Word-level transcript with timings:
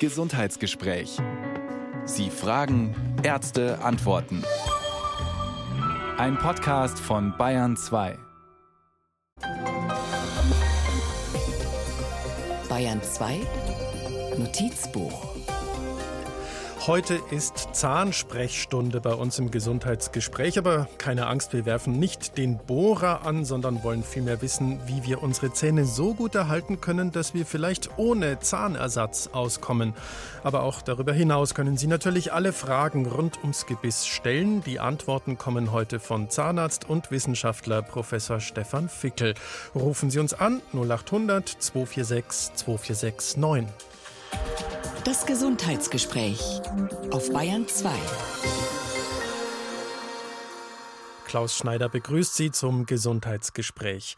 Gesundheitsgespräch. 0.00 1.18
Sie 2.04 2.30
fragen, 2.30 2.94
Ärzte 3.22 3.78
antworten. 3.82 4.42
Ein 6.18 6.36
Podcast 6.38 6.98
von 6.98 7.36
Bayern 7.36 7.76
2. 7.76 8.18
Bayern 12.68 13.02
2 13.02 13.40
Notizbuch 14.36 15.33
Heute 16.86 17.18
ist 17.30 17.70
Zahnsprechstunde 17.72 19.00
bei 19.00 19.14
uns 19.14 19.38
im 19.38 19.50
Gesundheitsgespräch, 19.50 20.58
aber 20.58 20.86
keine 20.98 21.28
Angst, 21.28 21.54
wir 21.54 21.64
werfen 21.64 21.98
nicht 21.98 22.36
den 22.36 22.58
Bohrer 22.58 23.24
an, 23.24 23.46
sondern 23.46 23.82
wollen 23.82 24.04
vielmehr 24.04 24.42
wissen, 24.42 24.78
wie 24.86 25.02
wir 25.02 25.22
unsere 25.22 25.50
Zähne 25.50 25.86
so 25.86 26.12
gut 26.12 26.34
erhalten 26.34 26.82
können, 26.82 27.10
dass 27.10 27.32
wir 27.32 27.46
vielleicht 27.46 27.96
ohne 27.96 28.38
Zahnersatz 28.38 29.30
auskommen. 29.32 29.94
Aber 30.42 30.62
auch 30.62 30.82
darüber 30.82 31.14
hinaus 31.14 31.54
können 31.54 31.78
Sie 31.78 31.86
natürlich 31.86 32.34
alle 32.34 32.52
Fragen 32.52 33.06
rund 33.06 33.38
ums 33.40 33.64
Gebiss 33.64 34.06
stellen. 34.06 34.62
Die 34.64 34.78
Antworten 34.78 35.38
kommen 35.38 35.72
heute 35.72 36.00
von 36.00 36.28
Zahnarzt 36.28 36.86
und 36.86 37.10
Wissenschaftler 37.10 37.80
Professor 37.80 38.40
Stefan 38.40 38.90
Fickel. 38.90 39.32
Rufen 39.74 40.10
Sie 40.10 40.18
uns 40.18 40.34
an 40.34 40.60
0800 40.74 41.48
246 41.48 42.56
246 42.56 43.38
9. 43.38 43.68
Das 45.04 45.26
Gesundheitsgespräch 45.26 46.62
auf 47.10 47.30
Bayern 47.30 47.68
2. 47.68 47.90
Klaus 51.26 51.56
Schneider 51.56 51.90
begrüßt 51.90 52.34
Sie 52.34 52.50
zum 52.50 52.86
Gesundheitsgespräch. 52.86 54.16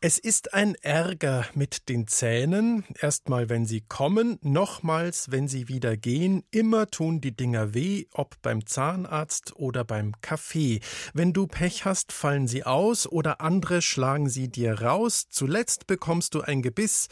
Es 0.00 0.18
ist 0.18 0.54
ein 0.54 0.74
Ärger 0.76 1.46
mit 1.54 1.88
den 1.88 2.06
Zähnen. 2.06 2.84
Erstmal, 3.00 3.48
wenn 3.48 3.66
sie 3.66 3.82
kommen, 3.82 4.38
nochmals, 4.42 5.30
wenn 5.30 5.48
sie 5.48 5.68
wieder 5.68 5.96
gehen. 5.96 6.42
Immer 6.50 6.88
tun 6.88 7.20
die 7.20 7.36
Dinger 7.36 7.72
weh, 7.72 8.06
ob 8.12 8.40
beim 8.42 8.66
Zahnarzt 8.66 9.56
oder 9.56 9.84
beim 9.84 10.20
Kaffee. 10.20 10.80
Wenn 11.14 11.32
du 11.32 11.46
Pech 11.46 11.84
hast, 11.84 12.12
fallen 12.12 12.48
sie 12.48 12.64
aus 12.64 13.06
oder 13.06 13.40
andere 13.40 13.80
schlagen 13.80 14.28
sie 14.28 14.48
dir 14.48 14.82
raus. 14.82 15.26
Zuletzt 15.30 15.86
bekommst 15.86 16.34
du 16.34 16.40
ein 16.42 16.62
Gebiss. 16.62 17.08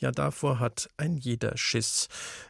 Ja, 0.00 0.10
davor 0.12 0.58
hat 0.58 0.88
ein 0.96 1.18
jeder 1.18 1.58
Schiss. 1.58 2.08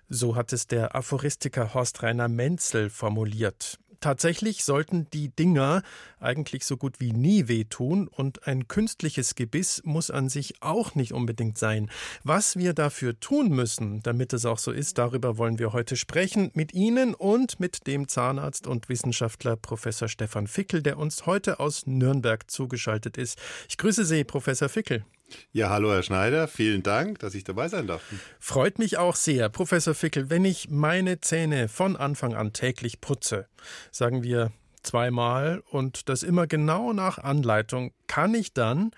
So 0.08 0.36
hat 0.36 0.52
es 0.52 0.68
der 0.68 0.94
Aphoristiker 0.94 1.74
Horst 1.74 2.00
Rainer 2.02 2.28
Menzel 2.28 2.90
formuliert. 2.90 3.76
Tatsächlich 3.98 4.64
sollten 4.64 5.10
die 5.10 5.28
Dinger 5.28 5.82
eigentlich 6.20 6.64
so 6.64 6.78
gut 6.78 7.00
wie 7.00 7.12
nie 7.12 7.48
wehtun 7.48 8.08
und 8.08 8.46
ein 8.46 8.66
künstliches 8.66 9.34
Gebiss 9.34 9.82
muss 9.84 10.10
an 10.10 10.30
sich 10.30 10.62
auch 10.62 10.94
nicht 10.94 11.12
unbedingt 11.12 11.58
sein. 11.58 11.90
Was 12.22 12.56
wir 12.56 12.72
dafür 12.72 13.18
tun 13.18 13.50
müssen, 13.50 14.00
damit 14.02 14.32
es 14.32 14.46
auch 14.46 14.58
so 14.58 14.70
ist, 14.70 14.96
darüber 14.96 15.36
wollen 15.36 15.58
wir 15.58 15.74
heute 15.74 15.96
sprechen 15.96 16.50
mit 16.54 16.72
Ihnen 16.72 17.14
und 17.14 17.60
mit 17.60 17.86
dem 17.88 18.08
Zahnarzt 18.08 18.66
und 18.66 18.88
Wissenschaftler 18.88 19.56
Professor 19.56 20.08
Stefan 20.08 20.46
Fickel, 20.46 20.82
der 20.82 20.96
uns 20.96 21.26
heute 21.26 21.60
aus 21.60 21.86
Nürnberg 21.86 22.48
zugeschaltet 22.50 23.18
ist. 23.18 23.38
Ich 23.68 23.76
grüße 23.76 24.06
Sie, 24.06 24.24
Professor 24.24 24.70
Fickel. 24.70 25.04
Ja, 25.52 25.70
hallo 25.70 25.92
Herr 25.92 26.02
Schneider, 26.02 26.48
vielen 26.48 26.82
Dank, 26.82 27.18
dass 27.20 27.34
ich 27.34 27.44
dabei 27.44 27.68
sein 27.68 27.86
darf. 27.86 28.02
Freut 28.38 28.78
mich 28.78 28.98
auch 28.98 29.16
sehr, 29.16 29.48
Professor 29.48 29.94
Fickel, 29.94 30.30
wenn 30.30 30.44
ich 30.44 30.70
meine 30.70 31.20
Zähne 31.20 31.68
von 31.68 31.96
Anfang 31.96 32.34
an 32.34 32.52
täglich 32.52 33.00
putze, 33.00 33.46
sagen 33.90 34.22
wir 34.22 34.52
zweimal 34.82 35.62
und 35.70 36.08
das 36.08 36.22
immer 36.22 36.46
genau 36.46 36.92
nach 36.92 37.18
Anleitung, 37.18 37.92
kann 38.06 38.34
ich 38.34 38.52
dann, 38.52 38.92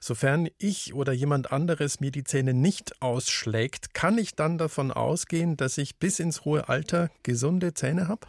sofern 0.00 0.48
ich 0.58 0.94
oder 0.94 1.12
jemand 1.12 1.52
anderes 1.52 2.00
mir 2.00 2.10
die 2.10 2.24
Zähne 2.24 2.54
nicht 2.54 3.02
ausschlägt, 3.02 3.94
kann 3.94 4.18
ich 4.18 4.34
dann 4.34 4.58
davon 4.58 4.90
ausgehen, 4.90 5.56
dass 5.56 5.78
ich 5.78 5.96
bis 5.96 6.18
ins 6.18 6.44
hohe 6.44 6.68
Alter 6.68 7.10
gesunde 7.22 7.74
Zähne 7.74 8.08
habe? 8.08 8.26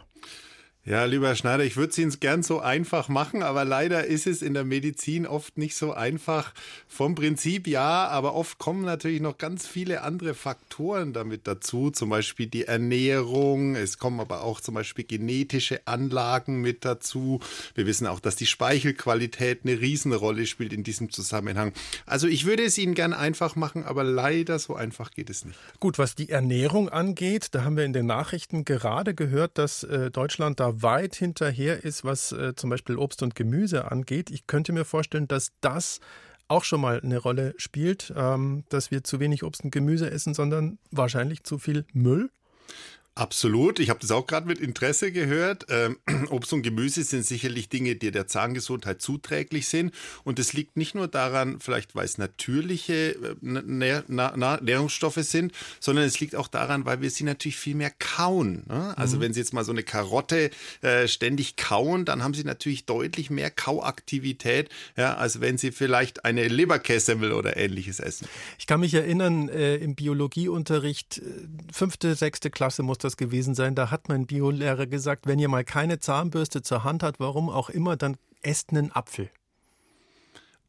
Ja, 0.90 1.04
lieber 1.04 1.28
Herr 1.28 1.36
Schneider, 1.36 1.62
ich 1.62 1.76
würde 1.76 1.92
es 1.92 1.98
Ihnen 1.98 2.10
gern 2.18 2.42
so 2.42 2.58
einfach 2.58 3.08
machen, 3.08 3.44
aber 3.44 3.64
leider 3.64 4.06
ist 4.06 4.26
es 4.26 4.42
in 4.42 4.54
der 4.54 4.64
Medizin 4.64 5.24
oft 5.24 5.56
nicht 5.56 5.76
so 5.76 5.92
einfach. 5.92 6.52
Vom 6.88 7.14
Prinzip 7.14 7.68
ja, 7.68 8.08
aber 8.08 8.34
oft 8.34 8.58
kommen 8.58 8.84
natürlich 8.84 9.20
noch 9.20 9.38
ganz 9.38 9.68
viele 9.68 10.02
andere 10.02 10.34
Faktoren 10.34 11.12
damit 11.12 11.46
dazu, 11.46 11.92
zum 11.92 12.10
Beispiel 12.10 12.48
die 12.48 12.64
Ernährung. 12.64 13.76
Es 13.76 13.98
kommen 13.98 14.18
aber 14.18 14.42
auch 14.42 14.60
zum 14.60 14.74
Beispiel 14.74 15.04
genetische 15.04 15.86
Anlagen 15.86 16.60
mit 16.60 16.84
dazu. 16.84 17.38
Wir 17.76 17.86
wissen 17.86 18.08
auch, 18.08 18.18
dass 18.18 18.34
die 18.34 18.46
Speichelqualität 18.46 19.60
eine 19.62 19.80
Riesenrolle 19.80 20.44
spielt 20.44 20.72
in 20.72 20.82
diesem 20.82 21.12
Zusammenhang. 21.12 21.72
Also 22.04 22.26
ich 22.26 22.46
würde 22.46 22.64
es 22.64 22.76
Ihnen 22.78 22.94
gern 22.94 23.12
einfach 23.12 23.54
machen, 23.54 23.84
aber 23.84 24.02
leider 24.02 24.58
so 24.58 24.74
einfach 24.74 25.12
geht 25.12 25.30
es 25.30 25.44
nicht. 25.44 25.56
Gut, 25.78 26.00
was 26.00 26.16
die 26.16 26.30
Ernährung 26.30 26.88
angeht, 26.88 27.50
da 27.52 27.62
haben 27.62 27.76
wir 27.76 27.84
in 27.84 27.92
den 27.92 28.06
Nachrichten 28.06 28.64
gerade 28.64 29.14
gehört, 29.14 29.56
dass 29.56 29.84
äh, 29.84 30.10
Deutschland 30.10 30.58
da 30.58 30.79
weit 30.82 31.14
hinterher 31.14 31.84
ist, 31.84 32.04
was 32.04 32.32
äh, 32.32 32.54
zum 32.54 32.70
Beispiel 32.70 32.96
Obst 32.96 33.22
und 33.22 33.34
Gemüse 33.34 33.90
angeht. 33.90 34.30
Ich 34.30 34.46
könnte 34.46 34.72
mir 34.72 34.84
vorstellen, 34.84 35.28
dass 35.28 35.52
das 35.60 36.00
auch 36.48 36.64
schon 36.64 36.80
mal 36.80 37.00
eine 37.00 37.18
Rolle 37.18 37.54
spielt, 37.58 38.12
ähm, 38.16 38.64
dass 38.68 38.90
wir 38.90 39.04
zu 39.04 39.20
wenig 39.20 39.44
Obst 39.44 39.64
und 39.64 39.70
Gemüse 39.70 40.10
essen, 40.10 40.34
sondern 40.34 40.78
wahrscheinlich 40.90 41.44
zu 41.44 41.58
viel 41.58 41.86
Müll. 41.92 42.30
Absolut. 43.20 43.80
Ich 43.80 43.90
habe 43.90 44.00
das 44.00 44.12
auch 44.12 44.26
gerade 44.26 44.46
mit 44.46 44.60
Interesse 44.60 45.12
gehört. 45.12 45.66
Ähm, 45.68 45.98
Obst 46.30 46.54
und 46.54 46.62
Gemüse 46.62 47.02
sind 47.04 47.26
sicherlich 47.26 47.68
Dinge, 47.68 47.94
die 47.94 48.10
der 48.10 48.26
Zahngesundheit 48.26 49.02
zuträglich 49.02 49.68
sind. 49.68 49.92
Und 50.24 50.38
es 50.38 50.54
liegt 50.54 50.78
nicht 50.78 50.94
nur 50.94 51.06
daran, 51.06 51.60
vielleicht 51.60 51.94
weil 51.94 52.06
es 52.06 52.16
natürliche 52.16 53.10
äh, 53.12 53.34
Nähr 53.42 54.04
Nährungsstoffe 54.08 55.16
sind, 55.16 55.52
sondern 55.80 56.06
es 56.06 56.18
liegt 56.18 56.34
auch 56.34 56.48
daran, 56.48 56.86
weil 56.86 57.02
wir 57.02 57.10
sie 57.10 57.24
natürlich 57.24 57.58
viel 57.58 57.74
mehr 57.74 57.90
kauen. 57.90 58.64
Ne? 58.66 58.96
Also 58.96 59.18
mhm. 59.18 59.20
wenn 59.20 59.34
Sie 59.34 59.40
jetzt 59.40 59.52
mal 59.52 59.64
so 59.64 59.72
eine 59.72 59.82
Karotte 59.82 60.50
äh, 60.80 61.06
ständig 61.06 61.56
kauen, 61.56 62.06
dann 62.06 62.24
haben 62.24 62.32
Sie 62.32 62.44
natürlich 62.44 62.86
deutlich 62.86 63.28
mehr 63.28 63.50
Kauaktivität, 63.50 64.70
ja, 64.96 65.16
als 65.16 65.42
wenn 65.42 65.58
Sie 65.58 65.72
vielleicht 65.72 66.24
eine 66.24 66.48
Leberkässemmel 66.48 67.32
oder 67.32 67.58
ähnliches 67.58 68.00
essen. 68.00 68.26
Ich 68.58 68.66
kann 68.66 68.80
mich 68.80 68.94
erinnern, 68.94 69.50
äh, 69.50 69.76
im 69.76 69.94
Biologieunterricht, 69.94 71.18
äh, 71.18 71.22
fünfte, 71.70 72.14
sechste 72.14 72.48
Klasse 72.48 72.82
muss 72.82 72.96
das 72.96 73.09
gewesen 73.16 73.54
sein. 73.54 73.74
Da 73.74 73.90
hat 73.90 74.08
mein 74.08 74.26
Biolehrer 74.26 74.86
gesagt, 74.86 75.26
wenn 75.26 75.38
ihr 75.38 75.48
mal 75.48 75.64
keine 75.64 75.98
Zahnbürste 75.98 76.62
zur 76.62 76.84
Hand 76.84 77.02
habt, 77.02 77.20
warum 77.20 77.48
auch 77.50 77.70
immer, 77.70 77.96
dann 77.96 78.16
esst 78.42 78.70
einen 78.70 78.92
Apfel. 78.92 79.30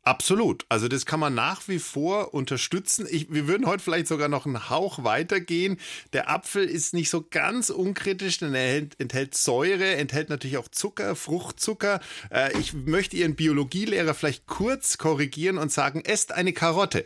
Absolut. 0.03 0.65
Also 0.67 0.87
das 0.87 1.05
kann 1.05 1.19
man 1.19 1.35
nach 1.35 1.67
wie 1.67 1.77
vor 1.77 2.33
unterstützen. 2.33 3.05
Ich, 3.07 3.31
wir 3.31 3.47
würden 3.47 3.67
heute 3.67 3.83
vielleicht 3.83 4.07
sogar 4.07 4.29
noch 4.29 4.47
einen 4.47 4.69
Hauch 4.71 5.03
weitergehen. 5.03 5.77
Der 6.13 6.27
Apfel 6.27 6.63
ist 6.63 6.95
nicht 6.95 7.11
so 7.11 7.23
ganz 7.29 7.69
unkritisch, 7.69 8.39
denn 8.39 8.55
er 8.55 8.77
enthält, 8.77 8.99
enthält 8.99 9.35
Säure, 9.35 9.95
enthält 9.95 10.29
natürlich 10.29 10.57
auch 10.57 10.69
Zucker, 10.69 11.15
Fruchtzucker. 11.15 11.99
Äh, 12.31 12.57
ich 12.57 12.73
möchte 12.73 13.15
Ihren 13.15 13.35
Biologielehrer 13.35 14.15
vielleicht 14.15 14.47
kurz 14.47 14.97
korrigieren 14.97 15.59
und 15.59 15.71
sagen, 15.71 16.01
esst 16.03 16.31
eine 16.31 16.53
Karotte. 16.53 17.05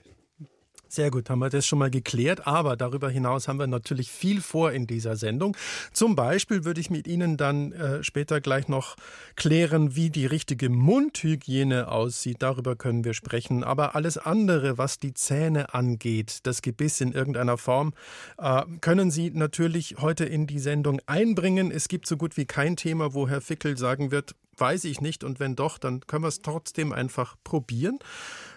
Sehr 0.96 1.12
gut, 1.12 1.30
haben 1.30 1.40
wir 1.40 1.50
das 1.50 1.68
schon 1.68 1.80
mal 1.80 1.90
geklärt. 1.90 2.48
Aber 2.48 2.78
darüber 2.78 3.10
hinaus 3.10 3.50
haben 3.50 3.60
wir 3.60 3.68
natürlich 3.68 4.10
viel 4.10 4.40
vor 4.40 4.72
in 4.72 4.88
dieser 4.88 5.18
Sendung. 5.18 5.58
Zum 5.92 6.16
Beispiel 6.16 6.64
würde 6.64 6.80
ich 6.80 6.90
mit 6.90 7.06
Ihnen 7.06 7.36
dann 7.36 7.74
äh, 7.74 8.02
später 8.02 8.40
gleich 8.40 8.70
noch 8.70 8.96
klären, 9.36 9.98
wie 9.98 10.10
die 10.10 10.26
richtige 10.26 10.70
Mundhygiene 10.70 11.92
aussieht. 11.92 12.38
Darüber 12.40 12.78
können 12.78 13.04
wir 13.04 13.14
sprechen. 13.14 13.66
Aber 13.66 13.94
alles 13.94 14.18
andere, 14.18 14.78
was 14.78 14.98
die 14.98 15.14
Zähne 15.14 15.74
angeht, 15.74 16.40
das 16.44 16.62
Gebiss 16.62 17.02
in 17.02 17.12
irgendeiner 17.12 17.58
Form, 17.58 17.92
äh, 18.38 18.62
können 18.80 19.12
Sie 19.12 19.32
natürlich 19.32 19.98
heute 20.00 20.24
in 20.24 20.48
die 20.48 20.60
Sendung 20.60 21.02
einbringen. 21.08 21.72
Es 21.72 21.90
gibt 21.90 22.08
so 22.08 22.16
gut 22.16 22.38
wie 22.38 22.46
kein 22.46 22.78
Thema, 22.78 23.14
wo 23.14 23.28
Herr 23.28 23.42
Fickel 23.42 23.78
sagen 23.78 24.12
wird, 24.12 24.34
weiß 24.58 24.86
ich 24.86 25.02
nicht. 25.02 25.26
Und 25.26 25.42
wenn 25.42 25.58
doch, 25.58 25.78
dann 25.78 26.00
können 26.08 26.24
wir 26.24 26.30
es 26.30 26.42
trotzdem 26.42 26.94
einfach 26.94 27.36
probieren. 27.44 28.00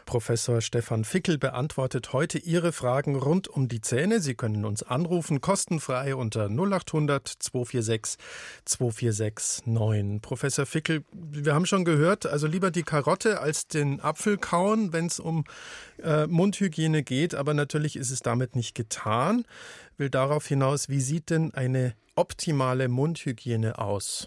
Professor 0.08 0.62
Stefan 0.62 1.04
Fickel 1.04 1.36
beantwortet 1.36 2.14
heute 2.14 2.38
Ihre 2.38 2.72
Fragen 2.72 3.14
rund 3.14 3.46
um 3.46 3.68
die 3.68 3.82
Zähne. 3.82 4.20
Sie 4.20 4.34
können 4.34 4.64
uns 4.64 4.82
anrufen, 4.82 5.42
kostenfrei 5.42 6.14
unter 6.14 6.48
0800 6.48 7.28
246 7.28 8.16
246 8.64 9.66
9. 9.66 10.20
Professor 10.22 10.64
Fickel, 10.64 11.04
wir 11.12 11.54
haben 11.54 11.66
schon 11.66 11.84
gehört, 11.84 12.24
also 12.24 12.46
lieber 12.46 12.70
die 12.70 12.84
Karotte 12.84 13.40
als 13.40 13.68
den 13.68 14.00
Apfel 14.00 14.38
kauen, 14.38 14.94
wenn 14.94 15.04
es 15.04 15.20
um 15.20 15.44
äh, 16.02 16.26
Mundhygiene 16.26 17.02
geht. 17.02 17.34
Aber 17.34 17.52
natürlich 17.52 17.94
ist 17.94 18.10
es 18.10 18.20
damit 18.20 18.56
nicht 18.56 18.74
getan. 18.74 19.44
Will 19.98 20.08
darauf 20.08 20.46
hinaus, 20.46 20.88
wie 20.88 21.02
sieht 21.02 21.28
denn 21.28 21.52
eine 21.52 21.92
optimale 22.14 22.88
Mundhygiene 22.88 23.78
aus? 23.78 24.26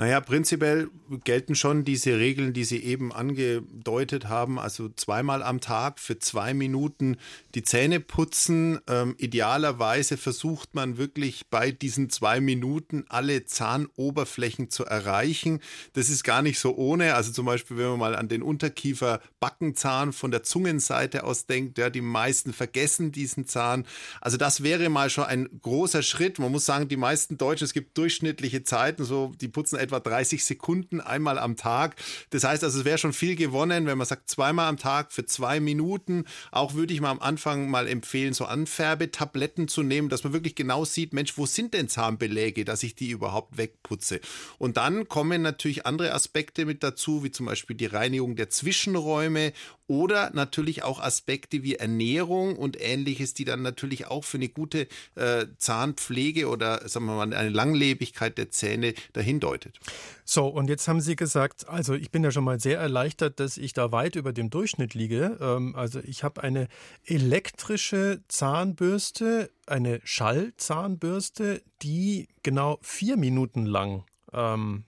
Naja, 0.00 0.18
prinzipiell 0.22 0.88
gelten 1.24 1.54
schon 1.54 1.84
diese 1.84 2.18
Regeln, 2.18 2.54
die 2.54 2.64
Sie 2.64 2.82
eben 2.82 3.12
angedeutet 3.12 4.30
haben. 4.30 4.58
Also 4.58 4.88
zweimal 4.88 5.42
am 5.42 5.60
Tag 5.60 6.00
für 6.00 6.18
zwei 6.18 6.54
Minuten 6.54 7.18
die 7.54 7.64
Zähne 7.64 8.00
putzen. 8.00 8.80
Ähm, 8.88 9.14
idealerweise 9.18 10.16
versucht 10.16 10.74
man 10.74 10.96
wirklich 10.96 11.48
bei 11.50 11.70
diesen 11.70 12.08
zwei 12.08 12.40
Minuten 12.40 13.04
alle 13.10 13.44
Zahnoberflächen 13.44 14.70
zu 14.70 14.86
erreichen. 14.86 15.60
Das 15.92 16.08
ist 16.08 16.24
gar 16.24 16.40
nicht 16.40 16.60
so 16.60 16.76
ohne. 16.76 17.14
Also 17.14 17.30
zum 17.30 17.44
Beispiel, 17.44 17.76
wenn 17.76 17.90
man 17.90 17.98
mal 17.98 18.16
an 18.16 18.28
den 18.28 18.42
Unterkiefer-Backenzahn 18.42 20.14
von 20.14 20.30
der 20.30 20.42
Zungenseite 20.42 21.24
aus 21.24 21.44
denkt, 21.44 21.76
ja, 21.76 21.90
die 21.90 22.00
meisten 22.00 22.54
vergessen 22.54 23.12
diesen 23.12 23.46
Zahn. 23.46 23.84
Also 24.22 24.38
das 24.38 24.62
wäre 24.62 24.88
mal 24.88 25.10
schon 25.10 25.24
ein 25.24 25.60
großer 25.60 26.00
Schritt. 26.00 26.38
Man 26.38 26.52
muss 26.52 26.64
sagen, 26.64 26.88
die 26.88 26.96
meisten 26.96 27.36
Deutschen, 27.36 27.66
es 27.66 27.74
gibt 27.74 27.98
durchschnittliche 27.98 28.64
Zeiten, 28.64 29.04
so 29.04 29.32
die 29.38 29.48
putzen 29.48 29.78
etwa 29.78 29.89
30 29.98 30.44
Sekunden 30.44 31.00
einmal 31.00 31.38
am 31.38 31.56
Tag. 31.56 31.96
Das 32.30 32.44
heißt 32.44 32.62
also, 32.62 32.78
es 32.78 32.84
wäre 32.84 32.98
schon 32.98 33.12
viel 33.12 33.34
gewonnen, 33.34 33.86
wenn 33.86 33.98
man 33.98 34.06
sagt, 34.06 34.30
zweimal 34.30 34.68
am 34.68 34.76
Tag 34.76 35.12
für 35.12 35.26
zwei 35.26 35.58
Minuten. 35.58 36.24
Auch 36.52 36.74
würde 36.74 36.94
ich 36.94 37.00
mal 37.00 37.10
am 37.10 37.18
Anfang 37.18 37.68
mal 37.68 37.88
empfehlen, 37.88 38.34
so 38.34 38.44
Anfärbetabletten 38.44 39.66
zu 39.66 39.82
nehmen, 39.82 40.08
dass 40.08 40.22
man 40.22 40.32
wirklich 40.32 40.54
genau 40.54 40.84
sieht, 40.84 41.12
Mensch, 41.12 41.36
wo 41.36 41.46
sind 41.46 41.74
denn 41.74 41.88
Zahnbeläge, 41.88 42.64
dass 42.64 42.82
ich 42.82 42.94
die 42.94 43.10
überhaupt 43.10 43.56
wegputze. 43.56 44.20
Und 44.58 44.76
dann 44.76 45.08
kommen 45.08 45.42
natürlich 45.42 45.86
andere 45.86 46.12
Aspekte 46.14 46.66
mit 46.66 46.82
dazu, 46.82 47.24
wie 47.24 47.30
zum 47.30 47.46
Beispiel 47.46 47.76
die 47.76 47.86
Reinigung 47.86 48.36
der 48.36 48.50
Zwischenräume 48.50 49.52
oder 49.90 50.30
natürlich 50.34 50.84
auch 50.84 51.00
Aspekte 51.00 51.64
wie 51.64 51.74
Ernährung 51.74 52.54
und 52.54 52.80
ähnliches, 52.80 53.34
die 53.34 53.44
dann 53.44 53.60
natürlich 53.60 54.06
auch 54.06 54.22
für 54.22 54.36
eine 54.36 54.48
gute 54.48 54.86
äh, 55.16 55.46
Zahnpflege 55.58 56.48
oder 56.48 56.88
sagen 56.88 57.06
wir 57.06 57.16
mal 57.16 57.34
eine 57.34 57.48
Langlebigkeit 57.48 58.38
der 58.38 58.50
Zähne 58.50 58.94
dahin 59.14 59.40
deutet. 59.40 59.79
So, 60.24 60.46
und 60.46 60.68
jetzt 60.68 60.86
haben 60.86 61.00
Sie 61.00 61.16
gesagt, 61.16 61.68
also 61.68 61.94
ich 61.94 62.10
bin 62.10 62.22
ja 62.22 62.30
schon 62.30 62.44
mal 62.44 62.60
sehr 62.60 62.78
erleichtert, 62.78 63.40
dass 63.40 63.56
ich 63.56 63.72
da 63.72 63.90
weit 63.90 64.16
über 64.16 64.32
dem 64.32 64.50
Durchschnitt 64.50 64.94
liege. 64.94 65.38
Ähm, 65.40 65.74
also 65.74 66.00
ich 66.00 66.22
habe 66.22 66.42
eine 66.42 66.68
elektrische 67.04 68.22
Zahnbürste, 68.28 69.50
eine 69.66 70.00
Schallzahnbürste, 70.04 71.62
die 71.82 72.28
genau 72.42 72.78
vier 72.82 73.16
Minuten 73.16 73.66
lang 73.66 74.04
ähm, 74.32 74.84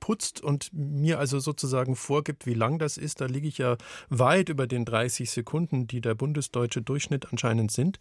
putzt 0.00 0.40
und 0.40 0.70
mir 0.72 1.18
also 1.18 1.38
sozusagen 1.38 1.96
vorgibt, 1.96 2.46
wie 2.46 2.54
lang 2.54 2.78
das 2.78 2.96
ist. 2.96 3.20
Da 3.20 3.26
liege 3.26 3.48
ich 3.48 3.58
ja 3.58 3.76
weit 4.08 4.48
über 4.48 4.66
den 4.66 4.84
30 4.84 5.30
Sekunden, 5.30 5.86
die 5.86 6.00
der 6.00 6.14
bundesdeutsche 6.14 6.82
Durchschnitt 6.82 7.30
anscheinend 7.30 7.72
sind. 7.72 7.98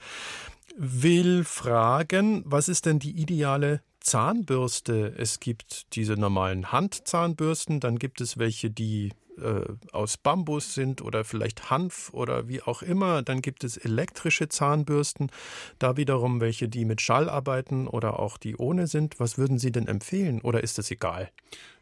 Will 0.77 1.43
fragen, 1.43 2.43
was 2.45 2.69
ist 2.69 2.85
denn 2.85 2.99
die 2.99 3.19
ideale 3.19 3.81
Zahnbürste? 3.99 5.13
Es 5.17 5.39
gibt 5.39 5.95
diese 5.95 6.13
normalen 6.13 6.71
Handzahnbürsten, 6.71 7.79
dann 7.79 7.97
gibt 7.97 8.21
es 8.21 8.37
welche, 8.37 8.69
die 8.69 9.11
äh, 9.41 9.65
aus 9.91 10.17
Bambus 10.17 10.73
sind 10.73 11.01
oder 11.01 11.23
vielleicht 11.23 11.69
Hanf 11.69 12.09
oder 12.13 12.47
wie 12.47 12.61
auch 12.61 12.81
immer. 12.81 13.21
Dann 13.21 13.41
gibt 13.41 13.63
es 13.63 13.77
elektrische 13.77 14.49
Zahnbürsten, 14.49 15.31
da 15.79 15.97
wiederum 15.97 16.41
welche, 16.41 16.67
die 16.67 16.85
mit 16.85 17.01
Schall 17.01 17.29
arbeiten 17.29 17.87
oder 17.87 18.19
auch 18.19 18.37
die 18.37 18.55
ohne 18.55 18.87
sind. 18.87 19.19
Was 19.19 19.37
würden 19.37 19.59
Sie 19.59 19.71
denn 19.71 19.87
empfehlen 19.87 20.41
oder 20.41 20.63
ist 20.63 20.79
es 20.79 20.89
egal? 20.91 21.29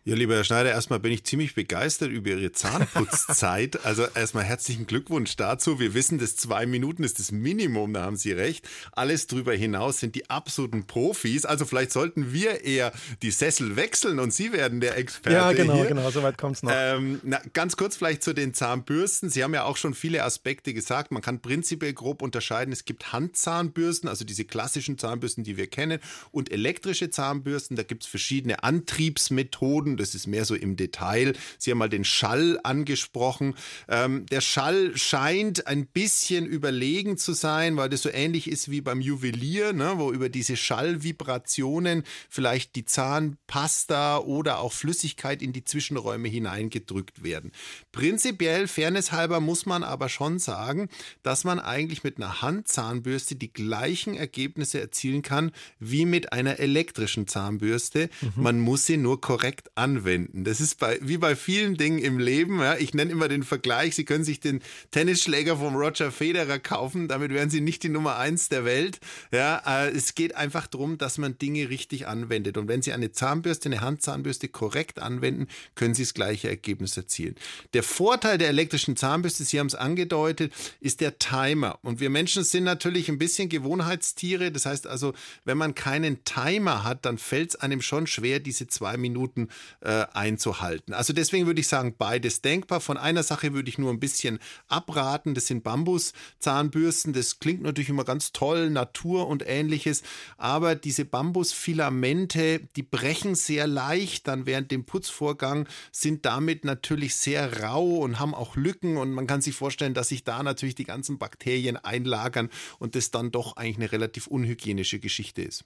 Ja, 0.07 0.13
lieber 0.13 0.35
Herr 0.35 0.43
Schneider, 0.43 0.69
erstmal 0.69 0.99
bin 0.99 1.11
ich 1.11 1.23
ziemlich 1.23 1.55
begeistert 1.55 2.11
über 2.11 2.29
Ihre 2.29 2.51
Zahnputzzeit. 2.51 3.79
Also 3.85 4.05
erstmal 4.13 4.43
herzlichen 4.43 4.87
Glückwunsch 4.87 5.35
dazu. 5.35 5.79
Wir 5.79 5.93
wissen, 5.93 6.17
das 6.17 6.35
zwei 6.35 6.65
Minuten 6.65 7.03
ist 7.03 7.19
das 7.19 7.31
Minimum, 7.31 7.93
da 7.93 8.03
haben 8.03 8.15
Sie 8.15 8.31
recht. 8.31 8.67
Alles 8.91 9.27
drüber 9.27 9.53
hinaus 9.53 9.99
sind 9.99 10.15
die 10.15 10.29
absoluten 10.29 10.85
Profis. 10.85 11.45
Also 11.45 11.65
vielleicht 11.65 11.91
sollten 11.91 12.33
wir 12.33 12.63
eher 12.63 12.91
die 13.21 13.31
Sessel 13.31 13.75
wechseln 13.75 14.19
und 14.19 14.31
Sie 14.31 14.53
werden 14.53 14.79
der 14.79 14.97
Experte. 14.97 15.37
Ja, 15.37 15.51
genau, 15.53 15.75
hier. 15.75 15.85
genau, 15.85 16.09
soweit 16.11 16.37
kommt 16.37 16.57
es 16.57 16.63
noch. 16.63 16.71
Ähm, 16.73 17.19
na, 17.23 17.41
ganz 17.53 17.75
kurz 17.77 17.95
vielleicht 17.95 18.23
zu 18.23 18.33
den 18.33 18.53
Zahnbürsten. 18.53 19.29
Sie 19.29 19.43
haben 19.43 19.53
ja 19.53 19.63
auch 19.63 19.77
schon 19.77 19.93
viele 19.93 20.23
Aspekte 20.23 20.73
gesagt. 20.73 21.11
Man 21.11 21.21
kann 21.21 21.41
prinzipiell 21.41 21.93
grob 21.93 22.21
unterscheiden. 22.21 22.71
Es 22.71 22.85
gibt 22.85 23.11
Handzahnbürsten, 23.11 24.09
also 24.09 24.25
diese 24.25 24.45
klassischen 24.45 24.97
Zahnbürsten, 24.97 25.43
die 25.43 25.57
wir 25.57 25.67
kennen, 25.67 25.99
und 26.31 26.51
elektrische 26.51 27.09
Zahnbürsten. 27.09 27.75
Da 27.75 27.83
gibt 27.83 28.03
es 28.03 28.09
verschiedene 28.09 28.63
Antriebsmethoden 28.63 29.94
das 29.99 30.15
ist 30.15 30.27
mehr 30.27 30.45
so 30.45 30.55
im 30.55 30.75
Detail. 30.75 31.33
Sie 31.57 31.71
haben 31.71 31.77
mal 31.77 31.89
den 31.89 32.05
Schall 32.05 32.59
angesprochen. 32.63 33.55
Ähm, 33.87 34.25
der 34.27 34.41
Schall 34.41 34.95
scheint 34.97 35.67
ein 35.67 35.85
bisschen 35.85 36.45
überlegen 36.45 37.17
zu 37.17 37.33
sein, 37.33 37.77
weil 37.77 37.89
das 37.89 38.01
so 38.01 38.09
ähnlich 38.09 38.49
ist 38.49 38.69
wie 38.69 38.81
beim 38.81 39.01
Juwelier, 39.01 39.73
ne, 39.73 39.93
wo 39.97 40.11
über 40.11 40.29
diese 40.29 40.57
Schallvibrationen 40.57 42.03
vielleicht 42.29 42.75
die 42.75 42.85
Zahnpasta 42.85 44.19
oder 44.19 44.59
auch 44.59 44.73
Flüssigkeit 44.73 45.41
in 45.41 45.53
die 45.53 45.63
Zwischenräume 45.63 46.27
hineingedrückt 46.27 47.23
werden. 47.23 47.51
Prinzipiell, 47.91 48.67
fairnesshalber, 48.67 49.39
muss 49.39 49.65
man 49.65 49.83
aber 49.83 50.09
schon 50.09 50.39
sagen, 50.39 50.89
dass 51.23 51.43
man 51.43 51.59
eigentlich 51.59 52.03
mit 52.03 52.17
einer 52.17 52.41
Handzahnbürste 52.41 53.35
die 53.35 53.51
gleichen 53.51 54.15
Ergebnisse 54.15 54.79
erzielen 54.79 55.21
kann 55.21 55.51
wie 55.79 56.05
mit 56.05 56.33
einer 56.33 56.59
elektrischen 56.59 57.27
Zahnbürste. 57.27 58.09
Mhm. 58.21 58.43
Man 58.43 58.59
muss 58.59 58.85
sie 58.85 58.97
nur 58.97 59.21
korrekt 59.21 59.71
anwenden 59.75 59.84
anwenden. 59.85 60.43
Das 60.43 60.59
ist 60.61 60.79
bei, 60.79 60.97
wie 61.01 61.17
bei 61.17 61.35
vielen 61.35 61.77
Dingen 61.77 61.99
im 61.99 62.17
Leben. 62.17 62.59
Ja, 62.59 62.75
ich 62.75 62.95
nenne 62.95 63.11
immer 63.11 63.27
den 63.27 63.43
Vergleich, 63.43 63.93
Sie 63.93 64.03
können 64.03 64.23
sich 64.23 64.39
den 64.39 64.61
Tennisschläger 64.89 65.57
vom 65.57 65.75
Roger 65.75 66.11
Federer 66.11 66.57
kaufen, 66.57 67.07
damit 67.07 67.31
wären 67.31 67.51
Sie 67.51 67.61
nicht 67.61 67.83
die 67.83 67.89
Nummer 67.89 68.17
eins 68.17 68.49
der 68.49 68.65
Welt. 68.65 68.99
Ja, 69.31 69.61
äh, 69.65 69.91
es 69.91 70.15
geht 70.15 70.35
einfach 70.35 70.65
darum, 70.65 70.97
dass 70.97 71.19
man 71.19 71.37
Dinge 71.37 71.69
richtig 71.69 72.07
anwendet. 72.07 72.57
Und 72.57 72.67
wenn 72.67 72.81
Sie 72.81 72.93
eine 72.93 73.11
Zahnbürste, 73.11 73.69
eine 73.69 73.81
Handzahnbürste 73.81 74.47
korrekt 74.47 74.99
anwenden, 74.99 75.47
können 75.75 75.93
Sie 75.93 76.01
das 76.01 76.15
gleiche 76.15 76.49
Ergebnis 76.49 76.97
erzielen. 76.97 77.35
Der 77.75 77.83
Vorteil 77.83 78.39
der 78.39 78.49
elektrischen 78.49 78.95
Zahnbürste, 78.95 79.43
Sie 79.43 79.59
haben 79.59 79.67
es 79.67 79.75
angedeutet, 79.75 80.51
ist 80.79 80.99
der 80.99 81.19
Timer. 81.19 81.77
Und 81.83 81.99
wir 81.99 82.09
Menschen 82.09 82.43
sind 82.43 82.63
natürlich 82.63 83.07
ein 83.07 83.19
bisschen 83.19 83.49
Gewohnheitstiere. 83.49 84.51
Das 84.51 84.65
heißt 84.65 84.87
also, 84.87 85.13
wenn 85.43 85.59
man 85.59 85.75
keinen 85.75 86.23
Timer 86.23 86.83
hat, 86.83 87.05
dann 87.05 87.19
fällt 87.19 87.51
es 87.51 87.55
einem 87.57 87.83
schon 87.83 88.07
schwer, 88.07 88.39
diese 88.39 88.65
zwei 88.65 88.97
Minuten 88.97 89.49
äh, 89.81 90.05
einzuhalten. 90.13 90.93
Also 90.93 91.13
deswegen 91.13 91.45
würde 91.45 91.61
ich 91.61 91.67
sagen, 91.67 91.95
beides 91.97 92.41
denkbar. 92.41 92.81
Von 92.81 92.97
einer 92.97 93.23
Sache 93.23 93.53
würde 93.53 93.69
ich 93.69 93.77
nur 93.77 93.91
ein 93.91 93.99
bisschen 93.99 94.39
abraten. 94.67 95.33
Das 95.33 95.47
sind 95.47 95.63
Bambuszahnbürsten. 95.63 97.13
Das 97.13 97.39
klingt 97.39 97.61
natürlich 97.61 97.89
immer 97.89 98.03
ganz 98.03 98.31
toll, 98.31 98.69
Natur 98.69 99.27
und 99.27 99.43
ähnliches. 99.47 100.03
Aber 100.37 100.75
diese 100.75 101.05
Bambusfilamente, 101.05 102.61
die 102.75 102.83
brechen 102.83 103.35
sehr 103.35 103.67
leicht 103.67 104.27
dann 104.27 104.45
während 104.45 104.71
dem 104.71 104.85
Putzvorgang, 104.85 105.67
sind 105.91 106.25
damit 106.25 106.65
natürlich 106.65 107.15
sehr 107.15 107.61
rau 107.61 107.97
und 107.97 108.19
haben 108.19 108.33
auch 108.33 108.55
Lücken. 108.55 108.97
Und 108.97 109.11
man 109.11 109.27
kann 109.27 109.41
sich 109.41 109.55
vorstellen, 109.55 109.93
dass 109.93 110.09
sich 110.09 110.23
da 110.23 110.43
natürlich 110.43 110.75
die 110.75 110.83
ganzen 110.83 111.17
Bakterien 111.17 111.77
einlagern 111.77 112.49
und 112.79 112.95
das 112.95 113.11
dann 113.11 113.31
doch 113.31 113.57
eigentlich 113.57 113.77
eine 113.77 113.91
relativ 113.91 114.27
unhygienische 114.27 114.99
Geschichte 114.99 115.41
ist. 115.41 115.65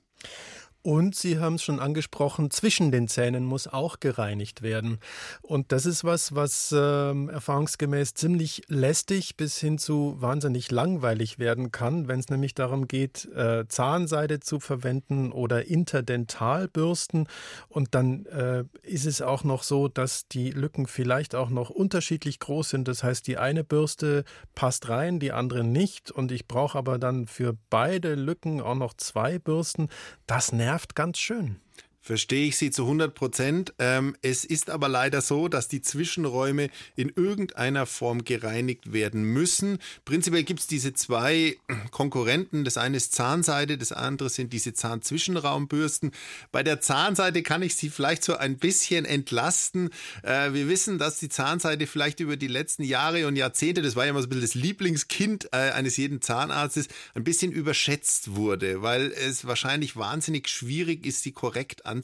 Und 0.81 1.13
Sie 1.13 1.39
haben 1.39 1.55
es 1.55 1.63
schon 1.63 1.81
angesprochen, 1.81 2.51
zwischen 2.51 2.89
den 2.89 3.09
Zähnen 3.09 3.43
muss 3.43 3.67
auch 3.67 3.99
gereinigt 3.99 4.61
werden. 4.61 4.99
Und 5.41 5.73
das 5.73 5.85
ist 5.85 6.05
was, 6.05 6.35
was 6.35 6.71
äh, 6.71 6.77
erfahrungsgemäß 6.77 8.13
ziemlich 8.13 8.61
lästig 8.67 9.35
bis 9.35 9.57
hin 9.57 9.77
zu 9.77 10.15
wahnsinnig 10.19 10.71
langweilig 10.71 11.37
werden 11.37 11.73
kann, 11.73 12.07
wenn 12.07 12.21
es 12.21 12.29
nämlich 12.29 12.55
darum 12.55 12.87
geht, 12.87 13.25
äh, 13.35 13.67
Zahnseide 13.67 14.39
zu 14.39 14.61
verwenden 14.61 15.33
oder 15.33 15.67
Interdentalbürsten. 15.67 17.27
Und 17.67 17.93
dann 17.93 18.25
äh, 18.27 18.63
ist 18.81 19.05
es 19.05 19.21
auch 19.21 19.43
noch 19.43 19.63
so, 19.63 19.89
dass 19.89 20.29
die 20.29 20.51
Lücken 20.51 20.87
vielleicht 20.87 21.35
auch 21.35 21.49
noch 21.49 21.69
unterschiedlich 21.69 22.39
groß 22.39 22.69
sind. 22.69 22.87
Das 22.87 23.03
heißt, 23.03 23.27
die 23.27 23.37
eine 23.37 23.65
Bürste 23.65 24.23
passt 24.55 24.87
rein, 24.87 25.19
die 25.19 25.33
andere 25.33 25.65
nicht. 25.65 26.09
Und 26.09 26.31
ich 26.31 26.47
brauche 26.47 26.77
aber 26.77 26.99
dann 26.99 27.27
für 27.27 27.57
beide 27.69 28.15
Lücken 28.15 28.61
auch 28.61 28.75
noch 28.75 28.93
zwei 28.93 29.39
Bürsten. 29.39 29.89
Das 30.25 30.53
nervt 30.53 30.68
nervt 30.69 30.95
ganz 30.95 31.17
schön. 31.17 31.59
Verstehe 32.09 32.47
ich 32.47 32.57
Sie 32.57 32.71
zu 32.71 32.85
100 32.85 33.13
Prozent. 33.13 33.75
Ähm, 33.77 34.15
es 34.23 34.43
ist 34.43 34.71
aber 34.71 34.89
leider 34.89 35.21
so, 35.21 35.47
dass 35.47 35.67
die 35.67 35.83
Zwischenräume 35.83 36.71
in 36.95 37.09
irgendeiner 37.15 37.85
Form 37.85 38.23
gereinigt 38.23 38.91
werden 38.91 39.21
müssen. 39.21 39.77
Prinzipiell 40.05 40.41
gibt 40.41 40.61
es 40.61 40.65
diese 40.65 40.95
zwei 40.95 41.55
Konkurrenten. 41.91 42.63
Das 42.63 42.77
eine 42.77 42.97
ist 42.97 43.13
Zahnseide, 43.13 43.77
das 43.77 43.91
andere 43.91 44.31
sind 44.31 44.53
diese 44.53 44.73
Zahnzwischenraumbürsten. 44.73 46.09
Bei 46.51 46.63
der 46.63 46.81
Zahnseide 46.81 47.43
kann 47.43 47.61
ich 47.61 47.75
Sie 47.75 47.91
vielleicht 47.91 48.23
so 48.23 48.35
ein 48.35 48.57
bisschen 48.57 49.05
entlasten. 49.05 49.91
Äh, 50.23 50.53
wir 50.53 50.67
wissen, 50.67 50.97
dass 50.97 51.19
die 51.19 51.29
Zahnseide 51.29 51.85
vielleicht 51.85 52.21
über 52.21 52.37
die 52.37 52.47
letzten 52.47 52.81
Jahre 52.81 53.27
und 53.27 53.35
Jahrzehnte, 53.35 53.83
das 53.83 53.95
war 53.95 54.05
ja 54.05 54.09
immer 54.09 54.21
so 54.21 54.25
ein 54.25 54.29
bisschen 54.29 54.41
das 54.41 54.55
Lieblingskind 54.55 55.49
äh, 55.51 55.73
eines 55.73 55.95
jeden 55.97 56.23
Zahnarztes, 56.23 56.87
ein 57.13 57.23
bisschen 57.23 57.51
überschätzt 57.51 58.35
wurde, 58.35 58.81
weil 58.81 59.11
es 59.11 59.45
wahrscheinlich 59.45 59.95
wahnsinnig 59.95 60.49
schwierig 60.49 61.05
ist, 61.05 61.21
sie 61.21 61.33
korrekt 61.33 61.85
anzuwenden. 61.85 61.98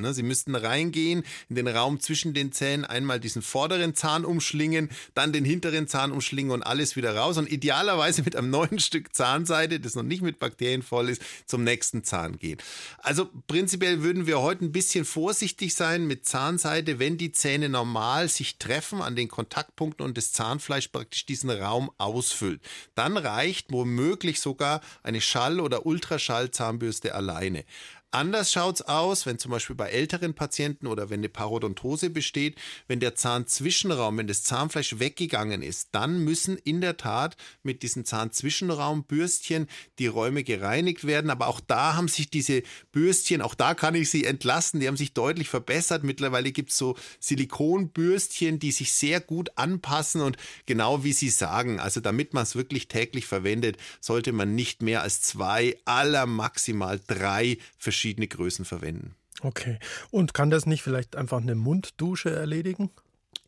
Ne? 0.00 0.14
Sie 0.14 0.22
müssten 0.22 0.54
reingehen 0.54 1.24
in 1.48 1.56
den 1.56 1.68
Raum 1.68 2.00
zwischen 2.00 2.34
den 2.34 2.52
Zähnen, 2.52 2.84
einmal 2.84 3.20
diesen 3.20 3.42
vorderen 3.42 3.94
Zahn 3.94 4.24
umschlingen, 4.24 4.90
dann 5.14 5.32
den 5.32 5.44
hinteren 5.44 5.88
Zahn 5.88 6.12
umschlingen 6.12 6.52
und 6.52 6.62
alles 6.62 6.96
wieder 6.96 7.16
raus 7.16 7.38
und 7.38 7.50
idealerweise 7.50 8.22
mit 8.22 8.36
einem 8.36 8.50
neuen 8.60 8.78
Stück 8.78 9.14
Zahnseide, 9.14 9.80
das 9.80 9.94
noch 9.94 10.02
nicht 10.02 10.22
mit 10.22 10.38
Bakterien 10.38 10.82
voll 10.82 11.08
ist, 11.08 11.22
zum 11.46 11.64
nächsten 11.64 12.04
Zahn 12.04 12.38
gehen. 12.38 12.58
Also 12.98 13.28
prinzipiell 13.46 14.02
würden 14.02 14.26
wir 14.26 14.40
heute 14.40 14.64
ein 14.64 14.72
bisschen 14.72 15.04
vorsichtig 15.04 15.74
sein 15.74 16.06
mit 16.06 16.26
Zahnseide, 16.26 16.98
wenn 16.98 17.18
die 17.18 17.32
Zähne 17.32 17.68
normal 17.68 18.28
sich 18.28 18.58
treffen 18.58 19.02
an 19.02 19.16
den 19.16 19.28
Kontaktpunkten 19.28 20.04
und 20.04 20.16
das 20.16 20.32
Zahnfleisch 20.32 20.88
praktisch 20.88 21.26
diesen 21.26 21.50
Raum 21.50 21.90
ausfüllt. 21.98 22.60
Dann 22.94 23.16
reicht 23.16 23.72
womöglich 23.72 24.40
sogar 24.40 24.80
eine 25.02 25.20
Schall- 25.20 25.60
oder 25.60 25.86
Ultraschallzahnbürste 25.86 27.14
alleine. 27.14 27.64
Anders 28.12 28.50
schaut 28.50 28.74
es 28.74 28.82
aus, 28.82 29.24
wenn 29.24 29.38
zum 29.38 29.52
Beispiel 29.52 29.76
bei 29.76 29.88
älteren 29.90 30.34
Patienten 30.34 30.88
oder 30.88 31.10
wenn 31.10 31.20
eine 31.20 31.28
Parodontose 31.28 32.10
besteht, 32.10 32.56
wenn 32.88 32.98
der 32.98 33.14
Zahnzwischenraum, 33.14 34.18
wenn 34.18 34.26
das 34.26 34.42
Zahnfleisch 34.42 34.98
weggegangen 34.98 35.62
ist, 35.62 35.90
dann 35.92 36.24
müssen 36.24 36.56
in 36.56 36.80
der 36.80 36.96
Tat 36.96 37.36
mit 37.62 37.84
diesen 37.84 38.04
Zahnzwischenraumbürstchen 38.04 39.68
die 40.00 40.08
Räume 40.08 40.42
gereinigt 40.42 41.06
werden. 41.06 41.30
Aber 41.30 41.46
auch 41.46 41.60
da 41.60 41.94
haben 41.94 42.08
sich 42.08 42.28
diese 42.28 42.64
Bürstchen, 42.90 43.42
auch 43.42 43.54
da 43.54 43.74
kann 43.74 43.94
ich 43.94 44.10
sie 44.10 44.24
entlassen, 44.24 44.80
die 44.80 44.88
haben 44.88 44.96
sich 44.96 45.14
deutlich 45.14 45.48
verbessert. 45.48 46.02
Mittlerweile 46.02 46.50
gibt 46.50 46.70
es 46.70 46.78
so 46.78 46.96
Silikonbürstchen, 47.20 48.58
die 48.58 48.72
sich 48.72 48.92
sehr 48.92 49.20
gut 49.20 49.50
anpassen 49.54 50.20
und 50.20 50.36
genau 50.66 51.04
wie 51.04 51.12
Sie 51.12 51.30
sagen, 51.30 51.78
also 51.78 52.00
damit 52.00 52.34
man 52.34 52.42
es 52.42 52.56
wirklich 52.56 52.88
täglich 52.88 53.26
verwendet, 53.26 53.76
sollte 54.00 54.32
man 54.32 54.56
nicht 54.56 54.82
mehr 54.82 55.02
als 55.02 55.22
zwei, 55.22 55.78
aller 55.84 56.26
maximal 56.26 57.00
drei 57.06 57.58
verschiedene 57.78 57.99
verschiedene 58.00 58.28
Größen 58.28 58.64
verwenden. 58.64 59.14
Okay. 59.42 59.78
Und 60.10 60.32
kann 60.32 60.48
das 60.48 60.64
nicht 60.64 60.82
vielleicht 60.82 61.16
einfach 61.16 61.42
eine 61.42 61.54
Munddusche 61.54 62.30
erledigen? 62.30 62.90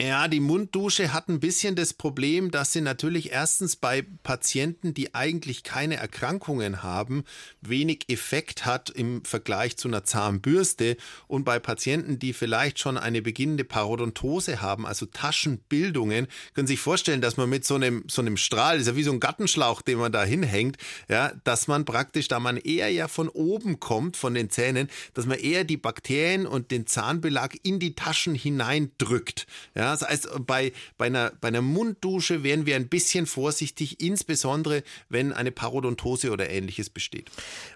Ja, 0.04 0.26
die 0.26 0.40
Munddusche 0.40 1.12
hat 1.12 1.28
ein 1.28 1.38
bisschen 1.38 1.76
das 1.76 1.92
Problem, 1.92 2.50
dass 2.50 2.72
sie 2.72 2.80
natürlich 2.80 3.30
erstens 3.30 3.76
bei 3.76 4.04
Patienten, 4.24 4.94
die 4.94 5.14
eigentlich 5.14 5.62
keine 5.62 5.94
Erkrankungen 5.94 6.82
haben, 6.82 7.22
wenig 7.60 8.06
Effekt 8.08 8.66
hat 8.66 8.90
im 8.90 9.24
Vergleich 9.24 9.76
zu 9.76 9.86
einer 9.86 10.02
Zahnbürste 10.02 10.96
und 11.28 11.44
bei 11.44 11.60
Patienten, 11.60 12.18
die 12.18 12.32
vielleicht 12.32 12.80
schon 12.80 12.98
eine 12.98 13.22
beginnende 13.22 13.62
Parodontose 13.62 14.60
haben, 14.60 14.86
also 14.86 15.06
Taschenbildungen, 15.06 16.26
können 16.54 16.66
Sie 16.66 16.72
sich 16.72 16.80
vorstellen, 16.80 17.20
dass 17.20 17.36
man 17.36 17.48
mit 17.48 17.64
so 17.64 17.76
einem, 17.76 18.02
so 18.10 18.22
einem 18.22 18.36
Strahl, 18.36 18.80
ist 18.80 18.88
ja 18.88 18.96
wie 18.96 19.04
so 19.04 19.12
ein 19.12 19.20
Gartenschlauch, 19.20 19.82
den 19.82 19.98
man 19.98 20.10
da 20.10 20.24
hinhängt, 20.24 20.78
ja, 21.08 21.32
dass 21.44 21.68
man 21.68 21.84
praktisch, 21.84 22.26
da 22.26 22.40
man 22.40 22.56
eher 22.56 22.88
ja 22.88 23.06
von 23.06 23.28
oben 23.28 23.78
kommt, 23.78 24.16
von 24.16 24.34
den 24.34 24.50
Zähnen, 24.50 24.90
dass 25.14 25.26
man 25.26 25.38
eher 25.38 25.62
die 25.62 25.76
Bakterien 25.76 26.44
und 26.44 26.72
den 26.72 26.88
Zahnbelag 26.88 27.54
in 27.62 27.78
die 27.78 27.94
Taschen 27.94 28.34
hineindrückt. 28.34 29.46
Ja, 29.74 29.92
das 29.92 30.02
heißt, 30.02 30.46
bei, 30.46 30.72
bei, 30.98 31.06
einer, 31.06 31.32
bei 31.40 31.48
einer 31.48 31.62
Munddusche 31.62 32.42
wären 32.42 32.66
wir 32.66 32.76
ein 32.76 32.88
bisschen 32.88 33.26
vorsichtig, 33.26 34.00
insbesondere 34.00 34.82
wenn 35.08 35.32
eine 35.32 35.50
Parodontose 35.50 36.30
oder 36.30 36.50
ähnliches 36.50 36.90
besteht. 36.90 37.30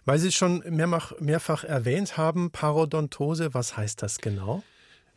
Weil 0.04 0.18
Sie 0.18 0.28
es 0.28 0.34
schon 0.34 0.62
mehrfach, 0.68 1.18
mehrfach 1.20 1.64
erwähnt 1.64 2.16
haben, 2.16 2.50
Parodontose, 2.50 3.54
was 3.54 3.76
heißt 3.76 4.02
das 4.02 4.18
genau? 4.18 4.62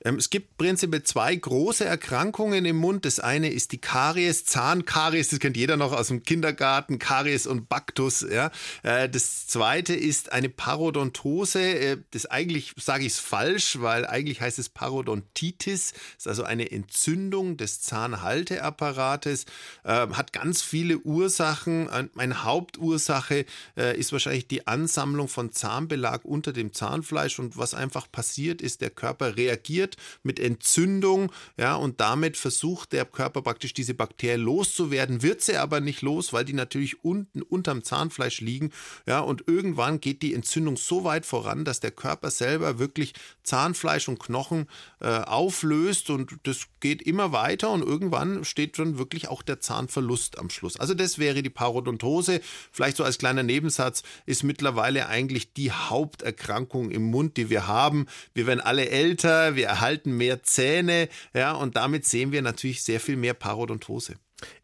Ähm, 0.03 0.15
es 0.15 0.29
gibt 0.29 0.58
prinzipiell 0.58 1.03
zwei 1.03 1.36
große 1.36 1.84
Erkrankungen 1.84 2.65
im 2.65 2.77
Mund. 2.77 3.06
Das 3.06 3.20
eine 3.20 3.50
ist 3.50 3.72
die 3.72 3.79
Karies, 3.79 4.46
Zahnkaries, 4.46 5.29
das 5.29 5.39
kennt 5.39 5.58
jeder 5.58 5.77
noch 5.77 5.91
aus 5.91 6.08
dem 6.08 6.24
Kindergarten, 6.24 7.00
Karies 7.00 7.48
und 7.48 7.68
Baktus. 7.68 8.25
Ja. 8.29 8.51
Äh, 8.84 9.10
das 9.10 9.48
zweite 9.48 9.94
ist 9.94 10.32
eine 10.32 10.50
Parodontose. 10.50 11.62
Äh, 11.62 11.98
das 12.12 12.25
eigentlich 12.25 12.74
sage 12.77 13.06
ich 13.06 13.13
es 13.13 13.20
falsch, 13.20 13.82
weil 13.82 14.06
eigentlich 14.06 14.41
heißt 14.41 14.60
es 14.60 14.70
Parodontitis. 14.70 15.91
Das 15.91 16.01
ist 16.18 16.27
also 16.27 16.44
eine 16.44 16.72
Entzündung 16.72 17.58
des 17.58 17.82
Zahnhalteapparates. 17.82 19.46
Ähm, 19.84 20.15
hat 20.15 20.32
ganz 20.34 20.62
viele 20.62 21.00
Ursachen. 21.00 21.89
Eine 21.89 22.44
Hauptursache 22.44 23.46
äh, 23.75 23.98
ist 23.98 24.13
wahrscheinlich 24.13 24.48
die 24.48 24.68
Ansammlung 24.68 25.27
von 25.27 25.51
Zahnbelag 25.51 26.24
unter 26.24 26.53
dem 26.53 26.74
Zahnfleisch. 26.74 27.39
Und 27.39 27.58
was 27.58 27.74
einfach 27.74 28.10
passiert 28.10 28.62
ist, 28.62 28.82
der 28.82 28.89
Körper 28.89 29.36
reagiert 29.36 29.88
reagiert 29.89 29.98
mit 30.24 30.39
Entzündung, 30.39 31.31
ja, 31.58 31.75
und 31.75 32.00
damit 32.00 32.38
versucht 32.38 32.93
der 32.93 33.05
Körper 33.05 33.41
praktisch 33.41 33.74
diese 33.74 33.93
Bakterien 33.93 34.41
loszuwerden, 34.41 35.22
wird 35.22 35.41
sie 35.41 35.58
aber 35.58 35.79
nicht 35.79 36.01
los, 36.01 36.34
weil 36.34 36.46
die 36.46 36.53
natürlich 36.53 37.03
unten 37.03 37.41
unterm 37.41 37.84
Zahnfleisch 37.84 38.41
liegen, 38.41 38.72
ja, 39.08 39.19
und 39.19 39.43
irgendwann 39.48 40.00
geht 40.00 40.22
die 40.22 40.34
Entzündung 40.34 40.77
so 40.77 41.03
weit 41.03 41.25
voran, 41.25 41.65
dass 41.65 41.79
der 41.79 41.91
Körper 41.91 42.31
selber 42.31 42.79
wirklich 42.79 43.13
Zahnfleisch 43.43 44.08
und 44.08 44.19
Knochen 44.19 44.67
äh, 45.00 45.08
auflöst 45.08 46.10
und 46.10 46.38
das 46.43 46.67
geht 46.79 47.01
immer 47.01 47.31
weiter 47.31 47.72
und 47.72 47.81
irgendwann 47.81 48.46
steht 48.46 48.77
dann 48.79 48.98
wirklich 48.98 49.27
auch 49.27 49.41
der 49.41 49.60
Zahnverlust 49.60 50.38
am 50.38 50.50
Schluss. 50.50 50.79
Also 50.79 50.93
das 50.93 51.17
wäre 51.17 51.41
die 51.41 51.50
Parodontose. 51.50 52.41
Vielleicht 52.72 52.98
so 52.98 53.03
als 53.03 53.17
kleiner 53.17 53.43
Nebensatz 53.43 54.03
ist 54.25 54.43
mittlerweile 54.43 55.08
eigentlich 55.08 55.53
die 55.53 55.72
Haupterkrankung 55.72 56.91
im 56.91 57.03
Mund, 57.03 57.38
die 57.38 57.50
wir 57.50 57.67
haben. 57.67 58.05
Wir 58.34 58.48
werden 58.48 58.62
alle 58.62 58.89
älter, 58.89 59.55
wir 59.55 59.78
erhalten 59.79 60.17
mehr 60.17 60.43
Zähne, 60.43 61.07
ja, 61.33 61.53
und 61.53 61.75
damit 61.77 62.05
sehen 62.05 62.31
wir 62.31 62.41
natürlich 62.41 62.83
sehr 62.83 63.00
viel 63.00 63.15
mehr 63.15 63.33
Parodontose. 63.33 64.15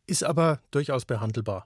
Ist 0.07 0.23
aber 0.23 0.59
durchaus 0.71 1.05
behandelbar. 1.05 1.65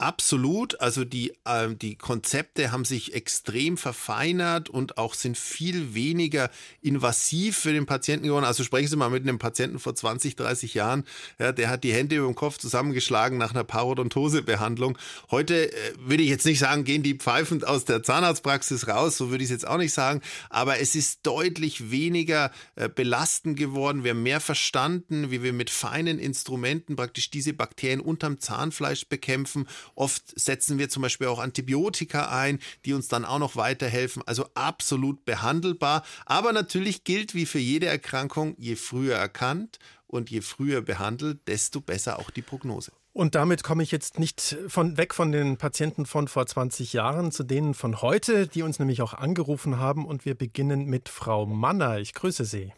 Absolut. 0.00 0.80
Also 0.80 1.04
die, 1.04 1.32
äh, 1.44 1.74
die 1.74 1.96
Konzepte 1.96 2.70
haben 2.70 2.84
sich 2.84 3.14
extrem 3.14 3.76
verfeinert 3.76 4.70
und 4.70 4.96
auch 4.96 5.12
sind 5.12 5.36
viel 5.36 5.92
weniger 5.92 6.50
invasiv 6.80 7.58
für 7.58 7.72
den 7.72 7.84
Patienten 7.84 8.28
geworden. 8.28 8.44
Also 8.44 8.62
sprechen 8.62 8.86
Sie 8.86 8.94
mal 8.94 9.10
mit 9.10 9.24
einem 9.24 9.40
Patienten 9.40 9.80
vor 9.80 9.96
20, 9.96 10.36
30 10.36 10.74
Jahren, 10.74 11.04
ja, 11.40 11.50
der 11.50 11.68
hat 11.68 11.82
die 11.82 11.92
Hände 11.92 12.14
über 12.14 12.26
dem 12.26 12.36
Kopf 12.36 12.58
zusammengeschlagen 12.58 13.38
nach 13.38 13.50
einer 13.50 13.64
Parodontosebehandlung. 13.64 14.96
Heute 15.32 15.72
äh, 15.72 15.92
würde 15.98 16.22
ich 16.22 16.28
jetzt 16.28 16.46
nicht 16.46 16.60
sagen, 16.60 16.84
gehen 16.84 17.02
die 17.02 17.14
pfeifend 17.14 17.66
aus 17.66 17.84
der 17.84 18.04
Zahnarztpraxis 18.04 18.86
raus, 18.86 19.16
so 19.16 19.30
würde 19.30 19.42
ich 19.42 19.50
es 19.50 19.52
jetzt 19.52 19.66
auch 19.66 19.78
nicht 19.78 19.92
sagen, 19.92 20.20
aber 20.48 20.78
es 20.78 20.94
ist 20.94 21.26
deutlich 21.26 21.90
weniger 21.90 22.52
äh, 22.76 22.88
belastend 22.88 23.58
geworden. 23.58 24.04
Wir 24.04 24.12
haben 24.12 24.22
mehr 24.22 24.40
verstanden, 24.40 25.32
wie 25.32 25.42
wir 25.42 25.52
mit 25.52 25.70
feinen 25.70 26.20
Instrumenten 26.20 26.94
praktisch 26.94 27.32
diese 27.32 27.52
Bakterien 27.52 27.98
unterm 27.98 28.38
Zahnfleisch 28.38 29.08
bekämpfen 29.08 29.66
Oft 29.94 30.38
setzen 30.38 30.78
wir 30.78 30.88
zum 30.88 31.02
Beispiel 31.02 31.26
auch 31.26 31.38
Antibiotika 31.38 32.28
ein, 32.28 32.58
die 32.84 32.94
uns 32.94 33.08
dann 33.08 33.24
auch 33.24 33.38
noch 33.38 33.56
weiterhelfen. 33.56 34.22
Also 34.26 34.46
absolut 34.54 35.24
behandelbar. 35.24 36.04
Aber 36.26 36.52
natürlich 36.52 37.04
gilt 37.04 37.34
wie 37.34 37.46
für 37.46 37.58
jede 37.58 37.86
Erkrankung, 37.86 38.54
je 38.58 38.76
früher 38.76 39.16
erkannt 39.16 39.78
und 40.06 40.30
je 40.30 40.40
früher 40.40 40.80
behandelt, 40.82 41.46
desto 41.46 41.80
besser 41.80 42.18
auch 42.18 42.30
die 42.30 42.42
Prognose. 42.42 42.92
Und 43.12 43.34
damit 43.34 43.64
komme 43.64 43.82
ich 43.82 43.90
jetzt 43.90 44.18
nicht 44.20 44.56
von, 44.68 44.96
weg 44.96 45.12
von 45.12 45.32
den 45.32 45.56
Patienten 45.56 46.06
von 46.06 46.28
vor 46.28 46.46
20 46.46 46.92
Jahren 46.92 47.32
zu 47.32 47.42
denen 47.42 47.74
von 47.74 48.00
heute, 48.00 48.46
die 48.46 48.62
uns 48.62 48.78
nämlich 48.78 49.02
auch 49.02 49.12
angerufen 49.12 49.78
haben. 49.78 50.06
Und 50.06 50.24
wir 50.24 50.36
beginnen 50.36 50.86
mit 50.86 51.08
Frau 51.08 51.44
Manner. 51.44 51.98
Ich 51.98 52.14
grüße 52.14 52.44
Sie. 52.44 52.72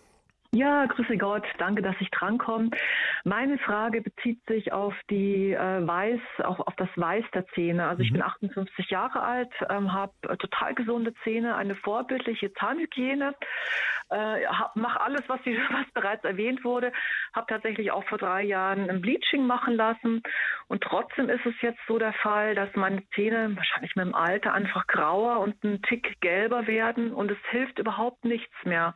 Ja, 0.53 0.85
grüße 0.87 1.17
Gott, 1.17 1.45
danke, 1.59 1.81
dass 1.81 1.95
ich 2.01 2.11
drankomme. 2.11 2.71
Meine 3.23 3.57
Frage 3.59 4.01
bezieht 4.03 4.45
sich 4.47 4.73
auf 4.73 4.95
die 5.09 5.53
äh, 5.53 5.87
Weiß, 5.87 6.21
auch 6.43 6.59
auf 6.67 6.75
das 6.75 6.89
Weiß 6.97 7.25
der 7.33 7.47
Zähne. 7.55 7.87
Also 7.87 8.03
ich 8.03 8.11
mhm. 8.11 8.15
bin 8.15 8.23
58 8.23 8.91
Jahre 8.91 9.23
alt, 9.23 9.53
ähm, 9.69 9.93
habe 9.93 10.13
äh, 10.23 10.37
total 10.39 10.75
gesunde 10.75 11.15
Zähne, 11.23 11.55
eine 11.55 11.77
vorbildliche 11.77 12.53
Zahnhygiene, 12.55 13.37
äh, 14.11 14.41
mache 14.75 15.01
alles, 15.01 15.23
was, 15.29 15.41
die, 15.43 15.57
was 15.71 15.89
bereits 15.95 16.25
erwähnt 16.25 16.65
wurde, 16.65 16.93
habe 17.33 17.47
tatsächlich 17.49 17.93
auch 17.93 18.05
vor 18.07 18.19
drei 18.19 18.43
Jahren 18.43 18.91
ein 18.91 19.01
Bleaching 19.01 19.47
machen 19.47 19.75
lassen 19.75 20.21
und 20.67 20.83
trotzdem 20.83 21.29
ist 21.29 21.47
es 21.47 21.55
jetzt 21.61 21.81
so 21.87 21.99
der 21.99 22.13
Fall, 22.15 22.57
dass 22.57 22.75
meine 22.75 23.09
Zähne 23.11 23.57
wahrscheinlich 23.57 23.95
mit 23.95 24.05
dem 24.05 24.17
Alter 24.17 24.53
einfach 24.53 24.89
grauer 24.89 25.39
und 25.39 25.63
ein 25.63 25.81
Tick 25.83 26.21
gelber 26.21 26.67
werden 26.67 27.13
und 27.13 27.31
es 27.31 27.39
hilft 27.51 27.79
überhaupt 27.79 28.25
nichts 28.25 28.55
mehr. 28.65 28.95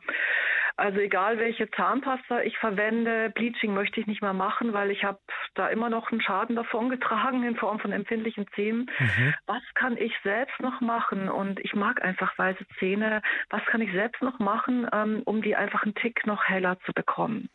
Also 0.77 0.99
egal 0.99 1.39
welche 1.39 1.71
Zahnpasta 1.71 2.41
ich 2.41 2.57
verwende, 2.57 3.29
Bleaching 3.29 3.73
möchte 3.73 4.01
ich 4.01 4.07
nicht 4.07 4.21
mehr 4.21 4.33
machen, 4.33 4.73
weil 4.73 4.91
ich 4.91 5.05
habe 5.05 5.19
da 5.53 5.69
immer 5.69 5.89
noch 5.89 6.11
einen 6.11 6.21
Schaden 6.21 6.55
davon 6.55 6.89
getragen 6.95 7.43
in 7.43 7.55
Form 7.55 7.79
von 7.79 7.93
empfindlichen 7.93 8.45
Zähnen. 8.55 8.91
Mhm. 8.99 9.33
Was 9.45 9.63
kann 9.75 9.95
ich 9.97 10.13
selbst 10.23 10.59
noch 10.59 10.81
machen? 10.81 11.29
Und 11.29 11.59
ich 11.61 11.75
mag 11.75 12.03
einfach 12.03 12.37
weiße 12.37 12.65
Zähne. 12.79 13.21
Was 13.49 13.63
kann 13.65 13.81
ich 13.81 13.91
selbst 13.93 14.21
noch 14.21 14.39
machen, 14.39 14.87
ähm, 14.91 15.21
um 15.25 15.41
die 15.41 15.55
einfach 15.55 15.83
einen 15.83 15.95
Tick 15.95 16.25
noch 16.25 16.43
heller 16.43 16.77
zu 16.85 16.91
bekommen? 16.91 17.49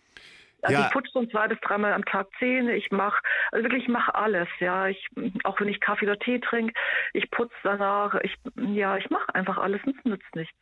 Also 0.62 0.78
ja. 0.78 0.86
ich 0.86 0.92
putze 0.92 1.10
so 1.12 1.24
zwei 1.26 1.48
bis 1.48 1.60
dreimal 1.60 1.92
am 1.92 2.04
Tag 2.04 2.28
Zähne. 2.38 2.74
Ich 2.74 2.90
mache, 2.90 3.20
also 3.52 3.64
wirklich, 3.64 3.84
ich 3.84 3.88
mache 3.88 4.14
alles. 4.14 4.48
Ja, 4.60 4.88
ich, 4.88 5.08
auch 5.44 5.60
wenn 5.60 5.68
ich 5.68 5.80
Kaffee 5.80 6.06
oder 6.06 6.18
Tee 6.18 6.38
trinke, 6.38 6.72
ich 7.12 7.30
putze 7.30 7.54
danach. 7.62 8.14
Ich, 8.22 8.34
ja, 8.56 8.96
ich 8.96 9.10
mache 9.10 9.34
einfach 9.34 9.58
alles 9.58 9.82
und 9.84 9.96
es 9.98 10.04
nützt 10.04 10.36
nichts. 10.36 10.56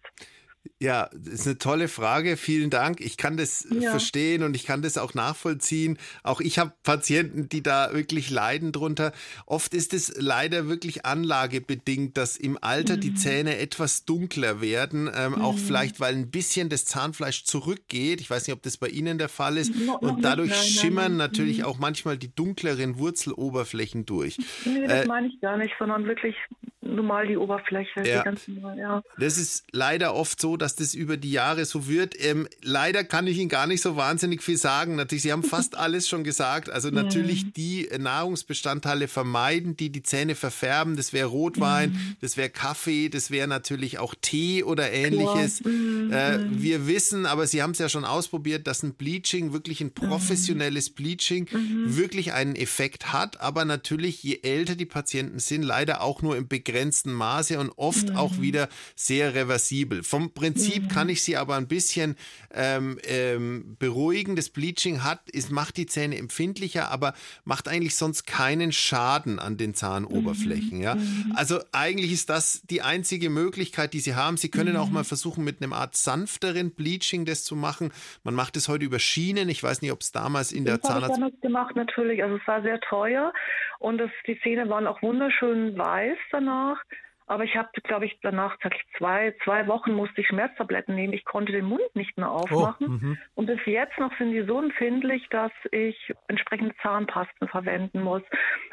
Ja, 0.80 1.10
das 1.12 1.34
ist 1.34 1.46
eine 1.46 1.58
tolle 1.58 1.88
Frage. 1.88 2.36
Vielen 2.36 2.70
Dank. 2.70 3.00
Ich 3.00 3.16
kann 3.16 3.36
das 3.36 3.66
ja. 3.70 3.90
verstehen 3.90 4.42
und 4.42 4.54
ich 4.54 4.64
kann 4.64 4.82
das 4.82 4.98
auch 4.98 5.14
nachvollziehen. 5.14 5.98
Auch 6.22 6.40
ich 6.40 6.58
habe 6.58 6.72
Patienten, 6.82 7.48
die 7.48 7.62
da 7.62 7.92
wirklich 7.92 8.30
leiden 8.30 8.72
drunter. 8.72 9.12
Oft 9.46 9.74
ist 9.74 9.92
es 9.92 10.14
leider 10.16 10.68
wirklich 10.68 11.04
anlagebedingt, 11.04 12.16
dass 12.16 12.36
im 12.36 12.58
Alter 12.60 12.96
mhm. 12.96 13.00
die 13.00 13.14
Zähne 13.14 13.58
etwas 13.58 14.04
dunkler 14.04 14.60
werden. 14.60 15.10
Ähm, 15.14 15.32
mhm. 15.32 15.42
Auch 15.42 15.58
vielleicht, 15.58 16.00
weil 16.00 16.14
ein 16.14 16.30
bisschen 16.30 16.68
das 16.68 16.84
Zahnfleisch 16.84 17.44
zurückgeht. 17.44 18.20
Ich 18.20 18.30
weiß 18.30 18.46
nicht, 18.46 18.54
ob 18.54 18.62
das 18.62 18.76
bei 18.76 18.88
Ihnen 18.88 19.18
der 19.18 19.28
Fall 19.28 19.56
ist. 19.56 19.74
No, 19.74 19.98
und 19.98 20.24
dadurch 20.24 20.50
nein, 20.50 20.60
schimmern 20.60 21.12
nein, 21.12 21.28
natürlich 21.28 21.58
mhm. 21.58 21.64
auch 21.64 21.78
manchmal 21.78 22.16
die 22.18 22.34
dunkleren 22.34 22.98
Wurzeloberflächen 22.98 24.06
durch. 24.06 24.38
Nee, 24.64 24.86
das 24.86 25.04
äh, 25.04 25.06
meine 25.06 25.28
ich 25.28 25.40
gar 25.40 25.56
nicht, 25.56 25.74
sondern 25.78 26.06
wirklich 26.06 26.36
normal 26.80 27.26
die 27.26 27.36
Oberfläche. 27.36 28.06
Ja. 28.06 28.24
Die 28.30 28.52
normal, 28.52 28.78
ja. 28.78 29.02
Das 29.18 29.38
ist 29.38 29.66
leider 29.72 30.14
oft 30.14 30.40
so, 30.40 30.56
dass 30.58 30.74
das 30.76 30.94
über 30.94 31.16
die 31.16 31.30
Jahre 31.30 31.64
so 31.64 31.88
wird. 31.88 32.14
Ähm, 32.18 32.48
leider 32.62 33.04
kann 33.04 33.26
ich 33.26 33.38
Ihnen 33.38 33.48
gar 33.48 33.66
nicht 33.66 33.80
so 33.80 33.96
wahnsinnig 33.96 34.42
viel 34.42 34.56
sagen. 34.56 34.96
Natürlich, 34.96 35.22
Sie 35.22 35.32
haben 35.32 35.42
fast 35.42 35.74
alles 35.76 36.08
schon 36.08 36.24
gesagt. 36.24 36.70
Also 36.70 36.90
natürlich 36.90 37.46
mhm. 37.46 37.52
die 37.54 37.88
Nahrungsbestandteile 37.98 39.08
vermeiden, 39.08 39.76
die 39.76 39.90
die 39.90 40.02
Zähne 40.02 40.34
verfärben. 40.34 40.96
Das 40.96 41.12
wäre 41.12 41.28
Rotwein, 41.28 41.92
mhm. 41.92 42.16
das 42.20 42.36
wäre 42.36 42.50
Kaffee, 42.50 43.08
das 43.08 43.30
wäre 43.30 43.48
natürlich 43.48 43.98
auch 43.98 44.14
Tee 44.20 44.62
oder 44.62 44.92
ähnliches. 44.92 45.64
Mhm. 45.64 46.12
Äh, 46.12 46.38
wir 46.50 46.86
wissen, 46.86 47.26
aber 47.26 47.46
Sie 47.46 47.62
haben 47.62 47.70
es 47.70 47.78
ja 47.78 47.88
schon 47.88 48.04
ausprobiert, 48.04 48.66
dass 48.66 48.82
ein 48.82 48.94
Bleaching, 48.94 49.52
wirklich 49.52 49.80
ein 49.80 49.92
professionelles 49.92 50.90
Bleaching, 50.90 51.48
mhm. 51.50 51.96
wirklich 51.96 52.32
einen 52.32 52.56
Effekt 52.56 53.12
hat. 53.12 53.40
Aber 53.40 53.64
natürlich, 53.64 54.22
je 54.22 54.40
älter 54.42 54.74
die 54.74 54.86
Patienten 54.86 55.38
sind, 55.38 55.62
leider 55.62 56.02
auch 56.02 56.22
nur 56.22 56.36
im 56.36 56.48
begrenzten 56.48 57.12
Maße 57.12 57.58
und 57.58 57.70
oft 57.76 58.10
mhm. 58.10 58.16
auch 58.16 58.40
wieder 58.40 58.68
sehr 58.94 59.34
reversibel. 59.34 60.02
Vom 60.02 60.32
Prinzip 60.32 60.47
mhm. 60.56 60.88
kann 60.88 61.08
ich 61.08 61.22
sie 61.22 61.36
aber 61.36 61.56
ein 61.56 61.68
bisschen 61.68 62.16
ähm, 62.54 62.98
ähm, 63.04 63.76
beruhigen. 63.78 64.36
Das 64.36 64.50
Bleaching 64.50 65.04
hat, 65.04 65.20
es 65.32 65.50
macht 65.50 65.76
die 65.76 65.86
Zähne 65.86 66.16
empfindlicher, 66.16 66.90
aber 66.90 67.14
macht 67.44 67.68
eigentlich 67.68 67.96
sonst 67.96 68.26
keinen 68.26 68.72
Schaden 68.72 69.38
an 69.38 69.56
den 69.56 69.74
Zahnoberflächen. 69.74 70.78
Mhm. 70.78 70.82
Ja? 70.84 70.94
Mhm. 70.94 71.32
Also 71.36 71.60
eigentlich 71.72 72.12
ist 72.12 72.30
das 72.30 72.62
die 72.62 72.82
einzige 72.82 73.30
Möglichkeit, 73.30 73.92
die 73.92 74.00
sie 74.00 74.14
haben. 74.14 74.36
Sie 74.36 74.50
können 74.50 74.76
auch 74.76 74.90
mal 74.90 75.04
versuchen, 75.04 75.44
mit 75.44 75.62
einem 75.62 75.72
Art 75.72 75.96
sanfteren 75.96 76.70
Bleaching 76.72 77.24
das 77.24 77.44
zu 77.44 77.56
machen. 77.56 77.92
Man 78.24 78.34
macht 78.34 78.56
es 78.56 78.68
heute 78.68 78.84
über 78.84 78.98
Schienen. 78.98 79.48
Ich 79.48 79.62
weiß 79.62 79.82
nicht, 79.82 79.92
ob 79.92 80.00
es 80.00 80.12
damals 80.12 80.52
in 80.52 80.64
der 80.64 80.80
Zahnarzt... 80.80 81.10
Ich 81.10 81.16
damals 81.16 81.40
gemacht, 81.40 81.76
natürlich. 81.76 82.22
Also 82.22 82.36
es 82.36 82.46
war 82.46 82.62
sehr 82.62 82.80
teuer 82.80 83.32
und 83.78 83.98
das, 83.98 84.10
die 84.26 84.38
Zähne 84.40 84.68
waren 84.68 84.86
auch 84.86 85.02
wunderschön 85.02 85.76
weiß 85.76 86.18
danach. 86.30 86.82
Aber 87.28 87.44
ich 87.44 87.56
habe, 87.56 87.68
glaube 87.84 88.06
ich, 88.06 88.18
danach 88.22 88.56
zwei, 88.96 89.34
zwei 89.44 89.66
Wochen 89.66 89.92
musste 89.92 90.20
ich 90.20 90.28
Schmerztabletten 90.28 90.94
nehmen. 90.94 91.12
Ich 91.12 91.24
konnte 91.24 91.52
den 91.52 91.66
Mund 91.66 91.94
nicht 91.94 92.16
mehr 92.16 92.30
oh, 92.30 92.36
aufmachen. 92.36 92.86
Oh, 92.86 93.04
-hmm. 93.04 93.16
und 93.34 93.46
bis 93.46 93.60
jetzt 93.66 93.98
noch 93.98 94.16
sind 94.18 94.32
die 94.32 94.42
so 94.42 94.60
empfindlich, 94.60 95.26
dass 95.30 95.52
ich 95.70 96.12
entsprechende 96.28 96.74
Zahnpasten 96.82 97.48
verwenden 97.48 98.02
muss. 98.02 98.22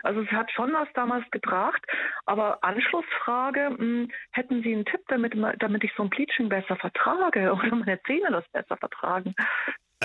Also 0.03 0.21
es 0.21 0.31
hat 0.31 0.51
schon 0.51 0.71
was 0.73 0.87
damals 0.93 1.29
gebracht. 1.31 1.81
Aber 2.25 2.63
Anschlussfrage, 2.63 3.71
mh, 3.71 3.77
hm, 3.77 4.11
hätten 4.31 4.63
Sie 4.63 4.73
einen 4.73 4.85
Tipp, 4.85 5.01
damit, 5.07 5.33
damit 5.59 5.83
ich 5.83 5.91
so 5.95 6.03
ein 6.03 6.09
Bleaching 6.09 6.49
besser 6.49 6.75
vertrage 6.77 7.53
oder 7.53 7.75
meine 7.75 8.01
Zähne 8.03 8.31
das 8.31 8.47
besser 8.49 8.77
vertragen? 8.77 9.35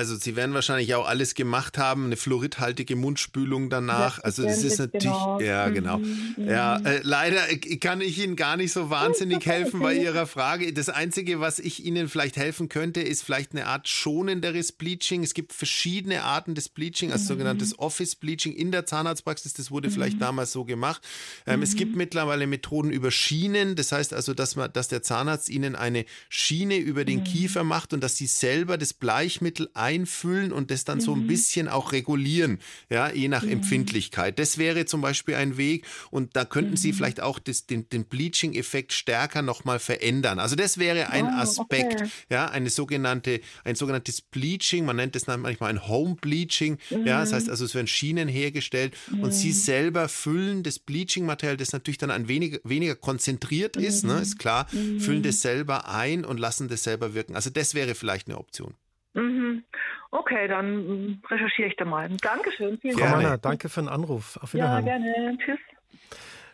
Also 0.01 0.17
Sie 0.17 0.35
werden 0.35 0.55
wahrscheinlich 0.55 0.95
auch 0.95 1.07
alles 1.07 1.35
gemacht 1.35 1.77
haben, 1.77 2.07
eine 2.07 2.17
fluoridhaltige 2.17 2.97
Mundspülung 2.97 3.69
danach. 3.69 4.19
Also 4.25 4.43
das 4.43 4.65
ist 4.65 4.79
natürlich, 4.79 5.05
genau. 5.05 5.41
ja 5.43 5.69
genau. 5.69 5.99
Mhm. 5.99 6.37
Ja, 6.39 6.79
mhm. 6.79 6.87
äh, 6.87 7.01
leider 7.03 7.43
kann 7.81 8.01
ich 8.01 8.19
Ihnen 8.19 8.35
gar 8.35 8.57
nicht 8.57 8.73
so 8.73 8.89
wahnsinnig 8.89 9.45
helfen 9.47 9.81
bei 9.81 9.95
Ihrer 9.95 10.27
Frage. 10.27 10.73
Das 10.73 10.89
Einzige, 10.89 11.41
was 11.41 11.59
ich 11.59 11.85
Ihnen 11.85 12.09
vielleicht 12.09 12.39
helfen 12.39 12.71
könnte, 12.71 13.03
ist 13.03 13.23
vielleicht 13.23 13.53
eine 13.53 13.67
Art 13.67 13.89
schonenderes 13.89 14.73
Bleaching. 14.73 15.23
Es 15.23 15.35
gibt 15.35 15.53
verschiedene 15.53 16.23
Arten 16.23 16.55
des 16.55 16.71
Bleaching, 16.71 17.13
also 17.13 17.25
mhm. 17.25 17.29
sogenanntes 17.29 17.79
Office 17.79 18.17
Bleaching 18.17 18.55
in 18.55 18.73
der 18.73 18.87
Zahnarztpraxis. 18.87 19.53
Das 19.53 19.71
wurde 19.71 19.91
mhm. 19.91 19.93
vielleicht 19.93 20.23
damals 20.23 20.53
so 20.53 20.65
gemacht. 20.65 21.07
Ähm, 21.47 21.61
es 21.61 21.77
gibt 21.77 21.93
mhm. 21.93 21.99
mittlerweile 21.99 22.47
Methoden 22.47 22.91
über 22.91 23.11
Schienen. 23.11 23.77
Das 23.77 23.93
heißt 23.93 24.15
also, 24.15 24.33
dass 24.33 24.57
man, 24.57 24.73
dass 24.73 24.89
der 24.89 25.03
Zahnarzt 25.03 25.51
Ihnen 25.51 25.77
eine 25.77 26.07
Schiene 26.31 26.79
über 26.79 27.05
den 27.05 27.19
mhm. 27.19 27.25
Kiefer 27.25 27.65
macht 27.65 27.93
und 27.93 28.03
dass 28.03 28.17
Sie 28.17 28.27
selber 28.27 28.79
das 28.79 28.95
Bleichmittel 28.95 29.69
einfüllen 29.91 30.53
und 30.53 30.71
das 30.71 30.85
dann 30.85 30.99
mhm. 30.99 31.03
so 31.03 31.15
ein 31.15 31.23
mhm. 31.23 31.27
bisschen 31.27 31.69
auch 31.69 31.93
regulieren, 31.93 32.59
ja, 32.89 33.11
je 33.13 33.29
nach 33.29 33.43
mhm. 33.43 33.53
Empfindlichkeit. 33.53 34.39
Das 34.39 34.59
wäre 34.59 34.87
zum 34.87 35.01
Beispiel 35.01 35.35
ein 35.35 35.57
Weg 35.57 35.85
und 36.11 36.37
da 36.37 36.45
könnten 36.45 36.73
mhm. 36.73 36.77
Sie 36.77 36.93
vielleicht 36.93 37.21
auch 37.21 37.39
das, 37.39 37.67
den, 37.67 37.89
den 37.89 38.05
Bleaching-Effekt 38.05 38.93
stärker 38.93 39.43
nochmal 39.43 39.79
verändern. 39.79 40.39
Also 40.39 40.55
das 40.57 40.79
wäre 40.79 41.11
ein 41.11 41.25
oh, 41.25 41.41
Aspekt, 41.41 42.03
okay. 42.03 42.11
ja, 42.31 42.47
eine 42.47 42.71
sogenannte, 42.71 43.41
ein 43.65 43.75
sogenanntes 43.75 44.21
Bleaching, 44.21 44.85
man 44.85 44.97
nennt 44.97 45.15
das 45.15 45.27
manchmal 45.27 45.71
ein 45.71 45.89
Home 45.89 46.17
Bleaching, 46.21 46.79
ja, 46.91 47.21
das 47.21 47.33
heißt 47.33 47.47
mhm. 47.47 47.53
also, 47.53 47.65
es 47.65 47.75
werden 47.75 47.87
Schienen 47.87 48.29
hergestellt 48.29 48.95
und 49.21 49.33
Sie 49.33 49.53
selber 49.53 50.09
füllen 50.09 50.63
das 50.63 50.79
Bleaching-Material, 50.79 51.57
das 51.57 51.73
natürlich 51.73 51.99
dann 51.99 52.11
ein 52.11 52.29
wenig, 52.29 52.61
weniger 52.65 52.95
konzentriert 52.95 53.77
ist, 53.77 54.05
ne, 54.05 54.21
ist 54.21 54.39
klar, 54.39 54.69
füllen 54.99 55.23
das 55.23 55.43
selber 55.43 55.89
ein 55.89 56.25
und 56.25 56.39
lassen 56.39 56.69
das 56.69 56.85
selber 56.85 57.15
wirken. 57.15 57.35
Also 57.35 57.51
das 57.51 57.75
wäre 57.75 57.95
vielleicht 57.95 58.29
eine 58.29 58.39
Option. 58.39 58.75
Mhm. 59.15 59.65
Okay, 60.11 60.49
dann 60.49 61.23
recherchiere 61.29 61.69
ich 61.69 61.77
da 61.77 61.85
mal. 61.85 62.09
Dankeschön. 62.09 62.79
Vielen 62.79 62.99
Frau 62.99 63.05
Dank. 63.05 63.17
Manner, 63.23 63.39
danke 63.39 63.69
für 63.69 63.81
den 63.81 63.89
Anruf. 63.89 64.39
Auf 64.43 64.55
Wiederhören. 64.55 64.87
Ja, 64.87 64.99
gerne. 64.99 65.39
Tschüss. 65.39 65.59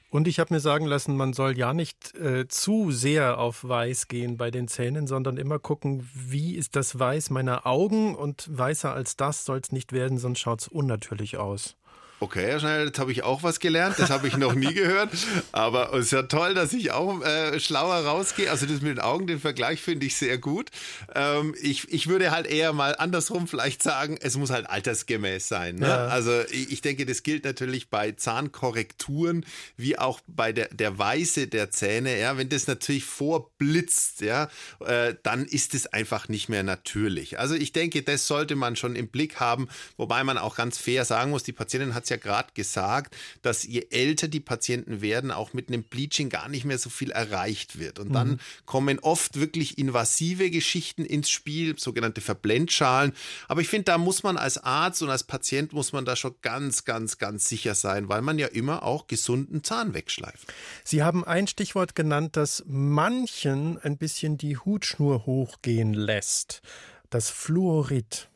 Und 0.09 0.29
ich 0.29 0.39
habe 0.39 0.55
mir 0.55 0.61
sagen 0.61 0.87
lassen, 0.87 1.17
man 1.17 1.33
soll 1.33 1.59
ja 1.59 1.75
nicht 1.75 2.15
äh, 2.15 2.47
zu 2.49 2.91
sehr 2.91 3.39
auf 3.39 3.69
Weiß 3.69 4.09
gehen 4.09 4.37
bei 4.37 4.51
den 4.51 4.69
Zähnen, 4.69 5.07
sondern 5.07 5.37
immer 5.37 5.59
gucken, 5.59 6.09
wie 6.15 6.55
ist 6.55 6.77
das 6.77 6.99
Weiß 6.99 7.31
meiner 7.31 7.67
Augen 7.67 8.15
und 8.15 8.49
weißer 8.51 8.95
als 8.95 9.17
das 9.17 9.45
soll 9.45 9.59
es 9.59 9.73
nicht 9.73 9.93
werden, 9.93 10.17
sonst 10.17 10.39
schaut 10.39 10.63
es 10.63 10.69
unnatürlich 10.69 11.37
aus. 11.39 11.77
Okay, 12.19 12.47
Herr 12.47 12.61
Schneider, 12.61 12.85
jetzt 12.87 12.99
habe 12.99 13.13
ich 13.13 13.25
auch 13.25 13.43
was 13.43 13.61
gelernt. 13.61 13.97
Das 13.99 14.09
habe 14.09 14.27
ich 14.27 14.39
noch 14.39 14.55
nie 14.55 14.73
gehört. 14.73 15.11
Aber 15.53 15.93
es 15.93 16.07
ist 16.07 16.13
ja 16.13 16.23
toll, 16.23 16.55
dass 16.55 16.73
ich 16.73 16.91
auch 16.91 17.23
äh, 17.23 17.61
schlauer 17.61 17.97
rausgehe. 17.97 18.51
Also 18.51 18.65
das 18.65 18.81
mit 18.81 18.93
den 18.93 19.01
Augen, 19.01 19.27
den 19.27 19.39
Vergleich 19.39 19.83
finde 19.83 20.07
ich 20.07 20.17
sehr 20.17 20.39
gut. 20.39 20.71
Ähm, 21.15 21.55
ich, 21.61 21.93
ich 21.93 22.07
würde 22.07 22.31
halt 22.31 22.47
eher 22.47 22.73
mal 22.73 22.97
andersrum 22.97 23.47
vielleicht 23.47 23.83
sagen, 23.83 24.17
es 24.19 24.39
muss 24.39 24.49
halt 24.49 24.71
altersgemäß 24.71 25.47
sein. 25.47 25.77
Ne? 25.77 25.89
Ja. 25.89 26.07
Also 26.07 26.41
ich, 26.51 26.73
ich, 26.73 26.81
denke, 26.81 27.05
das 27.05 27.23
gilt 27.23 27.45
natürlich 27.45 27.91
bei 27.91 28.13
Zahnkorrekturen 28.13 29.45
wie 29.77 29.99
auch 29.99 30.21
bei 30.27 30.53
der, 30.53 30.69
der 30.69 30.99
Weiße 30.99 31.49
der 31.49 31.71
Zähne. 31.71 32.19
Ja, 32.19 32.39
wenn 32.39 32.49
das 32.49 32.67
natürlich 32.67 33.05
vorblitzt, 33.05 34.23
ja, 34.23 34.49
äh, 34.81 35.15
dann 35.23 35.45
ist 35.45 35.75
es 35.75 35.87
einfach 35.87 36.31
nicht 36.31 36.49
mehr 36.49 36.63
natürlich. 36.63 37.39
Also 37.39 37.55
ich 37.57 37.73
denke, 37.73 38.03
das 38.03 38.27
sollte 38.27 38.57
man 38.57 38.75
schon 38.75 38.97
im 38.97 39.09
Blick 39.09 39.39
haben, 39.39 39.69
wobei 39.99 40.25
man 40.25 40.39
auch 40.39 40.57
ganz 40.57 40.79
fair 40.79 41.05
sagen 41.05 41.31
muss, 41.31 41.43
die 41.43 41.53
Patientin 41.53 41.95
hat 41.95 42.06
es 42.07 42.11
ja 42.11 42.17
gerade 42.17 42.53
gesagt, 42.55 43.17
dass 43.43 43.65
je 43.65 43.87
älter 43.91 44.29
die 44.29 44.41
Patienten 44.41 45.01
werden, 45.01 45.31
auch 45.31 45.53
mit 45.53 45.69
einem 45.69 45.83
Bleaching 45.83 46.29
gar 46.29 46.49
nicht 46.49 46.65
mehr 46.65 46.79
so 46.79 46.91
viel 46.91 47.11
erreicht 47.11 47.79
wird. 47.79 47.99
Und 47.99 48.13
dann 48.13 48.29
mhm. 48.29 48.39
kommen 48.65 48.99
oft 49.01 49.39
wirklich 49.39 49.79
invasive 49.79 50.51
Geschichten 50.51 51.05
ins 51.05 51.31
Spiel, 51.31 51.79
sogenannte 51.79 52.21
Verblendschalen. 52.21 53.13
Aber 53.49 53.61
ich 53.61 53.69
finde, 53.69 53.85
da 53.85 53.99
muss 53.99 54.23
man 54.23 54.37
als 54.37 54.59
Arzt 54.59 55.03
und 55.03 55.11
als 55.11 55.25
Patient 55.25 55.73
muss 55.73 55.93
man 55.93 56.05
da 56.05 56.17
schon 56.17 56.35
ganz, 56.43 56.85
ganz, 56.85 57.19
ganz 57.19 57.49
sicher 57.49 57.75
sein, 57.75 58.09
weil 58.09 58.23
man 58.23 58.39
ja 58.39 58.47
immer 58.47 58.83
auch 58.83 59.07
gesunden 59.07 59.63
Zahn 59.63 59.95
wegschleift. 59.95 60.53
Sie 60.85 61.03
haben 61.03 61.25
ein 61.25 61.47
Stichwort 61.47 61.95
genannt, 61.95 62.37
das 62.37 62.65
manchen 62.67 63.79
ein 63.79 63.99
bisschen 63.99 64.39
die 64.39 64.57
Hutschnur 64.57 65.27
hochgehen 65.27 65.93
lässt. 65.93 66.63
Das 67.11 67.31
Fluorid. 67.31 68.29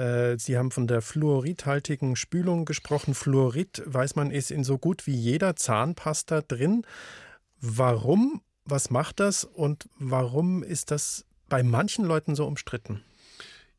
Äh, 0.00 0.38
Sie 0.38 0.56
haben 0.56 0.70
von 0.70 0.86
der 0.86 1.02
fluoridhaltigen 1.02 2.16
Spülung 2.16 2.64
gesprochen. 2.64 3.14
Fluorid, 3.14 3.82
weiß 3.84 4.16
man, 4.16 4.30
ist 4.30 4.50
in 4.50 4.64
so 4.64 4.78
gut 4.78 5.06
wie 5.06 5.14
jeder 5.14 5.56
Zahnpasta 5.56 6.40
drin. 6.40 6.86
Warum? 7.60 8.40
Was 8.64 8.90
macht 8.90 9.20
das? 9.20 9.44
Und 9.44 9.88
warum 9.98 10.62
ist 10.62 10.90
das 10.90 11.26
bei 11.48 11.62
manchen 11.62 12.04
Leuten 12.04 12.34
so 12.34 12.46
umstritten? 12.46 13.02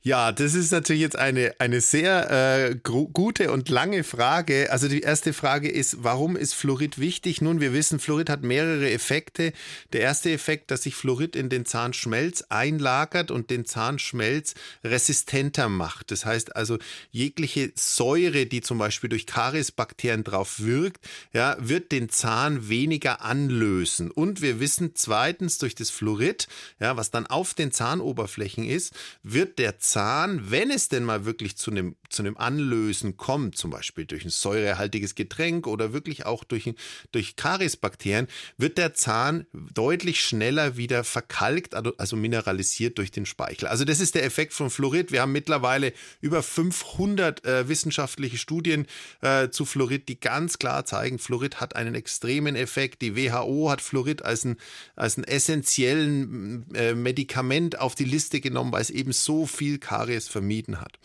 Ja, 0.04 0.32
das 0.32 0.56
ist 0.56 0.72
natürlich 0.72 1.04
jetzt 1.04 1.16
eine, 1.16 1.54
eine 1.60 1.80
sehr 1.80 2.72
äh, 2.72 2.76
gute 2.82 3.52
und 3.52 3.70
lange 3.70 4.04
Frage. 4.04 4.72
Also 4.72 4.88
die 4.88 5.02
erste 5.02 5.32
Frage 5.32 5.70
ist, 5.70 5.98
warum 6.04 6.36
ist 6.36 6.56
Fluorid 6.56 6.98
wichtig? 6.98 7.40
Nun, 7.40 7.62
wir 7.62 7.72
wissen, 7.72 8.00
Fluorid 8.00 8.28
hat 8.28 8.42
mehrere 8.42 8.90
Effekte. 8.90 9.54
Der 9.94 10.02
erste 10.02 10.32
Effekt, 10.32 10.72
dass 10.72 10.84
sich 10.84 10.96
Fluorid 10.96 11.36
in 11.36 11.50
den 11.50 11.68
Zahnschmelz 11.68 12.46
einlagert 12.50 13.30
und 13.30 13.52
den 13.52 13.66
Zahnschmelz 13.66 14.56
resistenter 14.84 15.70
macht. 15.70 16.10
Das 16.10 16.26
heißt 16.26 16.56
also, 16.56 16.80
jegliche 17.12 17.72
Säure, 17.76 18.48
die 18.48 18.62
zum 18.62 18.80
Beispiel 18.80 19.10
durch 19.12 19.28
Kariesbakterien 19.28 20.24
drauf 20.24 20.62
wirkt, 20.62 21.08
ja, 21.32 21.56
wird 21.60 21.92
den 21.92 22.10
Zahn 22.10 22.70
weniger 22.70 23.22
anlösen. 23.22 24.10
Und 24.10 24.42
wir 24.42 24.60
wissen 24.60 24.94
zweitens, 24.96 25.60
durch 25.60 25.76
das 25.76 25.92
Fluorid, 25.92 26.48
ja, 26.80 26.98
was 26.98 27.12
dann 27.12 27.28
auf 27.28 27.54
den 27.54 27.72
Zahnoberflächen 27.72 28.64
ist, 28.64 28.96
wird 29.22 29.60
der 29.60 29.78
Zahn, 29.78 29.91
wenn 29.96 30.72
es 30.72 30.90
denn 30.90 31.04
mal 31.04 31.26
wirklich 31.26 31.58
zu 31.58 31.72
einem, 31.72 31.96
zu 32.10 32.22
einem 32.22 32.38
Anlösen 32.38 33.18
kommt, 33.18 33.58
zum 33.58 33.72
Beispiel 33.72 34.06
durch 34.06 34.24
ein 34.24 34.30
säurehaltiges 34.30 35.16
Getränk 35.16 35.68
oder 35.68 35.94
wirklich 35.94 36.26
auch 36.26 36.44
durch, 36.44 36.74
durch 37.12 37.36
Kariesbakterien, 37.36 38.28
wird 38.58 38.78
der 38.78 38.94
Zahn 38.94 39.46
deutlich 39.54 40.24
schneller 40.24 40.78
wieder 40.78 41.04
verkalkt, 41.04 41.76
also, 41.76 42.16
mineralisiert 42.16 42.98
durch 42.98 43.12
den 43.12 43.26
Speichel. 43.26 43.68
Also 43.68 43.86
das 43.86 44.00
ist 44.00 44.16
der 44.16 44.24
Effekt 44.24 44.54
von 44.54 44.70
Fluorid. 44.70 45.12
Wir 45.12 45.22
haben 45.22 45.32
mittlerweile 45.32 45.94
über 46.20 46.44
500 46.44 47.46
äh, 47.46 47.68
wissenschaftliche 47.68 48.38
Studien 48.38 48.86
äh, 49.22 49.50
zu 49.50 49.66
Fluorid, 49.66 50.08
die 50.10 50.20
ganz 50.20 50.60
klar 50.60 50.86
zeigen, 50.86 51.20
Fluorid 51.20 51.60
hat 51.60 51.76
einen 51.76 51.96
extremen 51.96 52.56
Effekt. 52.56 53.02
Die 53.02 53.16
WHO 53.16 53.70
hat 53.70 53.82
Fluorid 53.82 54.24
als 54.24 54.46
ein, 54.46 54.58
als 54.96 55.18
ein 55.18 55.24
essentiellen 55.24 56.74
äh, 56.74 56.94
Medikament 56.94 57.80
auf 57.80 57.96
die 57.96 58.06
Liste 58.06 58.42
genommen, 58.42 58.72
weil 58.72 58.82
es 58.82 58.90
eben 58.90 59.12
so 59.12 59.46
viel 59.46 59.80
Karies 59.82 60.30
vermieden 60.30 60.80
hat. 60.80 60.98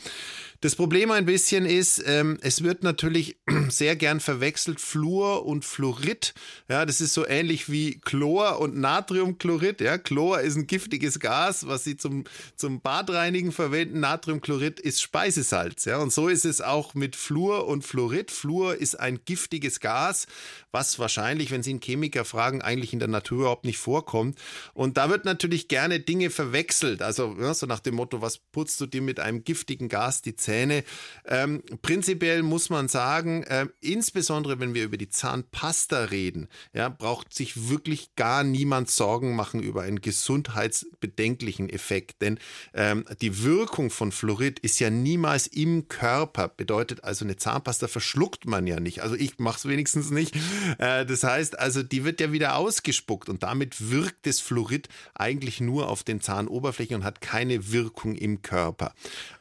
Das 0.61 0.75
Problem 0.75 1.11
ein 1.11 1.27
bisschen 1.27 1.67
ist, 1.67 2.03
ähm, 2.07 2.39
es 2.41 2.63
wird 2.63 2.83
natürlich 2.83 3.37
sehr 3.69 3.95
gern 3.95 4.21
verwechselt 4.21 4.81
Fluor 4.81 5.45
und 5.45 5.65
Fluorid. 5.65 6.35
Ja, 6.69 6.87
das 6.87 7.01
ist 7.01 7.15
so 7.15 7.27
ähnlich 7.27 7.71
wie 7.71 8.01
Chlor 8.01 8.59
und 8.59 8.77
Natriumchlorid. 8.77 9.81
Ja, 9.81 9.99
Chlor 9.99 10.41
ist 10.41 10.57
ein 10.57 10.67
giftiges 10.67 11.21
Gas, 11.21 11.67
was 11.67 11.85
sie 11.85 11.97
zum, 11.97 12.25
zum 12.57 12.81
Badreinigen 12.81 13.53
verwenden. 13.53 14.01
Natriumchlorid 14.01 14.81
ist 14.81 15.03
Speisesalz. 15.03 15.85
Ja, 15.85 15.99
und 15.99 16.13
so 16.13 16.29
ist 16.29 16.45
es 16.45 16.61
auch 16.61 16.95
mit 16.95 17.17
Fluor 17.17 17.67
und 17.67 17.85
Fluorid. 17.85 18.31
Fluor 18.31 18.77
ist 18.77 18.99
ein 18.99 19.21
giftiges 19.25 19.81
Gas, 19.81 20.27
was 20.73 20.99
wahrscheinlich, 20.99 21.51
wenn 21.51 21.63
Sie 21.63 21.71
einen 21.71 21.81
Chemiker 21.81 22.25
fragen, 22.25 22.63
eigentlich 22.63 22.93
in 22.93 22.99
der 22.99 23.09
Natur 23.09 23.41
überhaupt 23.41 23.65
nicht 23.65 23.79
vorkommt. 23.79 24.39
Und 24.73 24.97
da 24.97 25.11
wird 25.11 25.25
natürlich 25.25 25.69
gerne 25.69 26.01
Dinge 26.01 26.31
verwechselt. 26.31 27.03
Also 27.03 27.37
ja, 27.39 27.53
so 27.53 27.67
nach 27.67 27.81
dem 27.81 27.95
Motto, 27.95 28.23
was 28.23 28.39
putzt 28.39 28.81
du 28.81 28.87
dir 28.87 29.03
mit 29.03 29.21
einem 29.21 29.45
giftigen 29.45 29.89
Gas 29.89 30.23
die 30.23 30.35
Zähne. 30.47 30.85
Ähm, 31.25 31.61
prinzipiell 31.83 32.45
muss 32.45 32.71
man 32.71 32.87
sagen, 32.87 33.43
äh, 33.43 33.67
insbesondere 33.81 34.61
wenn 34.61 34.75
wir 34.75 34.85
über 34.85 34.97
die 34.97 35.09
Zahnpasta 35.09 36.05
reden, 36.05 36.49
ja, 36.73 36.89
braucht 36.89 37.35
sich 37.35 37.69
wirklich 37.69 38.15
gar 38.15 38.45
niemand 38.45 38.89
Sorgen 38.89 39.35
machen 39.35 39.61
über 39.61 39.83
einen 39.83 40.01
gesundheitsbedenklichen 40.01 41.69
Effekt. 41.69 42.23
Denn 42.23 42.39
ähm, 42.75 43.05
die 43.21 43.43
Wirkung 43.43 43.91
von 43.91 44.13
Fluorid 44.13 44.61
ist 44.61 44.79
ja 44.79 44.89
niemals 44.89 45.49
im 45.49 45.89
Körper. 45.89 46.47
Bedeutet 46.47 47.03
also, 47.03 47.25
eine 47.25 47.35
Zahnpasta 47.35 47.89
verschluckt 47.89 48.47
man 48.47 48.69
ja 48.69 48.79
nicht. 48.79 49.03
Also 49.03 49.17
ich 49.17 49.41
mache 49.41 49.59
es 49.59 49.67
wenigstens 49.67 50.11
nicht. 50.11 50.37
Äh, 50.79 51.07
das 51.07 51.25
heißt 51.25 51.59
also, 51.59 51.83
die 51.83 52.05
wird 52.05 52.21
ja 52.21 52.31
wieder 52.31 52.57
ausgespuckt 52.57 53.29
und 53.29 53.43
damit 53.43 53.91
wirkt 53.91 54.27
das 54.27 54.39
Fluorid 54.39 54.89
eigentlich 55.15 55.61
nur 55.61 55.89
auf 55.89 56.05
den 56.05 56.21
Zahnoberflächen 56.21 56.97
und 56.97 57.05
hat 57.05 57.21
keine 57.21 57.73
Wirkung 57.73 58.15
im 58.15 58.43
Körper. 58.43 58.93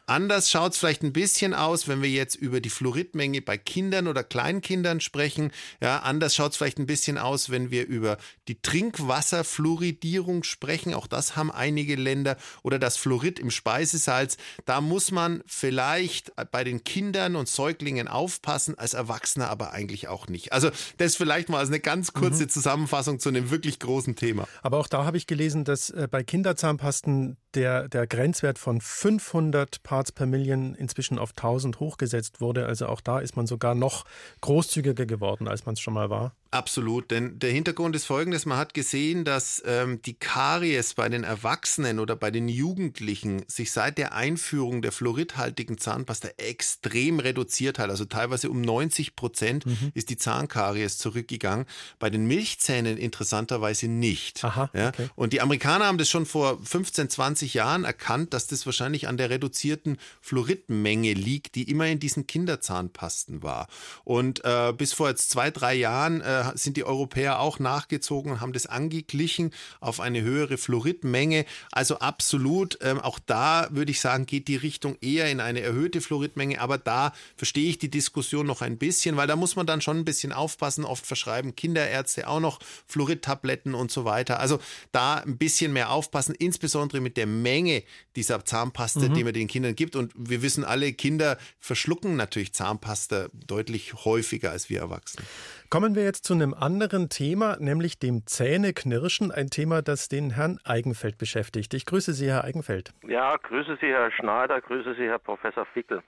Anders 0.07 0.51
schaut 0.51 0.73
es 0.73 0.77
vielleicht 0.77 1.01
ein 1.03 1.13
bisschen 1.13 1.53
aus, 1.53 1.87
wenn 1.87 2.01
wir 2.03 2.09
jetzt 2.09 2.35
über 2.35 2.61
die 2.61 2.69
Fluoridmenge 2.69 3.41
bei 3.41 3.57
Kindern 3.57 4.07
oder 4.07 4.23
Kleinkindern 4.23 4.99
sprechen. 4.99 5.51
Ja, 5.81 5.99
anders 5.99 6.35
schaut 6.35 6.51
es 6.51 6.57
vielleicht 6.57 6.77
ein 6.77 6.85
bisschen 6.85 7.17
aus, 7.17 7.49
wenn 7.49 7.71
wir 7.71 7.87
über 7.87 8.17
die 8.47 8.61
Trinkwasserfluoridierung 8.61 10.43
sprechen. 10.43 10.93
Auch 10.93 11.07
das 11.07 11.35
haben 11.35 11.51
einige 11.51 11.95
Länder. 11.95 12.37
Oder 12.61 12.77
das 12.77 12.97
Fluorid 12.97 13.39
im 13.39 13.49
Speisesalz. 13.49 14.37
Da 14.65 14.79
muss 14.79 15.09
man 15.11 15.43
vielleicht 15.47 16.33
bei 16.51 16.63
den 16.63 16.83
Kindern 16.83 17.35
und 17.35 17.47
Säuglingen 17.47 18.07
aufpassen, 18.07 18.77
als 18.77 18.93
Erwachsener 18.93 19.49
aber 19.49 19.71
eigentlich 19.71 20.07
auch 20.07 20.27
nicht. 20.27 20.53
Also 20.53 20.69
das 20.97 21.15
vielleicht 21.15 21.49
mal 21.49 21.59
als 21.59 21.69
eine 21.69 21.79
ganz 21.79 22.13
kurze 22.13 22.43
mhm. 22.43 22.49
Zusammenfassung 22.49 23.19
zu 23.19 23.29
einem 23.29 23.49
wirklich 23.49 23.79
großen 23.79 24.15
Thema. 24.15 24.47
Aber 24.61 24.77
auch 24.77 24.87
da 24.87 25.05
habe 25.05 25.17
ich 25.17 25.25
gelesen, 25.25 25.63
dass 25.63 25.89
äh, 25.89 26.07
bei 26.09 26.23
Kinderzahnpasten 26.23 27.37
der, 27.55 27.87
der 27.87 28.07
Grenzwert 28.07 28.59
von 28.59 28.81
500 28.81 29.81
Parts 29.83 30.11
per 30.11 30.25
Million 30.25 30.75
inzwischen 30.75 31.17
auf 31.17 31.31
1000 31.31 31.79
hochgesetzt 31.79 32.41
wurde. 32.41 32.65
Also 32.65 32.87
auch 32.87 33.01
da 33.01 33.19
ist 33.19 33.35
man 33.35 33.47
sogar 33.47 33.75
noch 33.75 34.05
großzügiger 34.41 35.05
geworden, 35.05 35.47
als 35.47 35.65
man 35.65 35.73
es 35.73 35.79
schon 35.79 35.93
mal 35.93 36.09
war. 36.09 36.33
Absolut, 36.55 37.11
denn 37.11 37.37
der 37.39 37.51
Hintergrund 37.51 37.97
ist 37.97 38.05
folgendes. 38.05 38.45
Man 38.45 38.57
hat 38.57 38.73
gesehen, 38.73 39.25
dass 39.25 39.61
ähm, 39.65 40.01
die 40.03 40.13
Karies 40.13 40.93
bei 40.93 41.09
den 41.09 41.25
Erwachsenen 41.25 41.99
oder 41.99 42.15
bei 42.15 42.31
den 42.31 42.47
Jugendlichen 42.47 43.43
sich 43.47 43.73
seit 43.73 43.97
der 43.97 44.13
Einführung 44.13 44.81
der 44.81 44.93
fluoridhaltigen 44.93 45.77
Zahnpasta 45.77 46.29
extrem 46.37 47.19
reduziert 47.19 47.77
hat. 47.77 47.89
Also 47.89 48.05
teilweise 48.05 48.49
um 48.49 48.61
90 48.61 49.17
Prozent 49.17 49.65
mhm. 49.65 49.91
ist 49.95 50.09
die 50.09 50.15
Zahnkaries 50.15 50.97
zurückgegangen. 50.97 51.65
Bei 51.99 52.09
den 52.09 52.25
Milchzähnen 52.25 52.97
interessanterweise 52.97 53.89
nicht. 53.89 54.41
Aha, 54.45 54.69
ja? 54.73 54.89
okay. 54.89 55.09
Und 55.15 55.33
die 55.33 55.41
Amerikaner 55.41 55.87
haben 55.87 55.97
das 55.97 56.09
schon 56.09 56.25
vor 56.25 56.57
15, 56.63 57.09
20 57.09 57.44
Jahren 57.53 57.83
erkannt, 57.85 58.33
dass 58.33 58.47
das 58.47 58.65
wahrscheinlich 58.65 59.07
an 59.07 59.17
der 59.17 59.29
reduzierten 59.29 59.97
Fluoridmenge 60.21 61.13
liegt, 61.13 61.55
die 61.55 61.69
immer 61.69 61.87
in 61.87 61.99
diesen 61.99 62.27
Kinderzahnpasten 62.27 63.43
war. 63.43 63.67
Und 64.03 64.43
äh, 64.43 64.73
bis 64.75 64.93
vor 64.93 65.09
jetzt 65.09 65.29
zwei, 65.29 65.51
drei 65.51 65.75
Jahren 65.75 66.21
äh, 66.21 66.51
sind 66.55 66.77
die 66.77 66.83
Europäer 66.83 67.39
auch 67.39 67.59
nachgezogen 67.59 68.31
und 68.31 68.41
haben 68.41 68.53
das 68.53 68.65
angeglichen 68.65 69.51
auf 69.79 69.99
eine 69.99 70.21
höhere 70.21 70.57
Fluoridmenge. 70.57 71.45
Also 71.71 71.99
absolut, 71.99 72.79
ähm, 72.81 72.99
auch 72.99 73.19
da 73.19 73.67
würde 73.71 73.91
ich 73.91 74.01
sagen, 74.01 74.25
geht 74.25 74.47
die 74.47 74.55
Richtung 74.55 74.97
eher 75.01 75.29
in 75.29 75.39
eine 75.39 75.61
erhöhte 75.61 76.01
Fluoridmenge. 76.01 76.59
Aber 76.59 76.77
da 76.77 77.13
verstehe 77.35 77.69
ich 77.69 77.77
die 77.77 77.91
Diskussion 77.91 78.47
noch 78.47 78.61
ein 78.61 78.77
bisschen, 78.77 79.17
weil 79.17 79.27
da 79.27 79.35
muss 79.35 79.55
man 79.55 79.67
dann 79.67 79.81
schon 79.81 79.97
ein 79.97 80.05
bisschen 80.05 80.31
aufpassen. 80.31 80.85
Oft 80.85 81.05
verschreiben 81.05 81.55
Kinderärzte 81.55 82.27
auch 82.27 82.39
noch 82.39 82.59
Fluoridtabletten 82.87 83.75
und 83.75 83.91
so 83.91 84.05
weiter. 84.05 84.39
Also 84.39 84.59
da 84.91 85.15
ein 85.15 85.37
bisschen 85.37 85.73
mehr 85.73 85.91
aufpassen, 85.91 86.35
insbesondere 86.35 87.01
mit 87.01 87.17
der 87.17 87.27
Menge 87.41 87.83
dieser 88.15 88.43
Zahnpasta, 88.43 89.09
mhm. 89.09 89.13
die 89.13 89.23
man 89.23 89.33
den 89.33 89.47
Kindern 89.47 89.75
gibt. 89.75 89.95
Und 89.95 90.13
wir 90.15 90.41
wissen 90.41 90.63
alle, 90.63 90.93
Kinder 90.93 91.37
verschlucken 91.59 92.15
natürlich 92.15 92.53
Zahnpasta 92.53 93.27
deutlich 93.33 93.93
häufiger 94.05 94.51
als 94.51 94.69
wir 94.69 94.79
Erwachsene. 94.79 95.25
Kommen 95.69 95.95
wir 95.95 96.03
jetzt 96.03 96.25
zu 96.25 96.33
einem 96.33 96.53
anderen 96.53 97.09
Thema, 97.09 97.57
nämlich 97.59 97.99
dem 97.99 98.25
Zähneknirschen, 98.25 99.31
ein 99.31 99.49
Thema, 99.49 99.81
das 99.81 100.07
den 100.07 100.31
Herrn 100.31 100.59
Eigenfeld 100.63 101.17
beschäftigt. 101.17 101.73
Ich 101.73 101.85
grüße 101.85 102.13
Sie, 102.13 102.27
Herr 102.27 102.43
Eigenfeld. 102.43 102.93
Ja, 103.07 103.35
grüße 103.37 103.77
Sie, 103.81 103.87
Herr 103.87 104.11
Schneider, 104.11 104.61
grüße 104.61 104.95
Sie, 104.95 105.03
Herr 105.03 105.19
Professor 105.19 105.65
Fickel. 105.73 106.01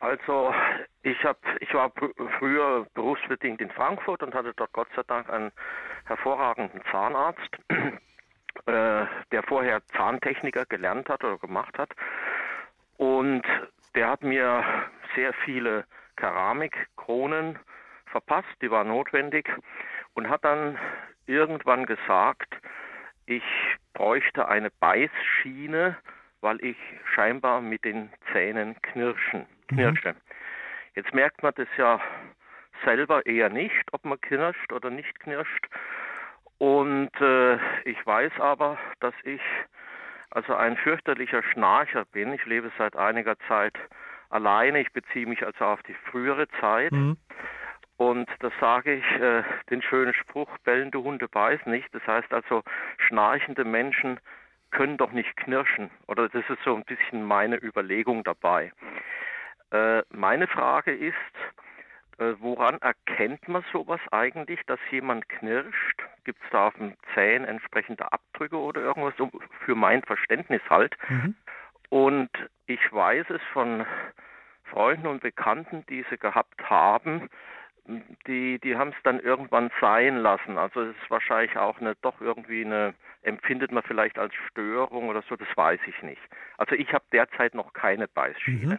Also 0.00 0.52
ich 1.02 1.22
hab, 1.24 1.38
ich 1.60 1.72
war 1.72 1.90
früher 2.38 2.86
berufsbedingt 2.94 3.60
in 3.60 3.70
Frankfurt 3.70 4.22
und 4.22 4.34
hatte 4.34 4.52
dort 4.56 4.72
Gott 4.72 4.88
sei 4.94 5.02
Dank 5.06 5.30
einen 5.30 5.52
hervorragenden 6.04 6.82
Zahnarzt, 6.90 7.56
äh, 8.66 9.06
der 9.32 9.42
vorher 9.46 9.84
Zahntechniker 9.96 10.66
gelernt 10.66 11.08
hat 11.08 11.22
oder 11.24 11.38
gemacht 11.38 11.78
hat. 11.78 11.90
Und 12.96 13.42
der 13.94 14.08
hat 14.08 14.22
mir 14.22 14.64
sehr 15.14 15.32
viele 15.44 15.84
Keramikkronen 16.16 17.58
verpasst, 18.06 18.48
die 18.62 18.70
war 18.70 18.84
notwendig 18.84 19.50
und 20.14 20.28
hat 20.28 20.44
dann 20.44 20.78
irgendwann 21.26 21.84
gesagt, 21.84 22.56
ich 23.26 23.42
bräuchte 23.92 24.48
eine 24.48 24.70
Beißschiene, 24.70 25.96
weil 26.40 26.64
ich 26.64 26.76
scheinbar 27.14 27.60
mit 27.60 27.84
den 27.84 28.10
Zähnen 28.32 28.80
knirschen, 28.82 29.46
knirsche. 29.68 30.12
Mhm. 30.12 30.16
Jetzt 30.94 31.12
merkt 31.12 31.42
man 31.42 31.52
das 31.56 31.68
ja 31.76 32.00
selber 32.84 33.26
eher 33.26 33.50
nicht, 33.50 33.92
ob 33.92 34.04
man 34.04 34.20
knirscht 34.20 34.72
oder 34.72 34.90
nicht 34.90 35.18
knirscht. 35.20 35.66
Und 36.58 37.10
äh, 37.20 37.56
ich 37.84 38.04
weiß 38.04 38.32
aber, 38.38 38.78
dass 39.00 39.14
ich 39.24 39.40
also 40.30 40.54
ein 40.54 40.76
fürchterlicher 40.76 41.42
Schnarcher 41.42 42.04
bin. 42.06 42.32
Ich 42.32 42.44
lebe 42.46 42.70
seit 42.78 42.96
einiger 42.96 43.38
Zeit 43.48 43.74
alleine. 44.30 44.80
Ich 44.80 44.92
beziehe 44.92 45.26
mich 45.26 45.44
also 45.44 45.64
auf 45.64 45.82
die 45.82 45.94
frühere 46.10 46.48
Zeit. 46.60 46.92
Mhm. 46.92 47.16
Und 47.98 48.28
das 48.40 48.52
sage 48.60 48.94
ich, 48.94 49.20
äh, 49.20 49.42
den 49.70 49.82
schönen 49.82 50.12
Spruch, 50.12 50.50
bellende 50.64 51.02
Hunde 51.02 51.28
beißen 51.28 51.70
nicht. 51.70 51.88
Das 51.94 52.06
heißt 52.06 52.32
also, 52.32 52.62
schnarchende 52.98 53.64
Menschen 53.64 54.20
können 54.70 54.98
doch 54.98 55.12
nicht 55.12 55.34
knirschen. 55.36 55.90
Oder 56.06 56.28
das 56.28 56.44
ist 56.48 56.62
so 56.64 56.74
ein 56.74 56.84
bisschen 56.84 57.24
meine 57.24 57.56
Überlegung 57.56 58.24
dabei. 58.24 58.72
Äh, 59.70 60.02
meine 60.10 60.46
Frage 60.46 60.94
ist, 60.94 61.14
äh, 62.18 62.34
woran 62.38 62.78
erkennt 62.80 63.48
man 63.48 63.64
sowas 63.72 64.00
eigentlich, 64.10 64.60
dass 64.66 64.80
jemand 64.90 65.28
knirscht? 65.28 66.02
Gibt 66.26 66.42
es 66.42 66.50
da 66.50 66.66
auf 66.66 66.74
dem 66.74 66.96
Zähnen 67.14 67.44
entsprechende 67.44 68.12
Abdrücke 68.12 68.58
oder 68.58 68.80
irgendwas, 68.80 69.14
für 69.64 69.76
mein 69.76 70.02
Verständnis 70.02 70.60
halt? 70.68 70.96
Mhm. 71.08 71.36
Und 71.88 72.30
ich 72.66 72.80
weiß 72.92 73.30
es 73.30 73.40
von 73.52 73.86
Freunden 74.64 75.06
und 75.06 75.22
Bekannten, 75.22 75.86
die 75.88 76.04
sie 76.10 76.18
gehabt 76.18 76.68
haben, 76.68 77.30
die, 78.26 78.58
die 78.58 78.76
haben 78.76 78.88
es 78.90 79.02
dann 79.04 79.20
irgendwann 79.20 79.70
sein 79.80 80.16
lassen. 80.16 80.58
Also 80.58 80.82
es 80.82 80.96
ist 80.96 81.10
wahrscheinlich 81.10 81.56
auch 81.56 81.80
eine 81.80 81.94
doch 82.02 82.20
irgendwie 82.20 82.64
eine, 82.64 82.94
empfindet 83.22 83.70
man 83.70 83.84
vielleicht 83.84 84.18
als 84.18 84.34
Störung 84.50 85.08
oder 85.08 85.22
so, 85.28 85.36
das 85.36 85.48
weiß 85.54 85.78
ich 85.86 86.02
nicht. 86.02 86.22
Also 86.58 86.74
ich 86.74 86.92
habe 86.92 87.04
derzeit 87.12 87.54
noch 87.54 87.72
keine 87.72 88.08
Beißschiene. 88.08 88.74
Mhm. 88.74 88.78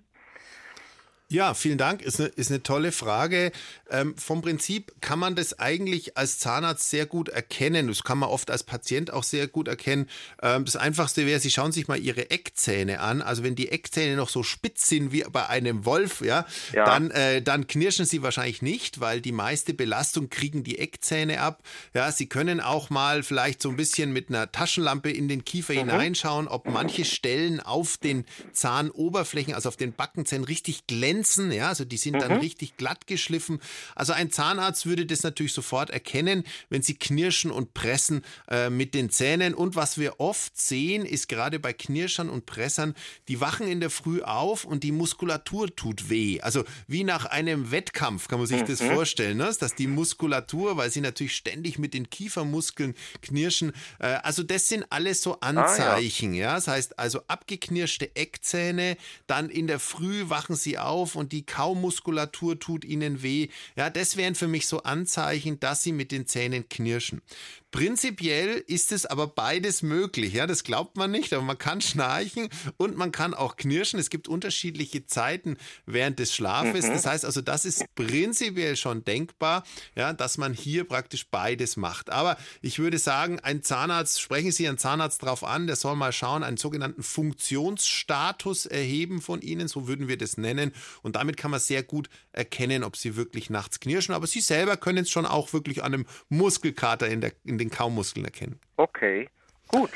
Ja, 1.30 1.54
vielen 1.54 1.78
Dank. 1.78 2.02
Ist 2.02 2.22
eine, 2.22 2.30
ist 2.30 2.52
eine 2.52 2.64
tolle 2.64 2.94
Frage. 2.94 3.52
Ähm, 3.90 4.16
vom 4.18 4.42
Prinzip 4.42 4.94
kann 5.02 5.20
man 5.20 5.36
das 5.36 5.60
eigentlich 5.60 6.18
als 6.18 6.40
Zahnarzt 6.40 6.90
sehr 6.90 7.06
gut 7.06 7.28
erkennen. 7.28 7.90
Das 7.90 8.04
kann 8.04 8.18
man 8.18 8.30
oft 8.30 8.50
als 8.50 8.64
Patient 8.64 9.12
auch 9.12 9.24
sehr 9.24 9.48
gut 9.48 9.68
erkennen. 9.68 10.08
Ähm, 10.42 10.64
das 10.64 10.78
Einfachste 10.78 11.26
wäre, 11.26 11.42
Sie 11.42 11.52
schauen 11.52 11.74
sich 11.74 11.90
mal 11.90 12.00
Ihre 12.00 12.32
Eckzähne 12.32 13.02
an. 13.02 13.22
Also 13.22 13.44
wenn 13.44 13.56
die 13.56 13.70
Eckzähne 13.70 14.16
noch 14.16 14.30
so 14.30 14.42
spitz 14.42 14.88
sind 14.88 15.12
wie 15.12 15.26
bei 15.30 15.48
einem 15.48 15.84
Wolf, 15.84 16.22
ja, 16.22 16.46
ja. 16.72 16.86
Dann, 16.86 17.12
äh, 17.12 17.42
dann 17.42 17.68
knirschen 17.68 18.06
Sie 18.06 18.24
wahrscheinlich 18.24 18.62
nicht, 18.62 19.02
weil 19.02 19.20
die 19.20 19.34
meiste 19.34 19.74
Belastung 19.74 20.30
kriegen 20.30 20.64
die 20.64 20.80
Eckzähne 20.80 21.42
ab. 21.42 21.62
Ja, 21.94 22.10
Sie 22.14 22.28
können 22.28 22.62
auch 22.62 22.90
mal 22.90 23.22
vielleicht 23.22 23.62
so 23.62 23.70
ein 23.70 23.76
bisschen 23.76 24.14
mit 24.14 24.30
einer 24.30 24.50
Taschenlampe 24.50 25.12
in 25.12 25.28
den 25.28 25.44
Kiefer 25.44 25.74
mhm. 25.74 25.80
hineinschauen, 25.80 26.48
ob 26.48 26.70
manche 26.70 27.04
Stellen 27.04 27.60
auf 27.60 27.98
den 27.98 28.24
Zahnoberflächen, 28.54 29.54
also 29.54 29.68
auf 29.68 29.76
den 29.76 29.92
Backenzähnen 29.92 30.46
richtig 30.46 30.88
glänzen 30.88 31.17
glänzen, 31.18 31.52
ja, 31.52 31.70
also 31.70 31.86
die 31.86 31.98
sind 31.98 32.16
mhm. 32.16 32.20
dann 32.20 32.32
richtig 32.40 32.78
glatt 32.78 33.08
geschliffen. 33.08 33.60
Also 33.96 34.14
ein 34.14 34.32
Zahnarzt 34.32 34.86
würde 34.86 35.06
das 35.06 35.24
natürlich 35.24 35.54
sofort 35.54 35.90
erkennen, 35.90 36.44
wenn 36.70 36.82
sie 36.82 36.96
knirschen 36.96 37.52
und 37.52 37.74
pressen 37.74 38.24
äh, 38.50 38.70
mit 38.70 38.94
den 38.94 39.10
Zähnen. 39.10 39.54
Und 39.54 39.76
was 39.76 39.98
wir 39.98 40.20
oft 40.20 40.58
sehen, 40.60 41.06
ist 41.06 41.28
gerade 41.28 41.60
bei 41.60 41.74
Knirschern 41.74 42.30
und 42.30 42.46
Pressern, 42.46 42.94
die 43.28 43.42
wachen 43.42 43.68
in 43.68 43.80
der 43.80 43.90
Früh 43.90 44.22
auf 44.22 44.66
und 44.66 44.84
die 44.84 44.92
Muskulatur 44.92 45.76
tut 45.76 46.10
weh. 46.10 46.40
Also 46.42 46.64
wie 46.88 47.04
nach 47.04 47.26
einem 47.26 47.72
Wettkampf 47.72 48.28
kann 48.28 48.40
man 48.40 48.48
sich 48.48 48.62
mhm. 48.62 48.68
das 48.68 48.82
vorstellen, 48.82 49.38
ne? 49.38 49.48
dass 49.60 49.76
die 49.76 49.88
Muskulatur, 49.88 50.78
weil 50.78 50.92
sie 50.92 51.02
natürlich 51.02 51.36
ständig 51.36 51.80
mit 51.80 51.94
den 51.94 52.10
Kiefermuskeln 52.10 52.96
knirschen, 53.22 53.72
äh, 54.00 54.06
also 54.24 54.44
das 54.44 54.68
sind 54.68 54.86
alles 54.90 55.22
so 55.22 55.40
Anzeichen, 55.40 56.34
ah, 56.34 56.36
ja. 56.36 56.42
ja. 56.48 56.56
Das 56.56 56.68
heißt 56.68 57.00
also 57.00 57.22
abgeknirschte 57.28 58.16
Eckzähne, 58.16 58.98
dann 59.26 59.50
in 59.50 59.68
der 59.68 59.80
Früh 59.80 60.30
wachen 60.30 60.56
sie 60.56 60.78
auf 60.78 61.07
auf 61.08 61.16
und 61.16 61.32
die 61.32 61.46
Kaumuskulatur 61.46 62.60
tut 62.60 62.84
ihnen 62.84 63.24
weh. 63.24 63.48
Ja, 63.78 63.90
das 63.90 64.18
wären 64.18 64.36
für 64.36 64.48
mich 64.48 64.68
so 64.68 64.84
Anzeichen, 64.84 65.60
dass 65.60 65.84
sie 65.84 65.94
mit 65.94 66.12
den 66.12 66.28
Zähnen 66.28 66.68
knirschen. 66.68 67.22
Prinzipiell 67.72 68.64
ist 68.68 68.94
es 68.94 69.06
aber 69.06 69.28
beides 69.28 69.82
möglich. 69.82 70.34
Ja, 70.34 70.48
das 70.48 70.64
glaubt 70.64 70.96
man 70.96 71.12
nicht, 71.12 71.34
aber 71.34 71.44
man 71.44 71.58
kann 71.58 71.82
schnarchen 71.82 72.48
und 72.78 72.96
man 72.96 73.12
kann 73.12 73.34
auch 73.34 73.58
knirschen. 73.58 74.00
Es 74.00 74.10
gibt 74.10 74.30
unterschiedliche 74.30 75.06
Zeiten 75.06 75.58
während 75.86 76.18
des 76.20 76.34
Schlafes. 76.34 76.86
Mhm. 76.86 76.94
Das 76.94 77.06
heißt 77.06 77.26
also, 77.26 77.42
das 77.42 77.66
ist 77.66 77.84
prinzipiell 77.96 78.78
schon 78.78 79.04
denkbar, 79.04 79.64
ja, 79.96 80.14
dass 80.14 80.38
man 80.38 80.54
hier 80.54 80.86
praktisch 80.86 81.28
beides 81.30 81.76
macht. 81.76 82.10
Aber 82.10 82.38
ich 82.62 82.80
würde 82.80 83.00
sagen, 83.00 83.42
ein 83.42 83.64
Zahnarzt, 83.64 84.22
sprechen 84.22 84.54
Sie 84.54 84.68
einen 84.68 84.78
Zahnarzt 84.78 85.24
drauf 85.24 85.44
an, 85.44 85.68
der 85.68 85.76
soll 85.76 85.98
mal 85.98 86.14
schauen, 86.14 86.44
einen 86.44 86.58
sogenannten 86.58 87.04
Funktionsstatus 87.04 88.66
erheben 88.66 89.22
von 89.22 89.42
Ihnen, 89.42 89.68
so 89.68 89.90
würden 89.90 90.08
wir 90.08 90.18
das 90.18 90.38
nennen. 90.38 90.72
Und 91.02 91.18
damit 91.18 91.36
kann 91.36 91.52
man 91.52 91.60
sehr 91.60 91.84
gut 91.84 92.10
erkennen, 92.32 92.86
ob 92.86 92.96
Sie 92.96 93.18
wirklich 93.18 93.50
nachts 93.50 93.82
knirschen. 93.82 94.16
Aber 94.16 94.26
Sie 94.26 94.40
selber 94.42 94.78
können 94.78 95.00
es 95.00 95.10
schon 95.10 95.26
auch 95.26 95.52
wirklich 95.52 95.84
an 95.84 95.94
einem 95.94 96.06
Muskelkater 96.30 97.10
in 97.10 97.20
der 97.20 97.34
in 97.44 97.57
den 97.58 97.70
Kaumuskeln 97.70 98.26
erkennen. 98.26 98.60
Okay, 98.78 99.30
gut. 99.68 99.90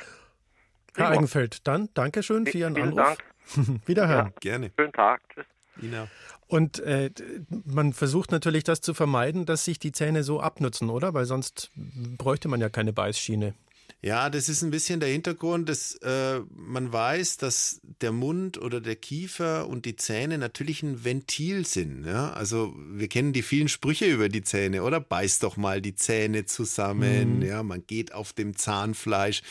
Herr 0.95 1.05
Prima. 1.05 1.09
Eigenfeld, 1.09 1.67
dann 1.67 1.89
Dankeschön 1.93 2.45
für 2.45 2.57
Ihren 2.57 2.75
Vielen 2.75 2.97
Anruf. 2.99 3.17
Dank. 3.55 3.81
Wiederhören. 3.85 4.27
Ja, 4.27 4.33
gerne. 4.39 4.71
Schönen 4.77 4.93
Tag. 4.93 5.21
Tschüss. 5.33 5.45
Und 6.47 6.79
äh, 6.79 7.09
man 7.65 7.93
versucht 7.93 8.31
natürlich 8.31 8.63
das 8.63 8.81
zu 8.81 8.93
vermeiden, 8.93 9.45
dass 9.45 9.65
sich 9.65 9.79
die 9.79 9.91
Zähne 9.91 10.23
so 10.23 10.41
abnutzen, 10.41 10.89
oder? 10.89 11.13
Weil 11.13 11.25
sonst 11.25 11.71
bräuchte 12.17 12.49
man 12.49 12.59
ja 12.59 12.69
keine 12.69 12.93
Beißschiene. 12.93 13.53
Ja, 14.03 14.31
das 14.31 14.49
ist 14.49 14.63
ein 14.63 14.71
bisschen 14.71 14.99
der 14.99 15.09
Hintergrund, 15.09 15.69
dass 15.69 15.93
äh, 15.97 16.39
man 16.55 16.91
weiß, 16.91 17.37
dass 17.37 17.81
der 18.01 18.11
Mund 18.11 18.57
oder 18.57 18.81
der 18.81 18.95
Kiefer 18.95 19.67
und 19.67 19.85
die 19.85 19.95
Zähne 19.95 20.39
natürlich 20.39 20.81
ein 20.81 21.05
Ventil 21.05 21.67
sind. 21.67 22.05
Ja? 22.05 22.31
Also 22.33 22.73
wir 22.75 23.07
kennen 23.09 23.31
die 23.31 23.43
vielen 23.43 23.67
Sprüche 23.67 24.05
über 24.05 24.27
die 24.27 24.41
Zähne, 24.41 24.81
oder? 24.81 24.99
Beiß 24.99 25.37
doch 25.37 25.55
mal 25.55 25.81
die 25.81 25.93
Zähne 25.93 26.45
zusammen, 26.45 27.37
mhm. 27.37 27.45
ja, 27.45 27.61
man 27.61 27.85
geht 27.85 28.11
auf 28.11 28.33
dem 28.33 28.57
Zahnfleisch. 28.57 29.43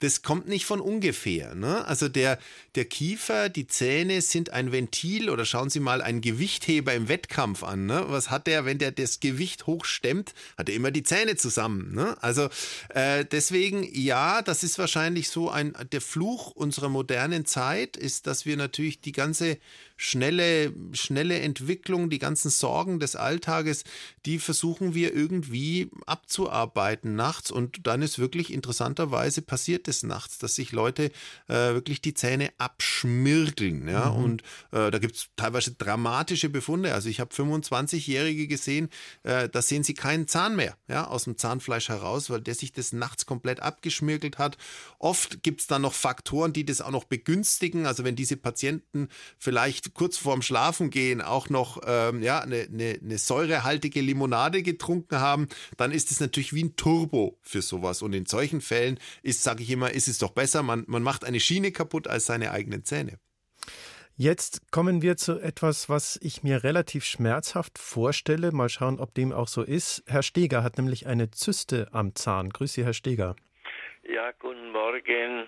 Das 0.00 0.22
kommt 0.22 0.48
nicht 0.48 0.64
von 0.64 0.80
ungefähr. 0.80 1.54
Ne? 1.54 1.84
Also 1.84 2.08
der, 2.08 2.38
der 2.76 2.86
Kiefer, 2.86 3.50
die 3.50 3.66
Zähne 3.66 4.22
sind 4.22 4.50
ein 4.50 4.72
Ventil 4.72 5.28
oder 5.28 5.44
schauen 5.44 5.68
Sie 5.68 5.80
mal 5.80 6.00
einen 6.00 6.22
Gewichtheber 6.22 6.94
im 6.94 7.08
Wettkampf 7.08 7.62
an. 7.62 7.84
Ne? 7.84 8.06
Was 8.08 8.30
hat 8.30 8.46
der, 8.46 8.64
wenn 8.64 8.78
der 8.78 8.92
das 8.92 9.20
Gewicht 9.20 9.66
hochstemmt, 9.66 10.32
hat 10.56 10.70
er 10.70 10.76
immer 10.76 10.92
die 10.92 11.02
Zähne 11.02 11.36
zusammen. 11.36 11.94
Ne? 11.94 12.16
Also 12.22 12.48
äh, 12.88 13.26
deswegen 13.26 13.82
ja, 13.98 14.42
das 14.42 14.62
ist 14.62 14.78
wahrscheinlich 14.78 15.28
so 15.28 15.50
ein, 15.50 15.74
der 15.92 16.00
Fluch 16.00 16.52
unserer 16.52 16.88
modernen 16.88 17.44
Zeit 17.44 17.96
ist, 17.96 18.26
dass 18.26 18.46
wir 18.46 18.56
natürlich 18.56 19.00
die 19.00 19.12
ganze 19.12 19.58
schnelle, 19.98 20.72
schnelle 20.92 21.40
Entwicklung, 21.40 22.08
die 22.08 22.20
ganzen 22.20 22.50
Sorgen 22.50 23.00
des 23.00 23.16
Alltages, 23.16 23.82
die 24.24 24.38
versuchen 24.38 24.94
wir 24.94 25.12
irgendwie 25.12 25.90
abzuarbeiten 26.06 27.16
nachts. 27.16 27.50
Und 27.50 27.86
dann 27.86 28.00
ist 28.00 28.18
wirklich 28.20 28.52
interessanterweise 28.52 29.42
passiert 29.42 29.88
es 29.88 30.04
nachts, 30.04 30.38
dass 30.38 30.54
sich 30.54 30.70
Leute 30.70 31.10
äh, 31.48 31.74
wirklich 31.74 32.00
die 32.00 32.14
Zähne 32.14 32.50
abschmirgeln. 32.58 33.88
Ja? 33.88 34.10
Mhm. 34.10 34.24
Und 34.24 34.42
äh, 34.70 34.90
da 34.90 34.98
gibt 34.98 35.16
es 35.16 35.28
teilweise 35.34 35.72
dramatische 35.72 36.48
Befunde. 36.48 36.94
Also 36.94 37.08
ich 37.08 37.18
habe 37.18 37.34
25-Jährige 37.34 38.46
gesehen, 38.46 38.90
äh, 39.24 39.48
da 39.48 39.60
sehen 39.62 39.82
sie 39.82 39.94
keinen 39.94 40.28
Zahn 40.28 40.54
mehr 40.54 40.76
ja, 40.86 41.08
aus 41.08 41.24
dem 41.24 41.36
Zahnfleisch 41.36 41.88
heraus, 41.88 42.30
weil 42.30 42.40
der 42.40 42.54
sich 42.54 42.72
das 42.72 42.92
nachts 42.92 43.26
komplett 43.26 43.60
abgeschmirgelt 43.60 44.38
hat. 44.38 44.58
Oft 45.00 45.42
gibt 45.42 45.62
es 45.62 45.66
dann 45.66 45.82
noch 45.82 45.94
Faktoren, 45.94 46.52
die 46.52 46.64
das 46.64 46.80
auch 46.80 46.92
noch 46.92 47.04
begünstigen. 47.04 47.84
Also 47.84 48.04
wenn 48.04 48.14
diese 48.14 48.36
Patienten 48.36 49.08
vielleicht 49.38 49.87
kurz 49.94 50.18
vorm 50.18 50.42
Schlafengehen 50.42 51.20
auch 51.20 51.48
noch 51.48 51.80
ähm, 51.86 52.22
ja, 52.22 52.40
eine, 52.40 52.68
eine, 52.72 52.98
eine 53.02 53.18
säurehaltige 53.18 54.00
Limonade 54.00 54.62
getrunken 54.62 55.20
haben, 55.20 55.48
dann 55.76 55.92
ist 55.92 56.10
es 56.10 56.20
natürlich 56.20 56.52
wie 56.52 56.64
ein 56.64 56.76
Turbo 56.76 57.38
für 57.42 57.62
sowas. 57.62 58.02
Und 58.02 58.12
in 58.12 58.26
solchen 58.26 58.60
Fällen 58.60 58.98
ist, 59.22 59.42
sage 59.42 59.62
ich 59.62 59.70
immer, 59.70 59.90
ist 59.90 60.08
es 60.08 60.18
doch 60.18 60.32
besser, 60.32 60.62
man, 60.62 60.84
man 60.86 61.02
macht 61.02 61.24
eine 61.24 61.40
Schiene 61.40 61.72
kaputt 61.72 62.08
als 62.08 62.26
seine 62.26 62.50
eigenen 62.50 62.84
Zähne. 62.84 63.18
Jetzt 64.20 64.72
kommen 64.72 65.00
wir 65.00 65.16
zu 65.16 65.38
etwas, 65.38 65.88
was 65.88 66.18
ich 66.20 66.42
mir 66.42 66.64
relativ 66.64 67.04
schmerzhaft 67.04 67.78
vorstelle. 67.78 68.50
Mal 68.50 68.68
schauen, 68.68 68.98
ob 68.98 69.14
dem 69.14 69.30
auch 69.32 69.46
so 69.46 69.62
ist. 69.62 70.02
Herr 70.08 70.24
Steger 70.24 70.64
hat 70.64 70.76
nämlich 70.76 71.06
eine 71.06 71.30
Zyste 71.30 71.86
am 71.92 72.16
Zahn. 72.16 72.50
Grüße 72.50 72.74
Sie, 72.74 72.84
Herr 72.84 72.94
Steger. 72.94 73.36
Ja, 74.02 74.32
guten 74.40 74.72
Morgen. 74.72 75.46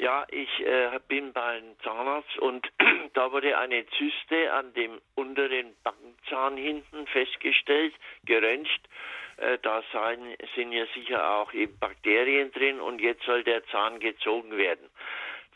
Ja, 0.00 0.24
ich 0.30 0.48
äh, 0.64 0.98
bin 1.08 1.34
beim 1.34 1.78
Zahnarzt 1.84 2.38
und 2.38 2.66
da 3.12 3.32
wurde 3.32 3.58
eine 3.58 3.84
Zyste 3.98 4.50
an 4.50 4.72
dem 4.72 4.98
unteren 5.14 5.76
Backenzahn 5.84 6.56
hinten 6.56 7.06
festgestellt, 7.06 7.92
geröntgt. 8.24 8.80
Äh, 9.36 9.58
da 9.60 9.82
sein, 9.92 10.34
sind 10.54 10.72
ja 10.72 10.86
sicher 10.94 11.34
auch 11.34 11.52
eben 11.52 11.78
Bakterien 11.78 12.50
drin 12.50 12.80
und 12.80 13.02
jetzt 13.02 13.24
soll 13.24 13.44
der 13.44 13.62
Zahn 13.66 14.00
gezogen 14.00 14.56
werden. 14.56 14.88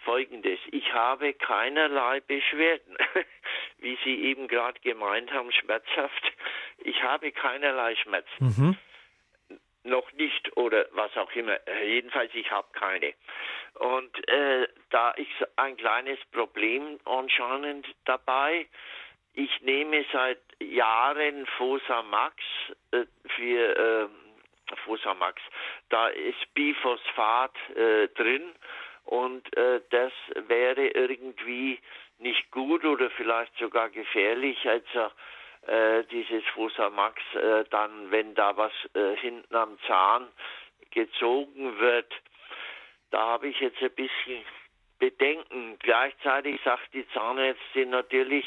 Folgendes, 0.04 0.58
ich 0.72 0.92
habe 0.92 1.32
keinerlei 1.32 2.20
Beschwerden, 2.20 2.98
wie 3.78 3.96
Sie 4.04 4.24
eben 4.24 4.46
gerade 4.46 4.78
gemeint 4.80 5.32
haben, 5.32 5.52
schmerzhaft. 5.52 6.32
Ich 6.80 7.02
habe 7.02 7.32
keinerlei 7.32 7.96
Schmerzen. 7.96 8.28
Mhm 8.44 8.78
noch 9.84 10.10
nicht 10.12 10.56
oder 10.56 10.86
was 10.92 11.16
auch 11.16 11.30
immer. 11.32 11.58
Jedenfalls, 11.84 12.34
ich 12.34 12.50
habe 12.50 12.66
keine. 12.72 13.14
Und 13.74 14.28
äh, 14.28 14.68
da 14.90 15.10
ist 15.12 15.28
ein 15.56 15.76
kleines 15.76 16.18
Problem 16.32 16.98
anscheinend 17.04 17.86
dabei. 18.04 18.66
Ich 19.34 19.60
nehme 19.62 20.04
seit 20.12 20.40
Jahren 20.60 21.46
Fosamax 21.58 22.36
äh, 22.92 23.04
für 23.36 24.08
äh, 24.08 24.76
Fosamax. 24.84 25.42
Da 25.90 26.08
ist 26.08 26.54
Biphosphat 26.54 27.52
äh, 27.74 28.08
drin 28.08 28.52
und 29.04 29.56
äh, 29.56 29.80
das 29.90 30.12
wäre 30.48 30.86
irgendwie 30.86 31.80
nicht 32.18 32.50
gut 32.50 32.84
oder 32.84 33.10
vielleicht 33.10 33.56
sogar 33.58 33.90
gefährlich. 33.90 34.68
Also 34.68 35.10
äh, 35.66 36.04
dieses 36.10 36.44
Fosamax 36.54 37.20
äh, 37.34 37.64
dann, 37.70 38.10
wenn 38.10 38.34
da 38.34 38.56
was 38.56 38.72
äh, 38.94 39.16
hinten 39.16 39.54
am 39.54 39.78
Zahn 39.86 40.28
gezogen 40.90 41.78
wird, 41.78 42.12
da 43.10 43.26
habe 43.26 43.48
ich 43.48 43.60
jetzt 43.60 43.82
ein 43.82 43.90
bisschen 43.92 44.42
Bedenken. 44.98 45.78
Gleichzeitig 45.80 46.60
sagt 46.64 46.92
die 46.92 47.06
Zahnärztin 47.12 47.90
natürlich, 47.90 48.44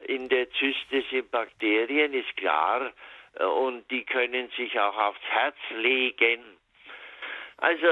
in 0.00 0.28
der 0.28 0.50
Zyste 0.50 1.02
sind 1.10 1.30
Bakterien, 1.30 2.12
ist 2.12 2.36
klar, 2.36 2.92
äh, 3.34 3.44
und 3.44 3.90
die 3.90 4.04
können 4.04 4.50
sich 4.56 4.78
auch 4.78 4.96
aufs 4.96 5.22
Herz 5.28 5.56
legen. 5.76 6.42
Also, 7.58 7.86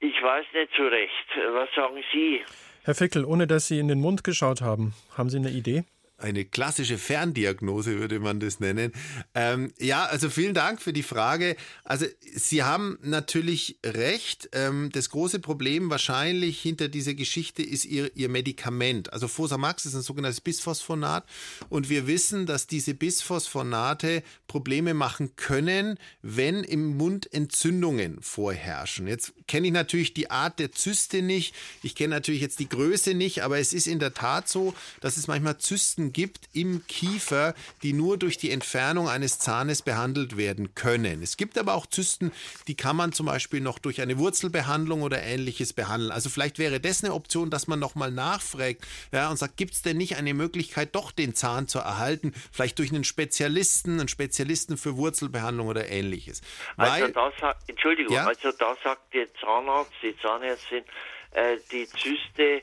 ich 0.00 0.22
weiß 0.22 0.46
nicht 0.52 0.72
so 0.76 0.86
recht. 0.86 1.26
Was 1.52 1.68
sagen 1.74 2.02
Sie? 2.12 2.44
Herr 2.84 2.94
Fickel, 2.94 3.24
ohne 3.24 3.46
dass 3.46 3.68
Sie 3.68 3.78
in 3.78 3.88
den 3.88 4.00
Mund 4.00 4.24
geschaut 4.24 4.60
haben, 4.60 4.94
haben 5.16 5.30
Sie 5.30 5.38
eine 5.38 5.50
Idee? 5.50 5.84
Eine 6.20 6.44
klassische 6.44 6.98
Ferndiagnose, 6.98 7.98
würde 7.98 8.20
man 8.20 8.40
das 8.40 8.60
nennen. 8.60 8.92
Ähm, 9.34 9.72
ja, 9.78 10.04
also 10.04 10.30
vielen 10.30 10.54
Dank 10.54 10.80
für 10.80 10.92
die 10.92 11.02
Frage. 11.02 11.56
Also 11.84 12.06
Sie 12.34 12.62
haben 12.62 12.98
natürlich 13.02 13.78
recht. 13.84 14.48
Ähm, 14.52 14.90
das 14.92 15.10
große 15.10 15.40
Problem 15.40 15.90
wahrscheinlich 15.90 16.60
hinter 16.60 16.88
dieser 16.88 17.14
Geschichte 17.14 17.62
ist 17.62 17.84
Ihr, 17.84 18.14
Ihr 18.16 18.28
Medikament. 18.28 19.12
Also 19.12 19.28
Fosamax 19.28 19.86
ist 19.86 19.94
ein 19.94 20.02
sogenanntes 20.02 20.40
Bisphosphonat 20.40 21.24
und 21.68 21.88
wir 21.88 22.06
wissen, 22.06 22.46
dass 22.46 22.66
diese 22.66 22.94
Bisphosphonate 22.94 24.22
Probleme 24.46 24.94
machen 24.94 25.36
können, 25.36 25.98
wenn 26.22 26.64
im 26.64 26.96
Mund 26.96 27.32
Entzündungen 27.32 28.20
vorherrschen. 28.20 29.06
Jetzt 29.06 29.32
kenne 29.46 29.68
ich 29.68 29.72
natürlich 29.72 30.14
die 30.14 30.30
Art 30.30 30.58
der 30.58 30.72
Zyste 30.72 31.22
nicht. 31.22 31.54
Ich 31.82 31.94
kenne 31.94 32.14
natürlich 32.14 32.40
jetzt 32.40 32.58
die 32.58 32.68
Größe 32.68 33.14
nicht, 33.14 33.42
aber 33.42 33.58
es 33.58 33.72
ist 33.72 33.86
in 33.86 33.98
der 33.98 34.14
Tat 34.14 34.48
so, 34.48 34.74
dass 35.00 35.16
es 35.16 35.26
manchmal 35.26 35.58
Zysten 35.58 36.09
gibt 36.12 36.48
im 36.52 36.86
Kiefer, 36.86 37.54
die 37.82 37.92
nur 37.92 38.18
durch 38.18 38.38
die 38.38 38.50
Entfernung 38.50 39.08
eines 39.08 39.38
Zahnes 39.38 39.82
behandelt 39.82 40.36
werden 40.36 40.74
können. 40.74 41.22
Es 41.22 41.36
gibt 41.36 41.58
aber 41.58 41.74
auch 41.74 41.86
Zysten, 41.86 42.32
die 42.68 42.74
kann 42.74 42.96
man 42.96 43.12
zum 43.12 43.26
Beispiel 43.26 43.60
noch 43.60 43.78
durch 43.78 44.00
eine 44.00 44.18
Wurzelbehandlung 44.18 45.02
oder 45.02 45.22
ähnliches 45.22 45.72
behandeln. 45.72 46.12
Also 46.12 46.30
vielleicht 46.30 46.58
wäre 46.58 46.80
das 46.80 47.04
eine 47.04 47.14
Option, 47.14 47.50
dass 47.50 47.66
man 47.66 47.78
nochmal 47.78 48.10
nachfragt 48.10 48.86
ja, 49.12 49.30
und 49.30 49.36
sagt, 49.36 49.56
gibt 49.56 49.74
es 49.74 49.82
denn 49.82 49.96
nicht 49.96 50.16
eine 50.16 50.34
Möglichkeit, 50.34 50.94
doch 50.94 51.12
den 51.12 51.34
Zahn 51.34 51.68
zu 51.68 51.78
erhalten? 51.78 52.32
Vielleicht 52.52 52.78
durch 52.78 52.90
einen 52.90 53.04
Spezialisten, 53.04 54.00
einen 54.00 54.08
Spezialisten 54.08 54.76
für 54.76 54.96
Wurzelbehandlung 54.96 55.68
oder 55.68 55.88
ähnliches. 55.88 56.42
Also 56.76 57.04
Weil, 57.04 57.12
da 57.12 57.32
sagt, 57.40 57.68
Entschuldigung, 57.68 58.14
ja? 58.14 58.26
also 58.26 58.52
da 58.52 58.76
sagt 58.82 59.14
der 59.14 59.32
Zahnarzt, 59.34 59.92
die 60.02 60.16
Zahnärztin, 60.18 60.84
äh, 61.32 61.56
die 61.70 61.86
Zyste 61.86 62.62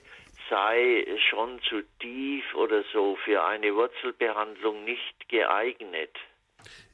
sei 0.50 1.06
schon 1.30 1.60
zu 1.70 1.82
tief 2.00 2.44
oder 2.56 2.84
so 2.94 3.18
für 3.26 3.44
eine 3.44 3.76
Wurzelbehandlung 3.76 4.84
nicht 4.84 5.30
geeignet. 5.30 6.12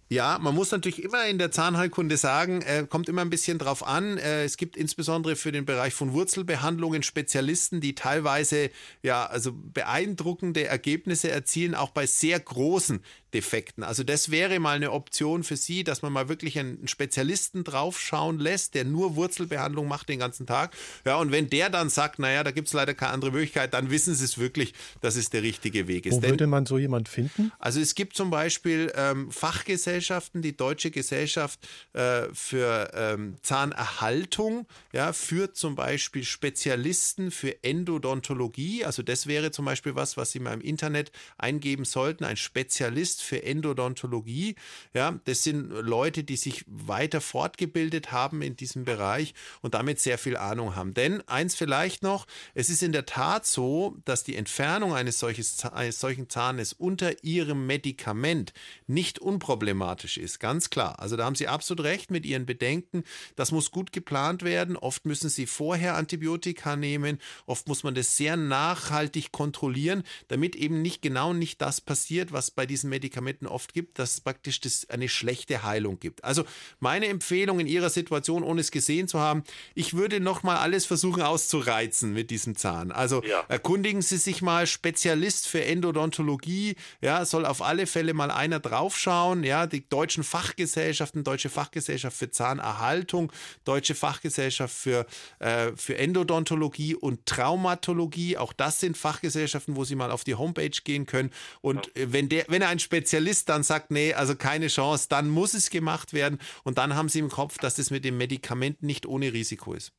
Ja, 0.10 0.38
man 0.40 0.54
muss 0.54 0.72
natürlich 0.72 1.04
immer 1.04 1.26
in 1.26 1.40
der 1.40 1.50
Zahnheilkunde 1.50 2.18
sagen, 2.18 2.62
äh, 2.62 2.86
kommt 2.88 3.10
immer 3.10 3.22
ein 3.22 3.32
bisschen 3.32 3.58
drauf 3.58 3.84
an. 3.86 4.20
Äh, 4.20 4.44
es 4.44 4.58
gibt 4.58 4.78
insbesondere 4.78 5.36
für 5.36 5.52
den 5.52 5.66
Bereich 5.66 5.96
von 5.96 6.14
Wurzelbehandlungen 6.14 7.02
Spezialisten, 7.02 7.82
die 7.82 7.96
teilweise 7.96 8.70
ja 9.02 9.26
also 9.26 9.52
beeindruckende 9.54 10.66
Ergebnisse 10.66 11.32
erzielen, 11.32 11.74
auch 11.74 11.90
bei 11.90 12.06
sehr 12.06 12.40
großen 12.40 13.04
Defekten. 13.34 13.84
Also 13.84 14.04
das 14.04 14.30
wäre 14.32 14.60
mal 14.60 14.76
eine 14.76 14.92
Option 14.92 15.44
für 15.44 15.58
Sie, 15.58 15.84
dass 15.84 16.02
man 16.02 16.14
mal 16.14 16.30
wirklich 16.30 16.60
einen 16.60 16.88
Spezialisten 16.88 17.64
draufschauen 17.64 18.40
lässt, 18.40 18.76
der 18.76 18.86
nur 18.86 19.16
Wurzelbehandlung 19.16 19.88
macht 19.88 20.10
den 20.10 20.20
ganzen 20.20 20.46
Tag. 20.46 20.76
Ja, 21.06 21.18
und 21.18 21.32
wenn 21.32 21.50
der 21.50 21.70
dann 21.70 21.90
sagt, 21.90 22.20
naja, 22.20 22.44
da 22.44 22.52
gibt 22.52 22.68
es 22.68 22.74
leider 22.74 22.94
keine 22.94 23.14
andere 23.14 23.32
Möglichkeit, 23.32 23.74
dann 23.74 23.90
wissen 23.90 24.14
Sie 24.14 24.24
es 24.24 24.38
wirklich, 24.38 24.74
dass 25.02 25.16
es 25.16 25.30
der 25.30 25.42
richtige 25.42 25.88
Weg 25.88 26.06
ist. 26.06 26.14
Wo 26.14 26.20
Denn, 26.20 26.32
würde 26.32 26.48
man 26.48 26.66
so 26.66 26.78
jemand 26.78 27.10
finden? 27.10 27.52
Also 27.58 27.80
es 27.80 27.96
gibt 27.96 28.16
zum 28.16 28.30
Beispiel 28.30 28.92
ähm, 28.96 29.32
Fachgesellschaften, 29.32 30.42
die 30.42 30.56
Deutsche 30.56 30.92
Gesellschaft 30.92 31.60
äh, 31.94 32.24
für 32.34 32.92
ähm, 32.94 33.36
Zahnerhaltung, 33.42 34.68
ja, 34.92 35.12
führt 35.12 35.58
zum 35.58 35.76
Beispiel 35.76 36.24
Spezialisten 36.24 37.32
für 37.32 37.64
Endodontologie. 37.64 38.86
Also 38.86 39.02
das 39.02 39.26
wäre 39.26 39.52
zum 39.52 39.66
Beispiel 39.66 39.96
was, 39.96 40.18
was 40.18 40.32
Sie 40.32 40.40
mal 40.40 40.54
im 40.54 40.62
Internet 40.62 41.12
eingeben 41.38 41.86
sollten, 41.86 42.26
ein 42.26 42.38
Spezialist 42.38 43.23
für 43.24 43.44
Endodontologie. 43.44 44.56
Ja, 44.94 45.20
das 45.26 45.44
sind 45.44 45.70
Leute, 45.70 46.24
die 46.24 46.36
sich 46.36 46.66
weiter 46.68 47.22
fortgebildet 47.22 48.12
haben 48.12 48.42
in 48.42 48.56
diesem 48.56 48.86
Bereich 48.86 49.34
und 49.62 49.74
damit 49.74 50.00
sehr 50.00 50.18
viel 50.18 50.38
Ahnung 50.38 50.76
haben. 50.76 50.94
Denn 50.94 51.28
eins 51.28 51.56
vielleicht 51.56 52.04
noch, 52.04 52.28
es 52.54 52.70
ist 52.70 52.84
in 52.84 52.92
der 52.92 53.06
Tat 53.06 53.46
so, 53.46 53.98
dass 54.06 54.24
die 54.24 54.36
Entfernung 54.36 54.94
eines, 54.94 55.20
solches, 55.20 55.66
eines 55.66 56.00
solchen 56.00 56.30
Zahnes 56.30 56.74
unter 56.74 57.24
ihrem 57.24 57.66
Medikament 57.66 58.54
nicht 58.88 59.20
unproblematisch 59.20 60.18
ist, 60.18 60.40
ganz 60.40 60.70
klar. 60.70 61.00
Also 61.00 61.16
da 61.16 61.26
haben 61.26 61.36
Sie 61.36 61.48
absolut 61.48 61.86
recht 61.86 62.12
mit 62.12 62.26
Ihren 62.26 62.46
Bedenken. 62.46 63.04
Das 63.36 63.52
muss 63.52 63.72
gut 63.72 63.92
geplant 63.92 64.44
werden. 64.44 64.78
Oft 64.78 65.06
müssen 65.06 65.30
Sie 65.30 65.46
vorher 65.46 65.96
Antibiotika 65.96 66.76
nehmen. 66.76 67.20
Oft 67.46 67.68
muss 67.68 67.84
man 67.84 67.96
das 67.96 68.18
sehr 68.18 68.36
nachhaltig 68.36 69.32
kontrollieren, 69.32 70.04
damit 70.28 70.56
eben 70.56 70.82
nicht 70.82 71.02
genau 71.02 71.34
nicht 71.34 71.62
das 71.62 71.82
passiert, 71.82 72.32
was 72.32 72.52
bei 72.52 72.66
diesen 72.66 72.90
Medikamenten 72.90 73.13
Medikamenten 73.14 73.48
oft 73.48 73.74
gibt, 73.74 74.00
dass 74.00 74.14
es 74.14 74.22
praktisch 74.22 74.60
das 74.62 74.90
eine 74.90 75.08
schlechte 75.08 75.64
Heilung 75.64 76.00
gibt. 76.00 76.24
Also 76.24 76.44
meine 76.80 77.08
Empfehlung 77.08 77.60
in 77.60 77.68
Ihrer 77.68 77.90
Situation, 77.90 78.44
ohne 78.44 78.62
es 78.62 78.72
gesehen 78.72 79.08
zu 79.08 79.20
haben, 79.20 79.44
ich 79.76 79.94
würde 79.94 80.20
nochmal 80.20 80.58
alles 80.58 80.86
versuchen 80.86 81.22
auszureizen 81.22 82.14
mit 82.14 82.32
diesem 82.32 82.56
Zahn. 82.56 82.92
Also 82.92 83.24
ja. 83.24 83.44
erkundigen 83.48 84.02
Sie 84.02 84.18
sich 84.18 84.42
mal, 84.42 84.66
Spezialist 84.68 85.48
für 85.48 85.64
Endodontologie, 85.64 86.76
ja, 87.02 87.26
soll 87.26 87.46
auf 87.46 87.62
alle 87.62 87.86
Fälle 87.86 88.14
mal 88.14 88.32
einer 88.32 88.60
draufschauen, 88.60 89.44
ja, 89.44 89.68
die 89.68 89.88
deutschen 89.88 90.24
Fachgesellschaften, 90.24 91.24
Deutsche 91.24 91.50
Fachgesellschaft 91.50 92.18
für 92.18 92.32
Zahnerhaltung, 92.32 93.32
Deutsche 93.64 93.96
Fachgesellschaft 93.96 94.74
für, 94.74 95.06
äh, 95.40 95.72
für 95.76 95.98
Endodontologie 95.98 96.96
und 96.96 97.26
Traumatologie, 97.26 98.38
auch 98.38 98.54
das 98.54 98.80
sind 98.80 98.98
Fachgesellschaften, 98.98 99.76
wo 99.76 99.84
Sie 99.84 99.96
mal 99.96 100.12
auf 100.12 100.24
die 100.24 100.36
Homepage 100.36 100.70
gehen 100.84 101.06
können 101.06 101.32
und 101.62 101.92
ja. 101.96 102.12
wenn 102.12 102.30
der, 102.30 102.46
wenn 102.48 102.62
er 102.62 102.70
ein 102.70 102.80
Spezialist 102.80 103.03
dann 103.46 103.64
sagt, 103.64 103.92
nee, 103.92 104.14
also 104.14 104.36
keine 104.36 104.68
Chance, 104.68 105.08
dann 105.10 105.30
muss 105.30 105.54
es 105.54 105.70
gemacht 105.70 106.14
werden 106.14 106.40
und 106.64 106.78
dann 106.78 106.96
haben 106.96 107.10
sie 107.10 107.20
im 107.20 107.30
Kopf, 107.30 107.58
dass 107.58 107.76
das 107.76 107.92
mit 107.92 108.06
dem 108.06 108.18
Medikament 108.18 108.84
nicht 108.84 109.06
ohne 109.06 109.34
Risiko 109.34 109.74
ist. 109.74 109.92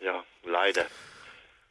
Ja, 0.00 0.24
leider. 0.44 0.86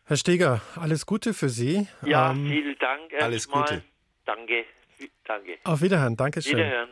Herr 0.06 0.18
Steger, 0.18 0.62
alles 0.76 1.06
Gute 1.06 1.34
für 1.34 1.50
Sie. 1.50 1.88
Ja, 2.06 2.32
ähm, 2.32 2.48
vielen 2.48 2.78
Dank. 2.78 3.14
Alles 3.20 3.48
Gute. 3.48 3.84
Danke. 4.26 4.66
Danke. 5.26 5.58
Auf 5.64 5.82
Wiederhören. 5.82 6.16
Dankeschön. 6.16 6.58
Wiederhören. 6.58 6.90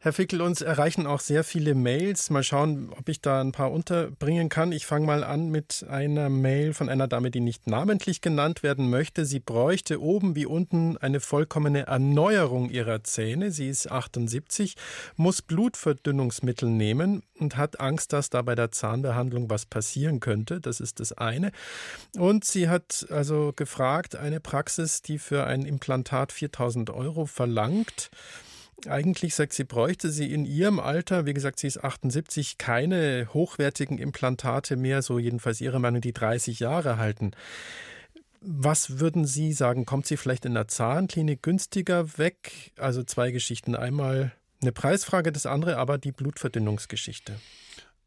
Herr 0.00 0.12
Fickel, 0.12 0.40
uns 0.42 0.62
erreichen 0.62 1.08
auch 1.08 1.18
sehr 1.18 1.42
viele 1.42 1.74
Mails. 1.74 2.30
Mal 2.30 2.44
schauen, 2.44 2.92
ob 2.96 3.08
ich 3.08 3.20
da 3.20 3.40
ein 3.40 3.50
paar 3.50 3.72
unterbringen 3.72 4.48
kann. 4.48 4.70
Ich 4.70 4.86
fange 4.86 5.06
mal 5.06 5.24
an 5.24 5.50
mit 5.50 5.84
einer 5.90 6.28
Mail 6.28 6.72
von 6.72 6.88
einer 6.88 7.08
Dame, 7.08 7.32
die 7.32 7.40
nicht 7.40 7.66
namentlich 7.66 8.20
genannt 8.20 8.62
werden 8.62 8.90
möchte. 8.90 9.24
Sie 9.24 9.40
bräuchte 9.40 10.00
oben 10.00 10.36
wie 10.36 10.46
unten 10.46 10.96
eine 10.98 11.18
vollkommene 11.18 11.88
Erneuerung 11.88 12.70
ihrer 12.70 13.02
Zähne. 13.02 13.50
Sie 13.50 13.68
ist 13.68 13.90
78, 13.90 14.76
muss 15.16 15.42
Blutverdünnungsmittel 15.42 16.68
nehmen 16.68 17.24
und 17.40 17.56
hat 17.56 17.80
Angst, 17.80 18.12
dass 18.12 18.30
da 18.30 18.42
bei 18.42 18.54
der 18.54 18.70
Zahnbehandlung 18.70 19.50
was 19.50 19.66
passieren 19.66 20.20
könnte. 20.20 20.60
Das 20.60 20.78
ist 20.78 21.00
das 21.00 21.12
eine. 21.12 21.50
Und 22.16 22.44
sie 22.44 22.68
hat 22.68 23.04
also 23.10 23.52
gefragt, 23.56 24.14
eine 24.14 24.38
Praxis, 24.38 25.02
die 25.02 25.18
für 25.18 25.44
ein 25.44 25.64
Implantat 25.64 26.30
4000 26.30 26.90
Euro 26.90 27.26
verlangt. 27.26 28.10
Eigentlich 28.86 29.34
sagt 29.34 29.54
sie, 29.54 29.64
bräuchte 29.64 30.10
sie 30.10 30.32
in 30.32 30.44
ihrem 30.44 30.78
Alter, 30.78 31.26
wie 31.26 31.34
gesagt, 31.34 31.58
sie 31.58 31.66
ist 31.66 31.82
78, 31.82 32.58
keine 32.58 33.28
hochwertigen 33.34 33.98
Implantate 33.98 34.76
mehr, 34.76 35.02
so 35.02 35.18
jedenfalls 35.18 35.60
ihre 35.60 35.80
Meinung, 35.80 36.00
die 36.00 36.12
30 36.12 36.60
Jahre 36.60 36.96
halten. 36.96 37.32
Was 38.40 39.00
würden 39.00 39.24
Sie 39.24 39.52
sagen? 39.52 39.84
Kommt 39.84 40.06
sie 40.06 40.16
vielleicht 40.16 40.44
in 40.44 40.54
der 40.54 40.68
Zahnklinik 40.68 41.42
günstiger 41.42 42.18
weg? 42.18 42.70
Also 42.78 43.02
zwei 43.02 43.32
Geschichten. 43.32 43.74
Einmal 43.74 44.32
eine 44.62 44.70
Preisfrage, 44.70 45.32
das 45.32 45.44
andere 45.44 45.76
aber 45.76 45.98
die 45.98 46.12
Blutverdünnungsgeschichte. 46.12 47.34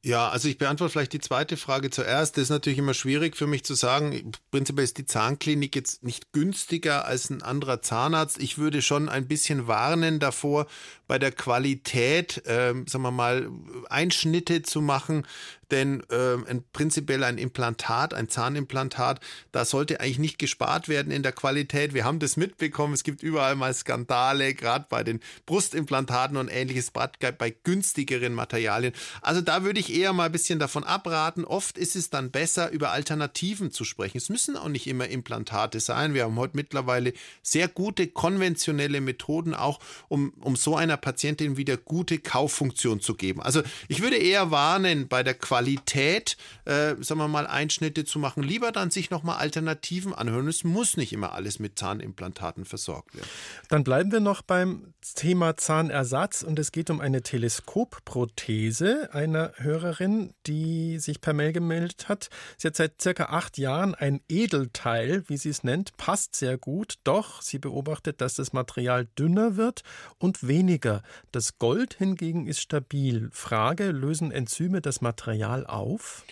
Ja, 0.03 0.29
also 0.29 0.47
ich 0.47 0.57
beantworte 0.57 0.91
vielleicht 0.91 1.13
die 1.13 1.19
zweite 1.19 1.57
Frage 1.57 1.91
zuerst. 1.91 2.35
Das 2.35 2.43
ist 2.43 2.49
natürlich 2.49 2.79
immer 2.79 2.95
schwierig 2.95 3.37
für 3.37 3.45
mich 3.45 3.63
zu 3.63 3.75
sagen. 3.75 4.31
Prinzipiell 4.49 4.83
ist 4.83 4.97
die 4.97 5.05
Zahnklinik 5.05 5.75
jetzt 5.75 6.01
nicht 6.01 6.33
günstiger 6.33 7.05
als 7.05 7.29
ein 7.29 7.43
anderer 7.43 7.83
Zahnarzt. 7.83 8.41
Ich 8.41 8.57
würde 8.57 8.81
schon 8.81 9.09
ein 9.09 9.27
bisschen 9.27 9.67
warnen 9.67 10.19
davor, 10.19 10.65
bei 11.07 11.19
der 11.19 11.31
Qualität, 11.31 12.43
äh, 12.47 12.73
sagen 12.87 13.03
wir 13.03 13.11
mal, 13.11 13.51
Einschnitte 13.89 14.63
zu 14.63 14.81
machen, 14.81 15.27
denn 15.71 16.03
äh, 16.09 16.35
ein, 16.49 16.63
prinzipiell 16.73 17.23
ein 17.23 17.37
Implantat, 17.37 18.13
ein 18.13 18.29
Zahnimplantat, 18.29 19.19
da 19.51 19.65
sollte 19.65 19.99
eigentlich 19.99 20.19
nicht 20.19 20.39
gespart 20.39 20.89
werden 20.89 21.11
in 21.11 21.23
der 21.23 21.31
Qualität. 21.31 21.93
Wir 21.93 22.05
haben 22.05 22.19
das 22.19 22.37
mitbekommen, 22.37 22.93
es 22.93 23.03
gibt 23.03 23.23
überall 23.23 23.55
mal 23.55 23.73
Skandale, 23.73 24.53
gerade 24.53 24.85
bei 24.89 25.03
den 25.03 25.19
Brustimplantaten 25.45 26.37
und 26.37 26.49
ähnliches, 26.49 26.91
bei 26.91 27.55
günstigeren 27.63 28.33
Materialien. 28.33 28.93
Also 29.21 29.41
da 29.41 29.63
würde 29.63 29.79
ich 29.79 29.93
eher 29.93 30.13
mal 30.13 30.25
ein 30.25 30.31
bisschen 30.31 30.59
davon 30.59 30.83
abraten. 30.83 31.45
Oft 31.45 31.77
ist 31.77 31.95
es 31.95 32.09
dann 32.09 32.31
besser, 32.31 32.71
über 32.71 32.91
Alternativen 32.91 33.71
zu 33.71 33.85
sprechen. 33.85 34.17
Es 34.17 34.29
müssen 34.29 34.57
auch 34.57 34.69
nicht 34.69 34.87
immer 34.87 35.07
Implantate 35.07 35.79
sein. 35.79 36.13
Wir 36.13 36.23
haben 36.23 36.37
heute 36.37 36.55
mittlerweile 36.55 37.13
sehr 37.41 37.67
gute 37.67 38.07
konventionelle 38.07 39.01
Methoden 39.01 39.53
auch, 39.53 39.79
um, 40.09 40.33
um 40.41 40.55
so 40.55 40.75
einer 40.75 40.97
Patientin 40.97 41.57
wieder 41.57 41.77
gute 41.77 42.19
Kauffunktion 42.19 42.99
zu 42.99 43.15
geben. 43.15 43.41
Also 43.41 43.61
ich 43.87 44.01
würde 44.01 44.17
eher 44.17 44.51
warnen 44.51 45.07
bei 45.07 45.23
der 45.23 45.33
Qualität, 45.33 45.60
Qualität, 45.61 46.37
äh, 46.65 46.95
sagen 46.99 47.19
wir 47.19 47.27
mal, 47.27 47.45
Einschnitte 47.45 48.03
zu 48.03 48.17
machen, 48.17 48.41
lieber 48.41 48.71
dann 48.71 48.89
sich 48.89 49.11
nochmal 49.11 49.37
Alternativen 49.37 50.13
anhören. 50.13 50.47
Es 50.47 50.63
muss 50.63 50.97
nicht 50.97 51.13
immer 51.13 51.33
alles 51.33 51.59
mit 51.59 51.77
Zahnimplantaten 51.77 52.65
versorgt 52.65 53.13
werden. 53.13 53.29
Dann 53.69 53.83
bleiben 53.83 54.11
wir 54.11 54.21
noch 54.21 54.41
beim 54.41 54.93
Thema 55.15 55.57
Zahnersatz 55.57 56.41
und 56.41 56.57
es 56.57 56.71
geht 56.71 56.89
um 56.89 56.99
eine 56.99 57.21
Teleskopprothese 57.21 59.09
einer 59.13 59.53
Hörerin, 59.57 60.33
die 60.47 60.97
sich 60.97 61.21
per 61.21 61.33
Mail 61.33 61.53
gemeldet 61.53 62.09
hat. 62.09 62.29
Sie 62.57 62.67
hat 62.67 62.75
seit 62.75 62.99
circa 62.99 63.25
acht 63.25 63.59
Jahren 63.59 63.93
ein 63.93 64.21
Edelteil, 64.27 65.23
wie 65.27 65.37
sie 65.37 65.49
es 65.49 65.63
nennt, 65.63 65.95
passt 65.97 66.35
sehr 66.35 66.57
gut, 66.57 66.95
doch 67.03 67.41
sie 67.43 67.59
beobachtet, 67.59 68.19
dass 68.19 68.33
das 68.33 68.51
Material 68.51 69.07
dünner 69.17 69.57
wird 69.57 69.83
und 70.17 70.47
weniger. 70.47 71.03
Das 71.31 71.59
Gold 71.59 71.93
hingegen 71.93 72.47
ist 72.47 72.61
stabil. 72.61 73.29
Frage, 73.31 73.91
lösen 73.91 74.31
Enzyme 74.31 74.81
das 74.81 75.01
Material 75.01 75.50
auf? 75.65 76.23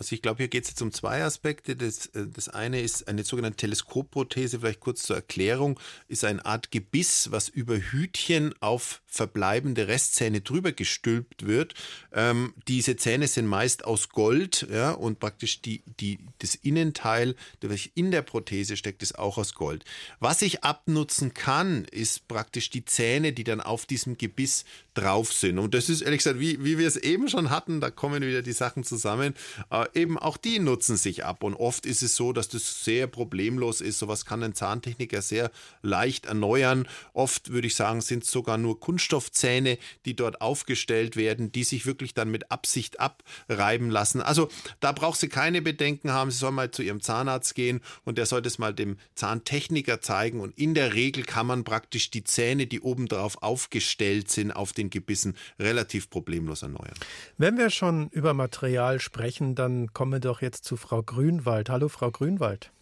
Also 0.00 0.14
ich 0.14 0.22
glaube, 0.22 0.38
hier 0.38 0.48
geht 0.48 0.64
es 0.64 0.70
jetzt 0.70 0.80
um 0.80 0.92
zwei 0.92 1.22
Aspekte. 1.22 1.76
Das, 1.76 2.06
äh, 2.06 2.26
das 2.26 2.48
eine 2.48 2.80
ist 2.80 3.06
eine 3.06 3.22
sogenannte 3.22 3.58
Teleskopprothese, 3.58 4.60
vielleicht 4.60 4.80
kurz 4.80 5.02
zur 5.02 5.16
Erklärung, 5.16 5.78
ist 6.08 6.24
eine 6.24 6.44
Art 6.46 6.70
Gebiss, 6.70 7.30
was 7.32 7.50
über 7.50 7.76
Hütchen 7.76 8.54
auf 8.60 9.02
verbleibende 9.06 9.88
Restzähne 9.88 10.40
drüber 10.40 10.72
gestülpt 10.72 11.46
wird. 11.46 11.74
Ähm, 12.14 12.54
diese 12.66 12.96
Zähne 12.96 13.28
sind 13.28 13.46
meist 13.46 13.84
aus 13.84 14.08
Gold 14.08 14.66
ja, 14.72 14.92
und 14.92 15.20
praktisch 15.20 15.60
die, 15.60 15.82
die, 16.00 16.18
das 16.38 16.54
Innenteil, 16.54 17.36
das 17.60 17.86
in 17.94 18.10
der 18.10 18.22
Prothese 18.22 18.78
steckt, 18.78 19.02
ist 19.02 19.18
auch 19.18 19.36
aus 19.36 19.54
Gold. 19.54 19.84
Was 20.18 20.40
ich 20.40 20.64
abnutzen 20.64 21.34
kann, 21.34 21.84
ist 21.84 22.26
praktisch 22.26 22.70
die 22.70 22.86
Zähne, 22.86 23.34
die 23.34 23.44
dann 23.44 23.60
auf 23.60 23.84
diesem 23.84 24.16
Gebiss 24.16 24.64
drauf 24.94 25.32
sind. 25.32 25.58
Und 25.58 25.74
das 25.74 25.90
ist 25.90 26.00
ehrlich 26.00 26.18
gesagt, 26.18 26.40
wie, 26.40 26.64
wie 26.64 26.78
wir 26.78 26.88
es 26.88 26.96
eben 26.96 27.28
schon 27.28 27.50
hatten, 27.50 27.80
da 27.80 27.90
kommen 27.90 28.22
wieder 28.22 28.42
die 28.42 28.52
Sachen 28.52 28.82
zusammen. 28.82 29.34
Äh, 29.70 29.86
eben 29.94 30.18
auch 30.18 30.36
die 30.36 30.58
nutzen 30.58 30.96
sich 30.96 31.24
ab. 31.24 31.42
Und 31.42 31.54
oft 31.54 31.86
ist 31.86 32.02
es 32.02 32.16
so, 32.16 32.32
dass 32.32 32.48
das 32.48 32.84
sehr 32.84 33.06
problemlos 33.06 33.80
ist. 33.80 33.98
Sowas 33.98 34.24
kann 34.24 34.42
ein 34.42 34.54
Zahntechniker 34.54 35.22
sehr 35.22 35.50
leicht 35.82 36.26
erneuern. 36.26 36.86
Oft 37.12 37.50
würde 37.50 37.66
ich 37.66 37.74
sagen, 37.74 38.00
sind 38.00 38.24
es 38.24 38.30
sogar 38.30 38.58
nur 38.58 38.80
Kunststoffzähne, 38.80 39.78
die 40.04 40.14
dort 40.14 40.40
aufgestellt 40.40 41.16
werden, 41.16 41.52
die 41.52 41.64
sich 41.64 41.86
wirklich 41.86 42.14
dann 42.14 42.30
mit 42.30 42.50
Absicht 42.50 43.00
abreiben 43.00 43.90
lassen. 43.90 44.20
Also 44.20 44.48
da 44.80 44.92
braucht 44.92 45.20
sie 45.20 45.28
keine 45.28 45.62
Bedenken 45.62 46.12
haben. 46.12 46.30
Sie 46.30 46.38
soll 46.38 46.52
mal 46.52 46.70
zu 46.70 46.82
ihrem 46.82 47.00
Zahnarzt 47.00 47.54
gehen 47.54 47.80
und 48.04 48.18
der 48.18 48.26
soll 48.26 48.42
das 48.42 48.58
mal 48.58 48.74
dem 48.74 48.98
Zahntechniker 49.14 50.00
zeigen. 50.00 50.40
Und 50.40 50.56
in 50.58 50.74
der 50.74 50.94
Regel 50.94 51.24
kann 51.24 51.46
man 51.46 51.64
praktisch 51.64 52.10
die 52.10 52.24
Zähne, 52.24 52.66
die 52.66 52.80
obendrauf 52.80 53.42
aufgestellt 53.42 54.30
sind, 54.30 54.52
auf 54.52 54.72
den 54.72 54.90
Gebissen 54.90 55.36
relativ 55.58 56.10
problemlos 56.10 56.62
erneuern. 56.62 56.94
Wenn 57.38 57.58
wir 57.58 57.70
schon 57.70 58.08
über 58.10 58.34
Material 58.34 59.00
sprechen, 59.00 59.54
dann 59.54 59.79
kommen 59.88 60.12
wir 60.12 60.20
doch 60.20 60.42
jetzt 60.42 60.64
zu 60.64 60.76
Frau 60.76 61.02
Grünwald. 61.02 61.70
Hallo, 61.70 61.88
Frau 61.88 62.10
Grünwald. 62.10 62.72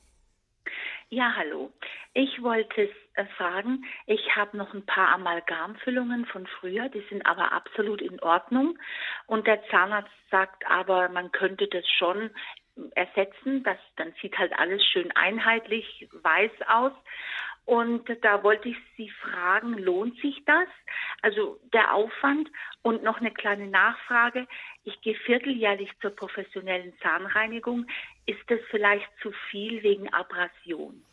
Ja, 1.10 1.34
hallo. 1.36 1.72
Ich 2.12 2.42
wollte 2.42 2.90
äh, 3.14 3.24
fragen, 3.36 3.84
ich 4.06 4.36
habe 4.36 4.56
noch 4.56 4.74
ein 4.74 4.84
paar 4.84 5.08
Amalgamfüllungen 5.08 6.26
von 6.26 6.46
früher, 6.46 6.88
die 6.88 7.04
sind 7.08 7.24
aber 7.24 7.52
absolut 7.52 8.02
in 8.02 8.20
Ordnung. 8.20 8.78
Und 9.26 9.46
der 9.46 9.62
Zahnarzt 9.68 10.10
sagt 10.30 10.66
aber, 10.68 11.08
man 11.08 11.32
könnte 11.32 11.66
das 11.68 11.88
schon 11.88 12.30
ersetzen. 12.94 13.62
Das, 13.62 13.78
dann 13.96 14.12
sieht 14.20 14.38
halt 14.38 14.52
alles 14.58 14.84
schön 14.84 15.10
einheitlich 15.12 16.08
weiß 16.22 16.52
aus. 16.68 16.92
Und 17.64 18.08
da 18.22 18.42
wollte 18.42 18.70
ich 18.70 18.76
Sie 18.96 19.10
fragen, 19.10 19.74
lohnt 19.74 20.18
sich 20.20 20.42
das? 20.46 20.68
Also 21.20 21.60
der 21.74 21.92
Aufwand 21.92 22.50
und 22.80 23.02
noch 23.02 23.20
eine 23.20 23.30
kleine 23.30 23.66
Nachfrage. 23.66 24.46
Ich 24.88 24.98
gehe 25.02 25.14
vierteljährlich 25.14 25.90
zur 26.00 26.12
professionellen 26.12 26.94
Zahnreinigung. 27.02 27.86
Ist 28.24 28.40
das 28.46 28.58
vielleicht 28.70 29.06
zu 29.20 29.32
viel 29.50 29.82
wegen 29.82 30.10
Abrasion? 30.14 31.04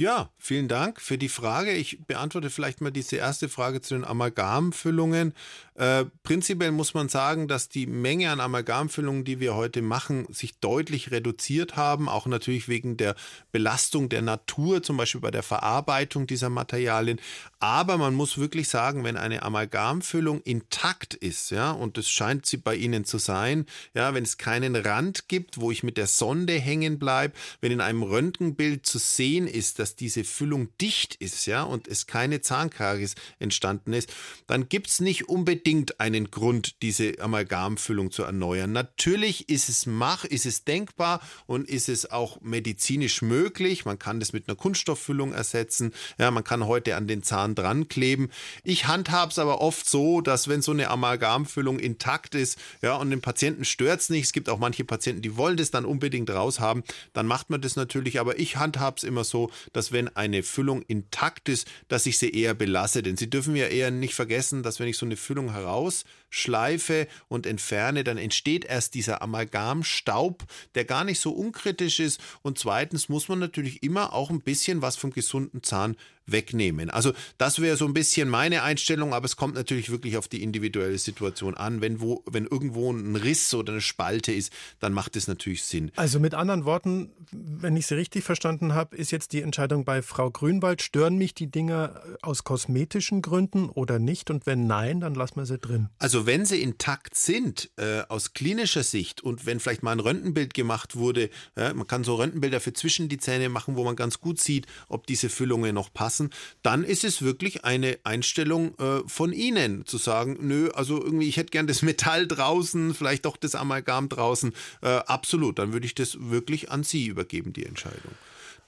Ja, 0.00 0.30
vielen 0.38 0.66
Dank 0.66 0.98
für 0.98 1.18
die 1.18 1.28
Frage. 1.28 1.72
Ich 1.72 2.00
beantworte 2.06 2.48
vielleicht 2.48 2.80
mal 2.80 2.90
diese 2.90 3.16
erste 3.16 3.50
Frage 3.50 3.82
zu 3.82 3.92
den 3.92 4.06
Amalgamfüllungen. 4.06 5.34
Äh, 5.74 6.06
prinzipiell 6.22 6.72
muss 6.72 6.94
man 6.94 7.10
sagen, 7.10 7.48
dass 7.48 7.68
die 7.68 7.86
Menge 7.86 8.30
an 8.30 8.40
Amalgamfüllungen, 8.40 9.24
die 9.24 9.40
wir 9.40 9.54
heute 9.54 9.82
machen, 9.82 10.26
sich 10.30 10.58
deutlich 10.58 11.10
reduziert 11.10 11.76
haben, 11.76 12.08
auch 12.08 12.24
natürlich 12.24 12.66
wegen 12.66 12.96
der 12.96 13.14
Belastung 13.52 14.08
der 14.08 14.22
Natur, 14.22 14.82
zum 14.82 14.96
Beispiel 14.96 15.20
bei 15.20 15.30
der 15.30 15.42
Verarbeitung 15.42 16.26
dieser 16.26 16.48
Materialien. 16.48 17.20
Aber 17.60 17.98
man 17.98 18.14
muss 18.14 18.38
wirklich 18.38 18.70
sagen, 18.70 19.04
wenn 19.04 19.18
eine 19.18 19.42
Amalgamfüllung 19.42 20.40
intakt 20.42 21.12
ist, 21.12 21.50
ja, 21.50 21.72
und 21.72 21.98
das 21.98 22.08
scheint 22.08 22.46
sie 22.46 22.56
bei 22.56 22.74
Ihnen 22.74 23.04
zu 23.04 23.18
sein, 23.18 23.66
ja, 23.92 24.14
wenn 24.14 24.24
es 24.24 24.38
keinen 24.38 24.76
Rand 24.76 25.28
gibt, 25.28 25.60
wo 25.60 25.70
ich 25.70 25.82
mit 25.82 25.98
der 25.98 26.06
Sonde 26.06 26.54
hängen 26.54 26.98
bleibe, 26.98 27.34
wenn 27.60 27.72
in 27.72 27.82
einem 27.82 28.02
Röntgenbild 28.02 28.86
zu 28.86 28.98
sehen 28.98 29.46
ist, 29.46 29.78
dass 29.78 29.89
diese 29.96 30.24
Füllung 30.24 30.68
dicht 30.80 31.14
ist, 31.16 31.46
ja, 31.46 31.62
und 31.62 31.88
es 31.88 32.06
keine 32.06 32.40
Zahnkaries 32.40 33.14
entstanden 33.38 33.92
ist, 33.92 34.12
dann 34.46 34.68
gibt 34.68 34.88
es 34.88 35.00
nicht 35.00 35.28
unbedingt 35.28 36.00
einen 36.00 36.30
Grund, 36.30 36.82
diese 36.82 37.14
Amalgamfüllung 37.20 38.10
zu 38.10 38.22
erneuern. 38.22 38.72
Natürlich 38.72 39.48
ist 39.48 39.68
es 39.68 39.86
mach, 39.86 40.24
ist 40.24 40.46
es 40.46 40.64
denkbar 40.64 41.20
und 41.46 41.68
ist 41.68 41.88
es 41.88 42.10
auch 42.10 42.40
medizinisch 42.40 43.22
möglich. 43.22 43.84
Man 43.84 43.98
kann 43.98 44.20
das 44.20 44.32
mit 44.32 44.48
einer 44.48 44.56
Kunststofffüllung 44.56 45.32
ersetzen. 45.32 45.92
Ja, 46.18 46.30
man 46.30 46.44
kann 46.44 46.66
heute 46.66 46.96
an 46.96 47.06
den 47.06 47.22
Zahn 47.22 47.54
dran 47.54 47.88
kleben. 47.88 48.30
Ich 48.64 48.86
handhabe 48.86 49.30
es 49.30 49.38
aber 49.38 49.60
oft 49.60 49.88
so, 49.88 50.20
dass 50.20 50.48
wenn 50.48 50.62
so 50.62 50.72
eine 50.72 50.90
Amalgamfüllung 50.90 51.78
intakt 51.78 52.34
ist, 52.34 52.58
ja, 52.82 52.96
und 52.96 53.10
den 53.10 53.20
Patienten 53.20 53.64
stört 53.64 54.00
es 54.00 54.10
nicht, 54.10 54.24
es 54.24 54.32
gibt 54.32 54.48
auch 54.48 54.58
manche 54.58 54.84
Patienten, 54.84 55.22
die 55.22 55.36
wollen 55.36 55.56
das 55.56 55.70
dann 55.70 55.84
unbedingt 55.84 56.30
raushaben, 56.30 56.82
dann 57.12 57.26
macht 57.26 57.50
man 57.50 57.60
das 57.60 57.76
natürlich, 57.76 58.20
aber 58.20 58.38
ich 58.38 58.56
handhabe 58.56 58.96
es 58.98 59.04
immer 59.04 59.24
so, 59.24 59.50
dass 59.72 59.79
wenn 59.92 60.14
eine 60.16 60.42
Füllung 60.42 60.82
intakt 60.82 61.48
ist, 61.48 61.66
dass 61.88 62.06
ich 62.06 62.18
sie 62.18 62.30
eher 62.30 62.54
belasse. 62.54 63.02
Denn 63.02 63.16
Sie 63.16 63.30
dürfen 63.30 63.56
ja 63.56 63.66
eher 63.66 63.90
nicht 63.90 64.14
vergessen, 64.14 64.62
dass 64.62 64.78
wenn 64.78 64.88
ich 64.88 64.98
so 64.98 65.06
eine 65.06 65.16
Füllung 65.16 65.52
herausschleife 65.52 67.08
und 67.28 67.46
entferne, 67.46 68.04
dann 68.04 68.18
entsteht 68.18 68.64
erst 68.64 68.94
dieser 68.94 69.22
Amalgamstaub, 69.22 70.44
der 70.74 70.84
gar 70.84 71.04
nicht 71.04 71.20
so 71.20 71.32
unkritisch 71.32 72.00
ist. 72.00 72.20
Und 72.42 72.58
zweitens 72.58 73.08
muss 73.08 73.28
man 73.28 73.38
natürlich 73.38 73.82
immer 73.82 74.12
auch 74.12 74.30
ein 74.30 74.42
bisschen 74.42 74.82
was 74.82 74.96
vom 74.96 75.10
gesunden 75.10 75.62
Zahn 75.62 75.96
wegnehmen. 76.26 76.90
Also 76.90 77.12
das 77.38 77.60
wäre 77.60 77.76
so 77.76 77.86
ein 77.86 77.94
bisschen 77.94 78.28
meine 78.28 78.62
Einstellung, 78.62 79.14
aber 79.14 79.26
es 79.26 79.36
kommt 79.36 79.54
natürlich 79.54 79.90
wirklich 79.90 80.16
auf 80.16 80.28
die 80.28 80.42
individuelle 80.42 80.98
Situation 80.98 81.54
an. 81.54 81.80
Wenn, 81.80 82.00
wo, 82.00 82.22
wenn 82.30 82.46
irgendwo 82.46 82.92
ein 82.92 83.16
Riss 83.16 83.52
oder 83.54 83.72
eine 83.72 83.80
Spalte 83.80 84.32
ist, 84.32 84.52
dann 84.78 84.92
macht 84.92 85.16
es 85.16 85.28
natürlich 85.28 85.64
Sinn. 85.64 85.90
Also 85.96 86.20
mit 86.20 86.34
anderen 86.34 86.64
Worten, 86.64 87.10
wenn 87.32 87.76
ich 87.76 87.86
Sie 87.86 87.94
richtig 87.94 88.24
verstanden 88.24 88.74
habe, 88.74 88.96
ist 88.96 89.10
jetzt 89.10 89.32
die 89.32 89.42
Entscheidung 89.42 89.84
bei 89.84 90.02
Frau 90.02 90.30
Grünwald, 90.30 90.82
stören 90.82 91.16
mich 91.16 91.34
die 91.34 91.50
Dinge 91.50 92.00
aus 92.22 92.44
kosmetischen 92.44 93.22
Gründen 93.22 93.68
oder 93.68 93.98
nicht? 93.98 94.30
Und 94.30 94.46
wenn 94.46 94.66
nein, 94.66 95.00
dann 95.00 95.14
lassen 95.14 95.36
wir 95.36 95.46
sie 95.46 95.58
drin. 95.58 95.88
Also 95.98 96.26
wenn 96.26 96.44
sie 96.44 96.62
intakt 96.62 97.14
sind, 97.14 97.70
äh, 97.76 98.02
aus 98.08 98.32
klinischer 98.32 98.82
Sicht 98.82 99.20
und 99.20 99.46
wenn 99.46 99.60
vielleicht 99.60 99.82
mal 99.82 99.92
ein 99.92 100.00
Röntgenbild 100.00 100.54
gemacht 100.54 100.96
wurde, 100.96 101.30
ja, 101.56 101.72
man 101.74 101.86
kann 101.86 102.04
so 102.04 102.16
Röntgenbilder 102.16 102.60
für 102.60 102.72
zwischen 102.72 103.08
die 103.08 103.18
Zähne 103.18 103.48
machen, 103.48 103.76
wo 103.76 103.84
man 103.84 103.96
ganz 103.96 104.20
gut 104.20 104.40
sieht, 104.40 104.66
ob 104.88 105.06
diese 105.06 105.28
Füllungen 105.28 105.74
noch 105.74 105.92
passen 105.92 106.19
lassen, 106.20 106.30
dann 106.62 106.84
ist 106.84 107.04
es 107.04 107.22
wirklich 107.22 107.64
eine 107.64 107.98
Einstellung 108.04 108.74
äh, 108.78 109.00
von 109.06 109.32
Ihnen 109.32 109.86
zu 109.86 109.98
sagen, 109.98 110.38
nö, 110.40 110.70
also 110.70 111.02
irgendwie, 111.02 111.28
ich 111.28 111.36
hätte 111.36 111.50
gern 111.50 111.66
das 111.66 111.82
Metall 111.90 112.26
draußen, 112.26 112.94
vielleicht 112.94 113.24
doch 113.24 113.36
das 113.36 113.54
Amalgam 113.54 114.08
draußen. 114.08 114.52
Äh, 114.82 114.88
absolut, 114.88 115.58
dann 115.58 115.72
würde 115.72 115.86
ich 115.86 115.94
das 115.94 116.16
wirklich 116.20 116.70
an 116.70 116.84
Sie 116.84 117.06
übergeben, 117.06 117.52
die 117.52 117.66
Entscheidung. 117.66 118.12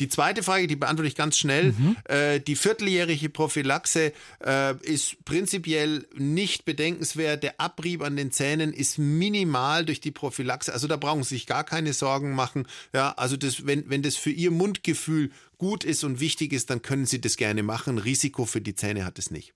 Die 0.00 0.08
zweite 0.08 0.42
Frage, 0.42 0.66
die 0.66 0.76
beantworte 0.76 1.08
ich 1.08 1.14
ganz 1.14 1.36
schnell. 1.38 1.72
Mhm. 1.72 1.96
Äh, 2.04 2.40
die 2.40 2.56
vierteljährige 2.56 3.28
Prophylaxe 3.28 4.12
äh, 4.44 4.76
ist 4.82 5.24
prinzipiell 5.24 6.06
nicht 6.14 6.64
bedenkenswert. 6.64 7.42
Der 7.42 7.60
Abrieb 7.60 8.02
an 8.02 8.16
den 8.16 8.32
Zähnen 8.32 8.72
ist 8.72 8.98
minimal 8.98 9.84
durch 9.84 10.00
die 10.00 10.10
Prophylaxe. 10.10 10.72
Also 10.72 10.88
da 10.88 10.96
brauchen 10.96 11.22
Sie 11.22 11.34
sich 11.34 11.46
gar 11.46 11.64
keine 11.64 11.92
Sorgen 11.92 12.34
machen. 12.34 12.66
Ja, 12.92 13.12
also 13.16 13.36
das, 13.36 13.66
wenn, 13.66 13.88
wenn 13.88 14.02
das 14.02 14.16
für 14.16 14.30
Ihr 14.30 14.50
Mundgefühl 14.50 15.30
gut 15.58 15.84
ist 15.84 16.02
und 16.02 16.18
wichtig 16.18 16.52
ist, 16.52 16.70
dann 16.70 16.82
können 16.82 17.06
Sie 17.06 17.20
das 17.20 17.36
gerne 17.36 17.62
machen. 17.62 17.98
Risiko 17.98 18.46
für 18.46 18.60
die 18.60 18.74
Zähne 18.74 19.04
hat 19.04 19.18
es 19.18 19.30
nicht. 19.30 19.52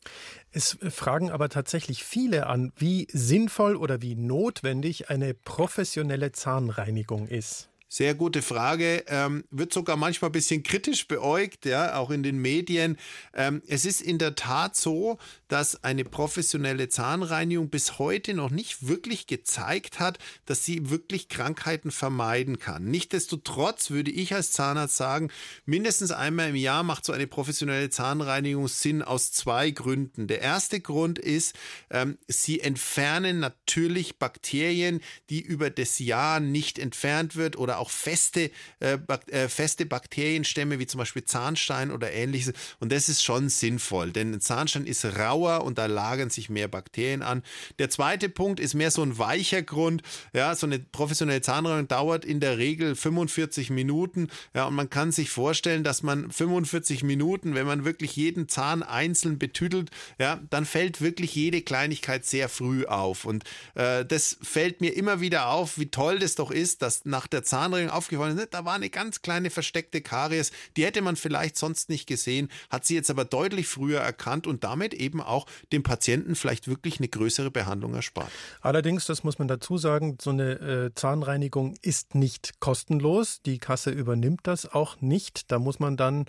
Es 0.52 0.78
fragen 0.90 1.30
aber 1.30 1.48
tatsächlich 1.48 2.04
viele 2.04 2.46
an, 2.46 2.72
wie 2.76 3.08
sinnvoll 3.12 3.74
oder 3.74 4.02
wie 4.02 4.14
notwendig 4.14 5.10
eine 5.10 5.34
professionelle 5.34 6.30
Zahnreinigung 6.30 7.26
ist. 7.26 7.68
Sehr 7.88 8.16
gute 8.16 8.42
Frage. 8.42 9.04
Ähm, 9.06 9.44
wird 9.50 9.72
sogar 9.72 9.96
manchmal 9.96 10.30
ein 10.30 10.32
bisschen 10.32 10.64
kritisch 10.64 11.06
beäugt, 11.06 11.66
ja, 11.66 11.96
auch 11.96 12.10
in 12.10 12.24
den 12.24 12.38
Medien. 12.38 12.98
Ähm, 13.32 13.62
es 13.68 13.84
ist 13.84 14.02
in 14.02 14.18
der 14.18 14.34
Tat 14.34 14.74
so, 14.74 15.18
dass 15.46 15.84
eine 15.84 16.04
professionelle 16.04 16.88
Zahnreinigung 16.88 17.70
bis 17.70 18.00
heute 18.00 18.34
noch 18.34 18.50
nicht 18.50 18.88
wirklich 18.88 19.28
gezeigt 19.28 20.00
hat, 20.00 20.18
dass 20.46 20.64
sie 20.64 20.90
wirklich 20.90 21.28
Krankheiten 21.28 21.92
vermeiden 21.92 22.58
kann. 22.58 22.86
Nichtsdestotrotz 22.86 23.90
würde 23.90 24.10
ich 24.10 24.34
als 24.34 24.50
Zahnarzt 24.50 24.96
sagen, 24.96 25.30
mindestens 25.64 26.10
einmal 26.10 26.50
im 26.50 26.56
Jahr 26.56 26.82
macht 26.82 27.04
so 27.04 27.12
eine 27.12 27.28
professionelle 27.28 27.88
Zahnreinigung 27.88 28.66
Sinn 28.66 29.02
aus 29.02 29.30
zwei 29.30 29.70
Gründen. 29.70 30.26
Der 30.26 30.40
erste 30.40 30.80
Grund 30.80 31.20
ist, 31.20 31.54
ähm, 31.90 32.18
sie 32.26 32.58
entfernen 32.58 33.38
natürlich 33.38 34.18
Bakterien, 34.18 35.00
die 35.30 35.40
über 35.40 35.70
das 35.70 36.00
Jahr 36.00 36.40
nicht 36.40 36.80
entfernt 36.80 37.36
wird 37.36 37.56
oder 37.56 37.75
auch 37.78 37.90
feste, 37.90 38.50
äh, 38.80 38.98
äh, 39.30 39.48
feste 39.48 39.86
Bakterienstämme 39.86 40.78
wie 40.78 40.86
zum 40.86 40.98
Beispiel 40.98 41.24
Zahnstein 41.24 41.90
oder 41.90 42.12
ähnliches. 42.12 42.52
Und 42.80 42.92
das 42.92 43.08
ist 43.08 43.22
schon 43.22 43.48
sinnvoll, 43.48 44.12
denn 44.12 44.32
ein 44.32 44.40
Zahnstein 44.40 44.86
ist 44.86 45.04
rauer 45.04 45.64
und 45.64 45.78
da 45.78 45.86
lagern 45.86 46.30
sich 46.30 46.50
mehr 46.50 46.68
Bakterien 46.68 47.22
an. 47.22 47.42
Der 47.78 47.90
zweite 47.90 48.28
Punkt 48.28 48.60
ist 48.60 48.74
mehr 48.74 48.90
so 48.90 49.02
ein 49.02 49.18
weicher 49.18 49.62
Grund. 49.62 50.02
Ja, 50.32 50.54
so 50.54 50.66
eine 50.66 50.78
professionelle 50.78 51.40
Zahnreinigung 51.42 51.88
dauert 51.88 52.24
in 52.24 52.40
der 52.40 52.58
Regel 52.58 52.94
45 52.94 53.70
Minuten. 53.70 54.28
Ja, 54.54 54.66
und 54.66 54.74
man 54.74 54.90
kann 54.90 55.12
sich 55.12 55.30
vorstellen, 55.30 55.84
dass 55.84 56.02
man 56.02 56.30
45 56.30 57.02
Minuten, 57.02 57.54
wenn 57.54 57.66
man 57.66 57.84
wirklich 57.84 58.16
jeden 58.16 58.48
Zahn 58.48 58.82
einzeln 58.82 59.38
betüdelt, 59.38 59.90
ja, 60.18 60.40
dann 60.50 60.64
fällt 60.64 61.00
wirklich 61.00 61.34
jede 61.34 61.62
Kleinigkeit 61.62 62.24
sehr 62.24 62.48
früh 62.48 62.84
auf. 62.86 63.24
Und 63.24 63.44
äh, 63.74 64.04
das 64.04 64.36
fällt 64.42 64.80
mir 64.80 64.96
immer 64.96 65.20
wieder 65.20 65.48
auf, 65.48 65.78
wie 65.78 65.90
toll 65.90 66.18
das 66.18 66.34
doch 66.34 66.50
ist, 66.50 66.82
dass 66.82 67.04
nach 67.04 67.26
der 67.26 67.42
Zahn 67.42 67.65
Zahnreinigung 67.66 67.94
aufgefallen 67.94 68.38
ist, 68.38 68.54
da 68.54 68.64
war 68.64 68.74
eine 68.74 68.90
ganz 68.90 69.22
kleine 69.22 69.50
versteckte 69.50 70.00
Karies, 70.00 70.52
die 70.76 70.84
hätte 70.84 71.02
man 71.02 71.16
vielleicht 71.16 71.56
sonst 71.56 71.88
nicht 71.88 72.06
gesehen, 72.06 72.48
hat 72.70 72.84
sie 72.84 72.94
jetzt 72.94 73.10
aber 73.10 73.24
deutlich 73.24 73.66
früher 73.66 74.00
erkannt 74.00 74.46
und 74.46 74.64
damit 74.64 74.94
eben 74.94 75.20
auch 75.20 75.46
dem 75.72 75.82
Patienten 75.82 76.34
vielleicht 76.36 76.68
wirklich 76.68 76.98
eine 76.98 77.08
größere 77.08 77.50
Behandlung 77.50 77.94
erspart. 77.94 78.30
Allerdings, 78.60 79.06
das 79.06 79.24
muss 79.24 79.38
man 79.38 79.48
dazu 79.48 79.78
sagen, 79.78 80.18
so 80.20 80.30
eine 80.30 80.52
äh, 80.52 80.94
Zahnreinigung 80.94 81.74
ist 81.82 82.14
nicht 82.14 82.60
kostenlos. 82.60 83.42
Die 83.42 83.58
Kasse 83.58 83.90
übernimmt 83.90 84.40
das 84.44 84.72
auch 84.72 85.00
nicht. 85.00 85.50
Da 85.50 85.58
muss 85.58 85.80
man 85.80 85.96
dann 85.96 86.26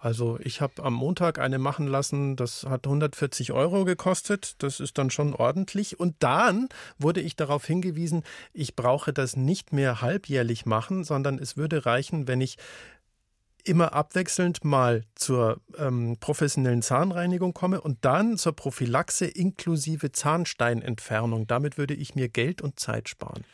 also 0.00 0.38
ich 0.42 0.62
habe 0.62 0.82
am 0.82 0.94
Montag 0.94 1.38
eine 1.38 1.58
machen 1.58 1.86
lassen, 1.86 2.34
das 2.34 2.64
hat 2.64 2.86
140 2.86 3.52
Euro 3.52 3.84
gekostet, 3.84 4.54
das 4.62 4.80
ist 4.80 4.96
dann 4.96 5.10
schon 5.10 5.34
ordentlich. 5.34 6.00
Und 6.00 6.16
dann 6.20 6.68
wurde 6.98 7.20
ich 7.20 7.36
darauf 7.36 7.66
hingewiesen, 7.66 8.24
ich 8.54 8.74
brauche 8.76 9.12
das 9.12 9.36
nicht 9.36 9.74
mehr 9.74 10.00
halbjährlich 10.00 10.64
machen, 10.64 11.04
sondern 11.04 11.38
es 11.38 11.58
würde 11.58 11.84
reichen, 11.84 12.26
wenn 12.26 12.40
ich 12.40 12.56
immer 13.64 13.92
abwechselnd 13.92 14.64
mal 14.64 15.04
zur 15.14 15.60
ähm, 15.76 16.16
professionellen 16.18 16.80
Zahnreinigung 16.80 17.52
komme 17.52 17.82
und 17.82 17.98
dann 18.06 18.38
zur 18.38 18.54
Prophylaxe 18.54 19.26
inklusive 19.26 20.12
Zahnsteinentfernung. 20.12 21.46
Damit 21.46 21.76
würde 21.76 21.92
ich 21.92 22.14
mir 22.14 22.30
Geld 22.30 22.62
und 22.62 22.80
Zeit 22.80 23.10
sparen. 23.10 23.44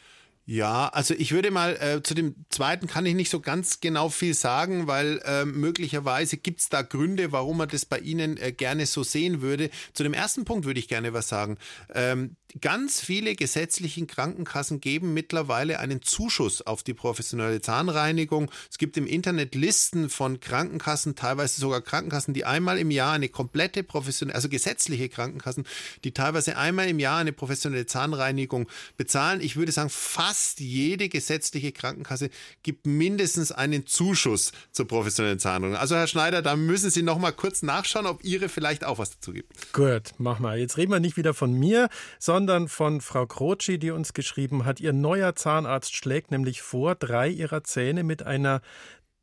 Ja, 0.48 0.86
also 0.90 1.12
ich 1.12 1.32
würde 1.32 1.50
mal 1.50 1.74
äh, 1.74 2.04
zu 2.04 2.14
dem 2.14 2.36
zweiten 2.50 2.86
kann 2.86 3.04
ich 3.04 3.16
nicht 3.16 3.30
so 3.30 3.40
ganz 3.40 3.80
genau 3.80 4.08
viel 4.08 4.32
sagen, 4.32 4.86
weil 4.86 5.20
äh, 5.24 5.44
möglicherweise 5.44 6.36
gibt 6.36 6.60
es 6.60 6.68
da 6.68 6.82
Gründe, 6.82 7.32
warum 7.32 7.56
man 7.56 7.68
das 7.68 7.84
bei 7.84 7.98
Ihnen 7.98 8.36
äh, 8.36 8.52
gerne 8.52 8.86
so 8.86 9.02
sehen 9.02 9.42
würde. 9.42 9.70
Zu 9.92 10.04
dem 10.04 10.14
ersten 10.14 10.44
Punkt 10.44 10.64
würde 10.64 10.78
ich 10.78 10.86
gerne 10.86 11.12
was 11.12 11.26
sagen. 11.28 11.58
Ähm, 11.92 12.36
ganz 12.60 13.00
viele 13.00 13.34
gesetzliche 13.34 14.06
Krankenkassen 14.06 14.80
geben 14.80 15.12
mittlerweile 15.12 15.80
einen 15.80 16.00
Zuschuss 16.00 16.62
auf 16.62 16.84
die 16.84 16.94
professionelle 16.94 17.60
Zahnreinigung. 17.60 18.48
Es 18.70 18.78
gibt 18.78 18.96
im 18.96 19.08
Internet 19.08 19.56
Listen 19.56 20.08
von 20.08 20.38
Krankenkassen, 20.38 21.16
teilweise 21.16 21.60
sogar 21.60 21.80
Krankenkassen, 21.80 22.34
die 22.34 22.44
einmal 22.44 22.78
im 22.78 22.92
Jahr 22.92 23.14
eine 23.14 23.28
komplette 23.28 23.82
professionelle, 23.82 24.36
also 24.36 24.48
gesetzliche 24.48 25.08
Krankenkassen, 25.08 25.66
die 26.04 26.12
teilweise 26.12 26.56
einmal 26.56 26.88
im 26.88 27.00
Jahr 27.00 27.18
eine 27.18 27.32
professionelle 27.32 27.86
Zahnreinigung 27.86 28.68
bezahlen. 28.96 29.40
Ich 29.40 29.56
würde 29.56 29.72
sagen, 29.72 29.90
fast 29.90 30.35
fast 30.36 30.60
jede 30.60 31.08
gesetzliche 31.08 31.72
Krankenkasse 31.72 32.28
gibt 32.62 32.86
mindestens 32.86 33.52
einen 33.52 33.86
Zuschuss 33.86 34.52
zur 34.70 34.86
professionellen 34.86 35.38
Zahnreinigung. 35.38 35.80
Also 35.80 35.96
Herr 35.96 36.06
Schneider, 36.06 36.42
da 36.42 36.56
müssen 36.56 36.90
Sie 36.90 37.02
noch 37.02 37.18
mal 37.18 37.32
kurz 37.32 37.62
nachschauen, 37.62 38.04
ob 38.04 38.22
Ihre 38.22 38.50
vielleicht 38.50 38.84
auch 38.84 38.98
was 38.98 39.12
dazu 39.12 39.32
gibt. 39.32 39.72
Gut, 39.72 40.12
mach 40.18 40.38
mal. 40.38 40.58
Jetzt 40.58 40.76
reden 40.76 40.92
wir 40.92 41.00
nicht 41.00 41.16
wieder 41.16 41.32
von 41.32 41.54
mir, 41.54 41.88
sondern 42.18 42.68
von 42.68 43.00
Frau 43.00 43.26
Croci, 43.26 43.78
die 43.78 43.90
uns 43.90 44.12
geschrieben 44.12 44.66
hat, 44.66 44.78
ihr 44.78 44.92
neuer 44.92 45.34
Zahnarzt 45.34 45.96
schlägt 45.96 46.30
nämlich 46.30 46.60
vor, 46.60 46.94
drei 46.94 47.28
ihrer 47.30 47.64
Zähne 47.64 48.04
mit 48.04 48.22
einer 48.22 48.60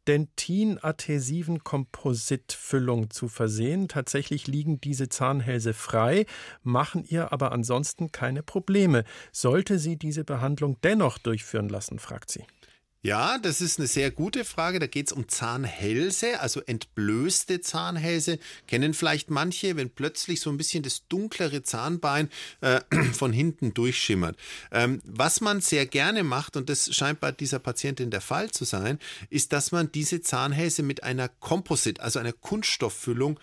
dentin-adhesiven 0.08 1.64
Kompositfüllung 1.64 3.10
zu 3.10 3.28
versehen. 3.28 3.88
Tatsächlich 3.88 4.48
liegen 4.48 4.82
diese 4.82 5.10
Zahnhälse 5.10 5.74
frei, 5.74 6.26
machen 6.62 7.04
ihr 7.08 7.32
aber 7.32 7.52
ansonsten 7.52 8.12
keine 8.12 8.44
Probleme. 8.44 9.04
Sollte 9.32 9.80
sie 9.80 9.98
diese 9.98 10.24
Behandlung 10.24 10.78
dennoch 10.84 11.18
durchführen 11.18 11.70
lassen, 11.70 12.00
fragt 12.00 12.32
sie. 12.32 12.44
Ja, 13.06 13.38
das 13.38 13.60
ist 13.60 13.80
eine 13.80 13.88
sehr 13.90 14.12
gute 14.12 14.46
Frage. 14.46 14.80
Da 14.80 14.88
geht 14.88 15.08
es 15.08 15.12
um 15.12 15.28
Zahnhälse, 15.28 16.40
also 16.40 16.62
entblößte 16.62 17.60
Zahnhälse. 17.60 18.40
Kennen 18.66 18.94
vielleicht 18.94 19.30
manche, 19.30 19.76
wenn 19.76 19.90
plötzlich 19.90 20.40
so 20.40 20.50
ein 20.50 20.56
bisschen 20.56 20.84
das 20.84 21.06
dunklere 21.10 21.64
Zahnbein 21.64 22.30
äh, 22.62 22.80
von 23.12 23.34
hinten 23.34 23.74
durchschimmert. 23.74 24.38
Ähm, 24.72 25.02
was 25.04 25.42
man 25.42 25.60
sehr 25.60 25.86
gerne 25.86 26.24
macht, 26.24 26.56
und 26.56 26.70
das 26.70 26.96
scheint 26.96 27.20
bei 27.20 27.34
dieser 27.34 27.60
Patientin 27.60 28.10
der 28.10 28.22
Fall 28.22 28.52
zu 28.52 28.64
sein, 28.64 29.00
ist, 29.30 29.52
dass 29.52 29.74
man 29.74 29.92
diese 29.92 30.22
Zahnhälse 30.22 30.82
mit 30.82 31.04
einer 31.04 31.28
Composite, 31.28 32.02
also 32.02 32.20
einer 32.20 32.32
Kunststofffüllung, 32.32 33.38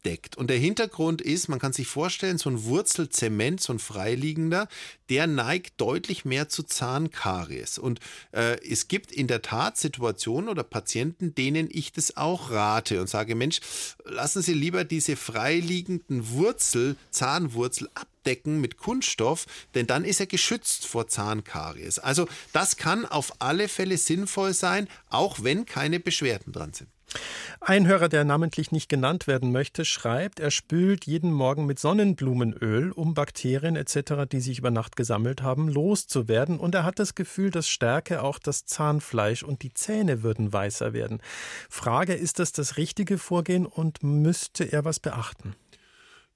abdeckt. 0.00 0.36
Und 0.36 0.48
der 0.48 0.56
Hintergrund 0.58 1.20
ist, 1.20 1.48
man 1.48 1.58
kann 1.58 1.72
sich 1.72 1.86
vorstellen, 1.86 2.38
so 2.38 2.50
ein 2.50 2.64
Wurzelzement, 2.64 3.60
so 3.60 3.72
ein 3.72 3.78
freiliegender, 3.78 4.68
der 5.08 5.26
neigt 5.26 5.80
deutlich 5.80 6.24
mehr 6.24 6.48
zu 6.48 6.62
Zahnkaries. 6.62 7.78
Und 7.78 8.00
äh, 8.32 8.56
es 8.66 8.88
gibt 8.88 9.12
in 9.12 9.26
der 9.26 9.42
Tat 9.42 9.76
Situationen 9.76 10.48
oder 10.48 10.62
Patienten, 10.62 11.34
denen 11.34 11.68
ich 11.70 11.92
das 11.92 12.16
auch 12.16 12.50
rate 12.50 13.00
und 13.00 13.08
sage, 13.08 13.34
Mensch, 13.34 13.60
lassen 14.04 14.42
Sie 14.42 14.54
lieber 14.54 14.84
diese 14.84 15.16
freiliegenden 15.16 16.30
Wurzel, 16.30 16.96
Zahnwurzel 17.10 17.88
abdecken 17.94 18.60
mit 18.60 18.76
Kunststoff, 18.76 19.46
denn 19.74 19.86
dann 19.86 20.04
ist 20.04 20.20
er 20.20 20.26
geschützt 20.26 20.86
vor 20.86 21.08
Zahnkaries. 21.08 21.98
Also 21.98 22.26
das 22.52 22.76
kann 22.76 23.04
auf 23.04 23.34
alle 23.40 23.68
Fälle 23.68 23.98
sinnvoll 23.98 24.54
sein, 24.54 24.88
auch 25.08 25.42
wenn 25.42 25.66
keine 25.66 26.00
Beschwerden 26.00 26.52
dran 26.52 26.72
sind. 26.72 26.88
Ein 27.60 27.86
Hörer, 27.86 28.08
der 28.08 28.24
namentlich 28.24 28.72
nicht 28.72 28.88
genannt 28.88 29.26
werden 29.26 29.52
möchte, 29.52 29.84
schreibt, 29.84 30.40
er 30.40 30.50
spült 30.50 31.06
jeden 31.06 31.32
Morgen 31.32 31.66
mit 31.66 31.78
Sonnenblumenöl, 31.78 32.90
um 32.92 33.14
Bakterien 33.14 33.76
etc., 33.76 34.26
die 34.30 34.40
sich 34.40 34.58
über 34.58 34.70
Nacht 34.70 34.96
gesammelt 34.96 35.42
haben, 35.42 35.68
loszuwerden. 35.68 36.58
Und 36.58 36.74
er 36.74 36.84
hat 36.84 36.98
das 36.98 37.14
Gefühl, 37.14 37.50
das 37.50 37.68
stärke 37.68 38.22
auch 38.22 38.38
das 38.38 38.64
Zahnfleisch 38.64 39.42
und 39.42 39.62
die 39.62 39.74
Zähne 39.74 40.22
würden 40.22 40.52
weißer 40.52 40.92
werden. 40.92 41.20
Frage, 41.68 42.14
ist 42.14 42.38
das 42.38 42.52
das 42.52 42.76
richtige 42.76 43.18
Vorgehen 43.18 43.66
und 43.66 44.02
müsste 44.02 44.64
er 44.64 44.84
was 44.84 45.00
beachten? 45.00 45.54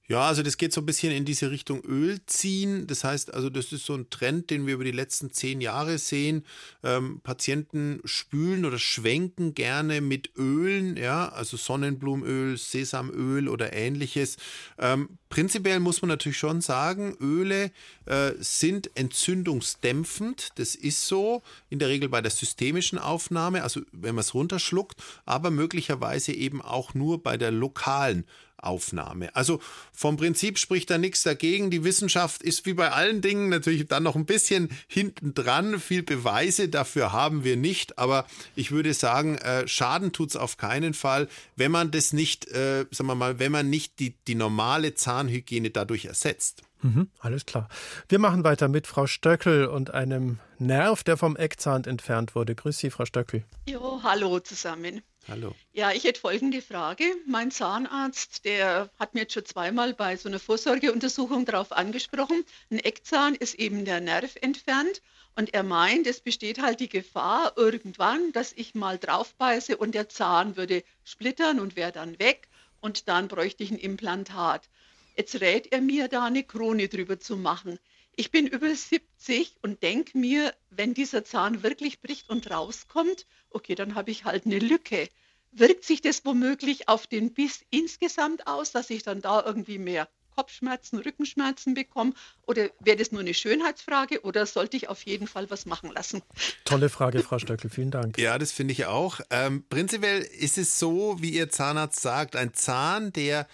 Ja, 0.07 0.27
also 0.27 0.43
das 0.43 0.57
geht 0.57 0.71
so 0.71 0.81
ein 0.81 0.85
bisschen 0.85 1.11
in 1.11 1.25
diese 1.25 1.49
Richtung 1.49 1.81
Öl 1.83 2.19
ziehen. 2.27 2.85
Das 2.85 3.03
heißt, 3.03 3.33
also 3.33 3.49
das 3.49 3.71
ist 3.71 3.85
so 3.87 3.95
ein 3.95 4.11
Trend, 4.11 4.51
den 4.51 4.67
wir 4.67 4.75
über 4.75 4.83
die 4.83 4.91
letzten 4.91 5.31
zehn 5.31 5.61
Jahre 5.61 5.97
sehen. 5.97 6.45
Ähm, 6.83 7.21
Patienten 7.23 8.01
spülen 8.05 8.65
oder 8.65 8.77
schwenken 8.77 9.55
gerne 9.55 10.01
mit 10.01 10.29
Ölen, 10.37 10.95
ja, 10.95 11.29
also 11.29 11.57
Sonnenblumenöl, 11.57 12.55
Sesamöl 12.55 13.49
oder 13.49 13.73
ähnliches. 13.73 14.37
Ähm, 14.77 15.17
prinzipiell 15.29 15.79
muss 15.79 16.03
man 16.03 16.09
natürlich 16.09 16.37
schon 16.37 16.61
sagen, 16.61 17.17
Öle 17.19 17.71
äh, 18.05 18.33
sind 18.37 18.91
entzündungsdämpfend. 18.95 20.49
Das 20.59 20.75
ist 20.75 21.07
so 21.07 21.41
in 21.71 21.79
der 21.79 21.89
Regel 21.89 22.09
bei 22.09 22.21
der 22.21 22.31
systemischen 22.31 22.99
Aufnahme, 22.99 23.63
also 23.63 23.81
wenn 23.91 24.13
man 24.13 24.21
es 24.21 24.35
runterschluckt, 24.35 25.01
aber 25.25 25.49
möglicherweise 25.49 26.31
eben 26.31 26.61
auch 26.61 26.93
nur 26.93 27.23
bei 27.23 27.37
der 27.37 27.49
lokalen 27.49 28.25
Aufnahme. 28.57 29.35
Also 29.35 29.59
vom 29.93 30.17
Prinzip 30.17 30.57
spricht 30.57 30.89
da 30.89 30.97
nichts 30.97 31.23
dagegen. 31.23 31.69
Die 31.69 31.83
Wissenschaft 31.83 32.43
ist 32.43 32.65
wie 32.65 32.73
bei 32.73 32.91
allen 32.91 33.21
Dingen 33.21 33.49
natürlich 33.49 33.87
dann 33.87 34.03
noch 34.03 34.15
ein 34.15 34.25
bisschen 34.25 34.69
hinten 34.87 35.33
dran. 35.33 35.79
Viel 35.79 36.03
Beweise 36.03 36.69
dafür 36.69 37.11
haben 37.11 37.43
wir 37.43 37.57
nicht, 37.57 37.97
aber 37.97 38.25
ich 38.55 38.71
würde 38.71 38.93
sagen, 38.93 39.37
äh, 39.37 39.67
Schaden 39.67 40.11
tut 40.11 40.29
es 40.29 40.35
auf 40.35 40.57
keinen 40.57 40.93
Fall, 40.93 41.27
wenn 41.55 41.71
man 41.71 41.91
das 41.91 42.13
nicht, 42.13 42.47
äh, 42.49 42.85
sagen 42.91 43.07
wir 43.07 43.15
mal, 43.15 43.39
wenn 43.39 43.51
man 43.51 43.69
nicht 43.69 43.99
die, 43.99 44.15
die 44.27 44.35
normale 44.35 44.95
Zahnhygiene 44.95 45.69
dadurch 45.69 46.05
ersetzt. 46.05 46.63
Mhm, 46.85 47.09
alles 47.17 47.47
klar. 47.47 47.67
Wir 48.09 48.19
machen 48.19 48.43
weiter 48.43 48.67
mit 48.67 48.85
Frau 48.85 49.07
Stöckel 49.07 49.65
und 49.65 49.95
einem 49.95 50.37
Nerv, 50.59 51.03
der 51.03 51.17
vom 51.17 51.35
Eckzahn 51.35 51.83
entfernt 51.85 52.35
wurde. 52.35 52.53
Grüß 52.53 52.77
Sie, 52.77 52.91
Frau 52.91 53.05
Stöckel. 53.05 53.43
Jo, 53.67 54.01
hallo 54.03 54.39
zusammen. 54.39 55.01
Hallo. 55.27 55.55
Ja, 55.73 55.91
ich 55.93 56.03
hätte 56.03 56.19
folgende 56.19 56.61
Frage. 56.61 57.05
Mein 57.25 57.49
Zahnarzt, 57.49 58.45
der 58.45 58.91
hat 58.99 59.15
mir 59.15 59.21
jetzt 59.21 59.33
schon 59.33 59.45
zweimal 59.45 59.95
bei 59.95 60.15
so 60.15 60.29
einer 60.29 60.37
Vorsorgeuntersuchung 60.37 61.45
darauf 61.45 61.71
angesprochen. 61.71 62.45
Ein 62.69 62.77
Eckzahn 62.77 63.33
ist 63.33 63.55
eben 63.55 63.83
der 63.83 63.99
Nerv 63.99 64.35
entfernt 64.39 65.01
und 65.35 65.55
er 65.55 65.63
meint, 65.63 66.05
es 66.05 66.19
besteht 66.21 66.61
halt 66.61 66.81
die 66.81 66.89
Gefahr 66.89 67.53
irgendwann, 67.55 68.31
dass 68.33 68.53
ich 68.53 68.75
mal 68.75 68.99
draufbeiße 68.99 69.75
und 69.75 69.95
der 69.95 70.07
Zahn 70.07 70.55
würde 70.55 70.83
splittern 71.03 71.59
und 71.59 71.75
wäre 71.75 71.91
dann 71.91 72.19
weg 72.19 72.47
und 72.79 73.09
dann 73.09 73.27
bräuchte 73.27 73.63
ich 73.63 73.71
ein 73.71 73.79
Implantat. 73.79 74.69
Jetzt 75.17 75.39
rät 75.39 75.71
er 75.71 75.79
mir, 75.79 76.09
da 76.09 76.25
eine 76.25 76.43
Krone 76.43 76.89
drüber 76.89 77.19
zu 77.19 77.37
machen. 77.37 77.79
Ich 78.17 78.31
bin 78.31 78.47
über 78.47 78.73
70 78.73 79.55
und 79.61 79.81
denke 79.81 80.17
mir, 80.17 80.53
wenn 80.69 80.93
dieser 80.93 81.23
Zahn 81.23 81.63
wirklich 81.63 82.01
bricht 82.01 82.29
und 82.29 82.51
rauskommt, 82.51 83.25
okay, 83.49 83.75
dann 83.75 83.95
habe 83.95 84.11
ich 84.11 84.25
halt 84.25 84.45
eine 84.45 84.59
Lücke. 84.59 85.07
Wirkt 85.51 85.85
sich 85.85 86.01
das 86.01 86.25
womöglich 86.25 86.89
auf 86.89 87.07
den 87.07 87.33
Biss 87.33 87.65
insgesamt 87.69 88.45
aus, 88.45 88.73
dass 88.73 88.89
ich 88.89 89.03
dann 89.03 89.21
da 89.21 89.41
irgendwie 89.45 89.77
mehr 89.77 90.09
Kopfschmerzen, 90.35 90.99
Rückenschmerzen 90.99 91.75
bekomme? 91.75 92.13
Oder 92.47 92.69
wäre 92.79 92.97
das 92.97 93.11
nur 93.11 93.21
eine 93.21 93.33
Schönheitsfrage 93.33 94.21
oder 94.23 94.45
sollte 94.45 94.77
ich 94.77 94.89
auf 94.89 95.03
jeden 95.03 95.27
Fall 95.27 95.49
was 95.49 95.65
machen 95.65 95.91
lassen? 95.91 96.21
Tolle 96.63 96.89
Frage, 96.95 97.21
Frau 97.21 97.39
Stöckel, 97.39 97.69
vielen 97.69 97.91
Dank. 97.91 98.17
Ja, 98.17 98.37
das 98.37 98.51
finde 98.51 98.73
ich 98.73 98.85
auch. 98.85 99.19
Ähm, 99.29 99.63
prinzipiell 99.69 100.21
ist 100.21 100.57
es 100.57 100.79
so, 100.79 101.17
wie 101.19 101.31
Ihr 101.31 101.49
Zahnarzt 101.49 102.01
sagt, 102.01 102.35
ein 102.35 102.53
Zahn, 102.53 103.11
der 103.13 103.47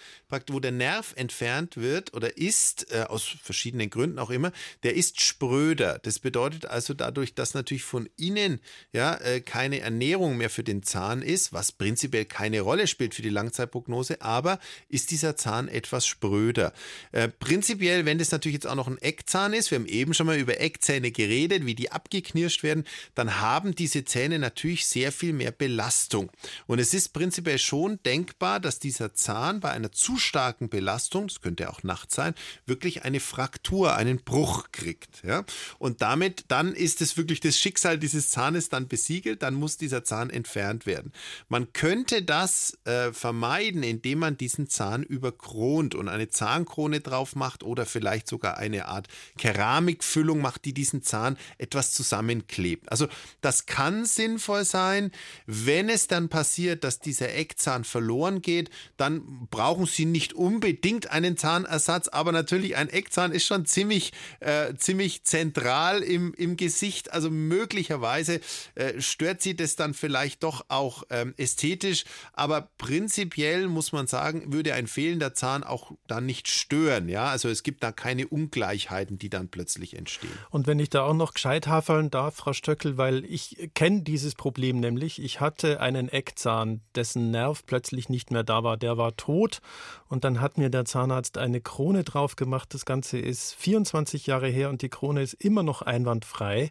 wo 0.48 0.60
der 0.60 0.72
Nerv 0.72 1.12
entfernt 1.16 1.76
wird 1.76 2.14
oder 2.14 2.36
ist, 2.38 2.90
äh, 2.90 3.02
aus 3.02 3.36
verschiedenen 3.42 3.90
Gründen 3.90 4.18
auch 4.18 4.30
immer, 4.30 4.52
der 4.82 4.94
ist 4.94 5.20
spröder. 5.20 5.98
Das 6.02 6.18
bedeutet 6.18 6.66
also 6.66 6.94
dadurch, 6.94 7.34
dass 7.34 7.54
natürlich 7.54 7.84
von 7.84 8.08
innen 8.16 8.60
ja 8.92 9.14
äh, 9.16 9.40
keine 9.40 9.80
Ernährung 9.80 10.38
mehr 10.38 10.50
für 10.50 10.64
den 10.64 10.82
Zahn 10.82 11.22
ist, 11.22 11.52
was 11.52 11.72
prinzipiell 11.72 12.24
keine 12.24 12.62
Rolle 12.62 12.86
spielt 12.86 13.14
für 13.14 13.22
die 13.22 13.28
Langzeitprognose, 13.28 14.22
aber 14.22 14.58
ist 14.88 15.10
dieser 15.10 15.36
Zahn 15.36 15.68
etwas 15.68 16.06
spröder. 16.06 16.72
Äh, 17.12 17.28
prinzipiell, 17.28 18.06
wenn 18.06 18.18
das 18.18 18.30
natürlich 18.30 18.54
jetzt 18.54 18.66
auch 18.66 18.74
noch 18.74 18.81
ein 18.88 18.98
Eckzahn 18.98 19.52
ist, 19.52 19.70
wir 19.70 19.78
haben 19.78 19.86
eben 19.86 20.14
schon 20.14 20.26
mal 20.26 20.38
über 20.38 20.60
Eckzähne 20.60 21.10
geredet, 21.10 21.66
wie 21.66 21.74
die 21.74 21.92
abgeknirscht 21.92 22.62
werden, 22.62 22.84
dann 23.14 23.40
haben 23.40 23.74
diese 23.74 24.04
Zähne 24.04 24.38
natürlich 24.38 24.86
sehr 24.86 25.12
viel 25.12 25.32
mehr 25.32 25.52
Belastung. 25.52 26.30
Und 26.66 26.78
es 26.78 26.94
ist 26.94 27.12
prinzipiell 27.12 27.58
schon 27.58 27.98
denkbar, 28.04 28.60
dass 28.60 28.78
dieser 28.78 29.14
Zahn 29.14 29.60
bei 29.60 29.70
einer 29.70 29.92
zu 29.92 30.16
starken 30.16 30.68
Belastung, 30.68 31.28
das 31.28 31.40
könnte 31.40 31.70
auch 31.70 31.82
nachts 31.82 32.14
sein, 32.14 32.34
wirklich 32.66 33.04
eine 33.04 33.20
Fraktur, 33.20 33.94
einen 33.96 34.18
Bruch 34.18 34.72
kriegt. 34.72 35.22
Ja? 35.24 35.44
Und 35.78 36.02
damit, 36.02 36.44
dann 36.48 36.72
ist 36.72 37.00
es 37.00 37.16
wirklich 37.16 37.40
das 37.40 37.58
Schicksal 37.58 37.98
dieses 37.98 38.30
Zahnes 38.30 38.68
dann 38.68 38.88
besiegelt, 38.88 39.42
dann 39.42 39.54
muss 39.54 39.76
dieser 39.76 40.04
Zahn 40.04 40.30
entfernt 40.30 40.86
werden. 40.86 41.12
Man 41.48 41.72
könnte 41.72 42.22
das 42.22 42.78
äh, 42.84 43.12
vermeiden, 43.12 43.82
indem 43.82 44.20
man 44.20 44.36
diesen 44.36 44.68
Zahn 44.68 45.02
überkront 45.02 45.94
und 45.94 46.08
eine 46.08 46.28
Zahnkrone 46.28 47.00
drauf 47.00 47.36
macht 47.36 47.62
oder 47.62 47.86
vielleicht 47.86 48.28
sogar 48.28 48.58
eine 48.72 48.86
Art 48.86 49.08
Keramikfüllung 49.38 50.40
macht, 50.40 50.64
die 50.64 50.74
diesen 50.74 51.02
Zahn 51.02 51.36
etwas 51.58 51.92
zusammenklebt. 51.92 52.90
Also 52.90 53.08
das 53.40 53.66
kann 53.66 54.04
sinnvoll 54.04 54.64
sein. 54.64 55.10
Wenn 55.46 55.88
es 55.88 56.06
dann 56.06 56.28
passiert, 56.28 56.84
dass 56.84 57.00
dieser 57.00 57.34
Eckzahn 57.34 57.84
verloren 57.84 58.42
geht, 58.42 58.70
dann 58.96 59.46
brauchen 59.50 59.86
Sie 59.86 60.04
nicht 60.04 60.32
unbedingt 60.32 61.10
einen 61.10 61.36
Zahnersatz, 61.36 62.08
aber 62.08 62.32
natürlich 62.32 62.76
ein 62.76 62.88
Eckzahn 62.88 63.32
ist 63.32 63.46
schon 63.46 63.66
ziemlich, 63.66 64.12
äh, 64.40 64.74
ziemlich 64.74 65.24
zentral 65.24 66.02
im, 66.02 66.34
im 66.34 66.56
Gesicht. 66.56 67.12
Also 67.12 67.30
möglicherweise 67.30 68.40
äh, 68.74 69.00
stört 69.00 69.42
Sie 69.42 69.56
das 69.56 69.76
dann 69.76 69.94
vielleicht 69.94 70.42
doch 70.42 70.66
auch 70.68 71.04
ähm, 71.10 71.34
ästhetisch, 71.36 72.04
aber 72.32 72.70
prinzipiell 72.78 73.68
muss 73.68 73.92
man 73.92 74.06
sagen, 74.06 74.52
würde 74.52 74.74
ein 74.74 74.86
fehlender 74.86 75.34
Zahn 75.34 75.64
auch 75.64 75.92
dann 76.06 76.26
nicht 76.26 76.48
stören. 76.48 77.08
Ja, 77.08 77.26
also 77.26 77.48
es 77.48 77.62
gibt 77.62 77.82
da 77.82 77.92
keine 77.92 78.26
Ungleichheiten, 78.62 79.18
die 79.18 79.28
dann 79.28 79.48
plötzlich 79.48 79.96
entstehen. 79.96 80.30
Und 80.50 80.66
wenn 80.66 80.78
ich 80.78 80.88
da 80.90 81.04
auch 81.04 81.14
noch 81.14 81.34
gescheit 81.34 81.66
hafeln 81.66 82.10
darf, 82.10 82.36
Frau 82.36 82.52
Stöckel, 82.52 82.96
weil 82.96 83.24
ich 83.24 83.70
kenne 83.74 84.02
dieses 84.02 84.34
Problem 84.34 84.80
nämlich. 84.80 85.20
Ich 85.20 85.40
hatte 85.40 85.80
einen 85.80 86.08
Eckzahn, 86.08 86.80
dessen 86.94 87.30
Nerv 87.30 87.64
plötzlich 87.66 88.08
nicht 88.08 88.30
mehr 88.30 88.44
da 88.44 88.62
war. 88.62 88.76
Der 88.76 88.96
war 88.96 89.16
tot 89.16 89.60
und 90.08 90.24
dann 90.24 90.40
hat 90.40 90.58
mir 90.58 90.70
der 90.70 90.84
Zahnarzt 90.84 91.38
eine 91.38 91.60
Krone 91.60 92.04
drauf 92.04 92.36
gemacht. 92.36 92.72
Das 92.74 92.84
Ganze 92.84 93.18
ist 93.18 93.54
24 93.54 94.26
Jahre 94.26 94.48
her 94.48 94.68
und 94.68 94.82
die 94.82 94.88
Krone 94.88 95.22
ist 95.22 95.34
immer 95.34 95.62
noch 95.62 95.82
einwandfrei. 95.82 96.70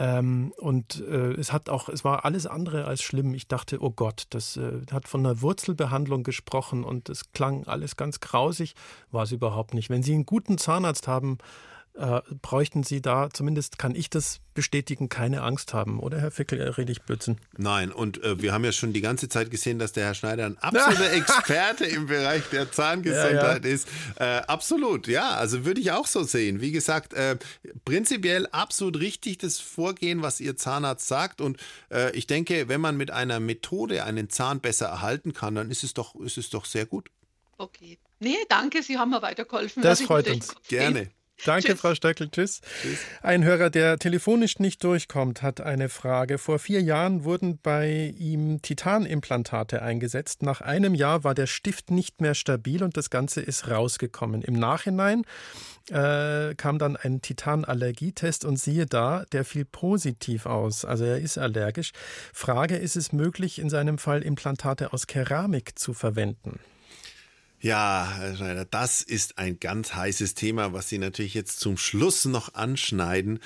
Ähm, 0.00 0.54
und 0.56 1.04
äh, 1.06 1.32
es 1.34 1.52
hat 1.52 1.68
auch, 1.68 1.90
es 1.90 2.04
war 2.04 2.24
alles 2.24 2.46
andere 2.46 2.86
als 2.86 3.02
schlimm. 3.02 3.34
Ich 3.34 3.48
dachte, 3.48 3.82
oh 3.82 3.90
Gott, 3.90 4.24
das 4.30 4.56
äh, 4.56 4.80
hat 4.90 5.06
von 5.06 5.26
einer 5.26 5.42
Wurzelbehandlung 5.42 6.22
gesprochen 6.22 6.84
und 6.84 7.10
es 7.10 7.32
klang 7.32 7.66
alles 7.66 7.96
ganz 7.96 8.18
grausig. 8.18 8.74
War 9.10 9.24
es 9.24 9.32
überhaupt 9.32 9.74
nicht. 9.74 9.90
Wenn 9.90 10.02
Sie 10.02 10.14
einen 10.14 10.24
guten 10.24 10.56
Zahnarzt 10.56 11.06
haben, 11.06 11.36
äh, 11.94 12.20
bräuchten 12.40 12.82
Sie 12.82 13.02
da, 13.02 13.28
zumindest 13.30 13.78
kann 13.78 13.94
ich 13.94 14.10
das 14.10 14.40
bestätigen, 14.54 15.08
keine 15.08 15.42
Angst 15.42 15.74
haben, 15.74 16.00
oder 16.00 16.20
Herr 16.20 16.30
Fickel, 16.30 16.60
rede 16.60 16.92
ich 16.92 17.02
Blödsinn? 17.02 17.38
Nein, 17.56 17.92
und 17.92 18.22
äh, 18.22 18.40
wir 18.40 18.52
haben 18.52 18.64
ja 18.64 18.72
schon 18.72 18.92
die 18.92 19.00
ganze 19.00 19.28
Zeit 19.28 19.50
gesehen, 19.50 19.78
dass 19.78 19.92
der 19.92 20.04
Herr 20.04 20.14
Schneider 20.14 20.46
ein 20.46 20.58
absoluter 20.58 21.12
Experte 21.12 21.84
im 21.84 22.06
Bereich 22.06 22.44
der 22.50 22.70
Zahngesundheit 22.70 23.64
ja, 23.64 23.68
ja. 23.68 23.74
ist. 23.74 23.88
Äh, 24.16 24.24
absolut, 24.24 25.08
ja, 25.08 25.30
also 25.30 25.64
würde 25.64 25.80
ich 25.80 25.92
auch 25.92 26.06
so 26.06 26.22
sehen. 26.22 26.60
Wie 26.60 26.72
gesagt, 26.72 27.12
äh, 27.14 27.36
prinzipiell 27.84 28.46
absolut 28.48 28.98
richtig 29.00 29.38
das 29.38 29.58
Vorgehen, 29.58 30.22
was 30.22 30.40
Ihr 30.40 30.56
Zahnarzt 30.56 31.08
sagt. 31.08 31.40
Und 31.40 31.58
äh, 31.90 32.16
ich 32.16 32.26
denke, 32.26 32.68
wenn 32.68 32.80
man 32.80 32.96
mit 32.96 33.10
einer 33.10 33.40
Methode 33.40 34.04
einen 34.04 34.30
Zahn 34.30 34.60
besser 34.60 34.86
erhalten 34.86 35.32
kann, 35.32 35.54
dann 35.54 35.70
ist 35.70 35.84
es 35.84 35.94
doch, 35.94 36.14
ist 36.16 36.38
es 36.38 36.50
doch 36.50 36.64
sehr 36.64 36.86
gut. 36.86 37.10
Okay. 37.58 37.98
Nee, 38.20 38.36
danke, 38.48 38.82
Sie 38.82 38.98
haben 38.98 39.10
mir 39.10 39.22
weitergeholfen. 39.22 39.82
Das 39.82 40.02
freut 40.02 40.28
uns. 40.28 40.54
Gerne. 40.68 41.10
Danke, 41.44 41.68
Tschüss. 41.68 41.80
Frau 41.80 41.94
Stöckel. 41.94 42.30
Tschüss. 42.30 42.60
Tschüss. 42.82 42.98
Ein 43.22 43.44
Hörer, 43.44 43.70
der 43.70 43.98
telefonisch 43.98 44.58
nicht 44.58 44.84
durchkommt, 44.84 45.42
hat 45.42 45.60
eine 45.60 45.88
Frage. 45.88 46.38
Vor 46.38 46.58
vier 46.58 46.82
Jahren 46.82 47.24
wurden 47.24 47.58
bei 47.62 48.14
ihm 48.18 48.60
Titanimplantate 48.62 49.82
eingesetzt. 49.82 50.42
Nach 50.42 50.60
einem 50.60 50.94
Jahr 50.94 51.24
war 51.24 51.34
der 51.34 51.46
Stift 51.46 51.90
nicht 51.90 52.20
mehr 52.20 52.34
stabil 52.34 52.82
und 52.82 52.96
das 52.96 53.10
Ganze 53.10 53.40
ist 53.40 53.68
rausgekommen. 53.68 54.42
Im 54.42 54.54
Nachhinein 54.54 55.24
äh, 55.90 56.54
kam 56.54 56.78
dann 56.78 56.96
ein 56.96 57.22
Titanallergietest 57.22 58.44
und 58.44 58.58
siehe 58.58 58.86
da, 58.86 59.24
der 59.32 59.44
fiel 59.44 59.64
positiv 59.64 60.46
aus. 60.46 60.84
Also 60.84 61.04
er 61.04 61.18
ist 61.18 61.38
allergisch. 61.38 61.92
Frage, 62.32 62.76
ist 62.76 62.96
es 62.96 63.12
möglich, 63.12 63.58
in 63.58 63.70
seinem 63.70 63.98
Fall 63.98 64.22
Implantate 64.22 64.92
aus 64.92 65.06
Keramik 65.06 65.78
zu 65.78 65.94
verwenden? 65.94 66.60
Ja, 67.62 68.14
Herr 68.16 68.36
Schneider, 68.36 68.64
das 68.64 69.02
ist 69.02 69.36
ein 69.36 69.60
ganz 69.60 69.92
heißes 69.92 70.32
Thema, 70.32 70.72
was 70.72 70.88
Sie 70.88 70.96
natürlich 70.96 71.34
jetzt 71.34 71.60
zum 71.60 71.76
Schluss 71.76 72.24
noch 72.24 72.54
anschneiden. 72.54 73.38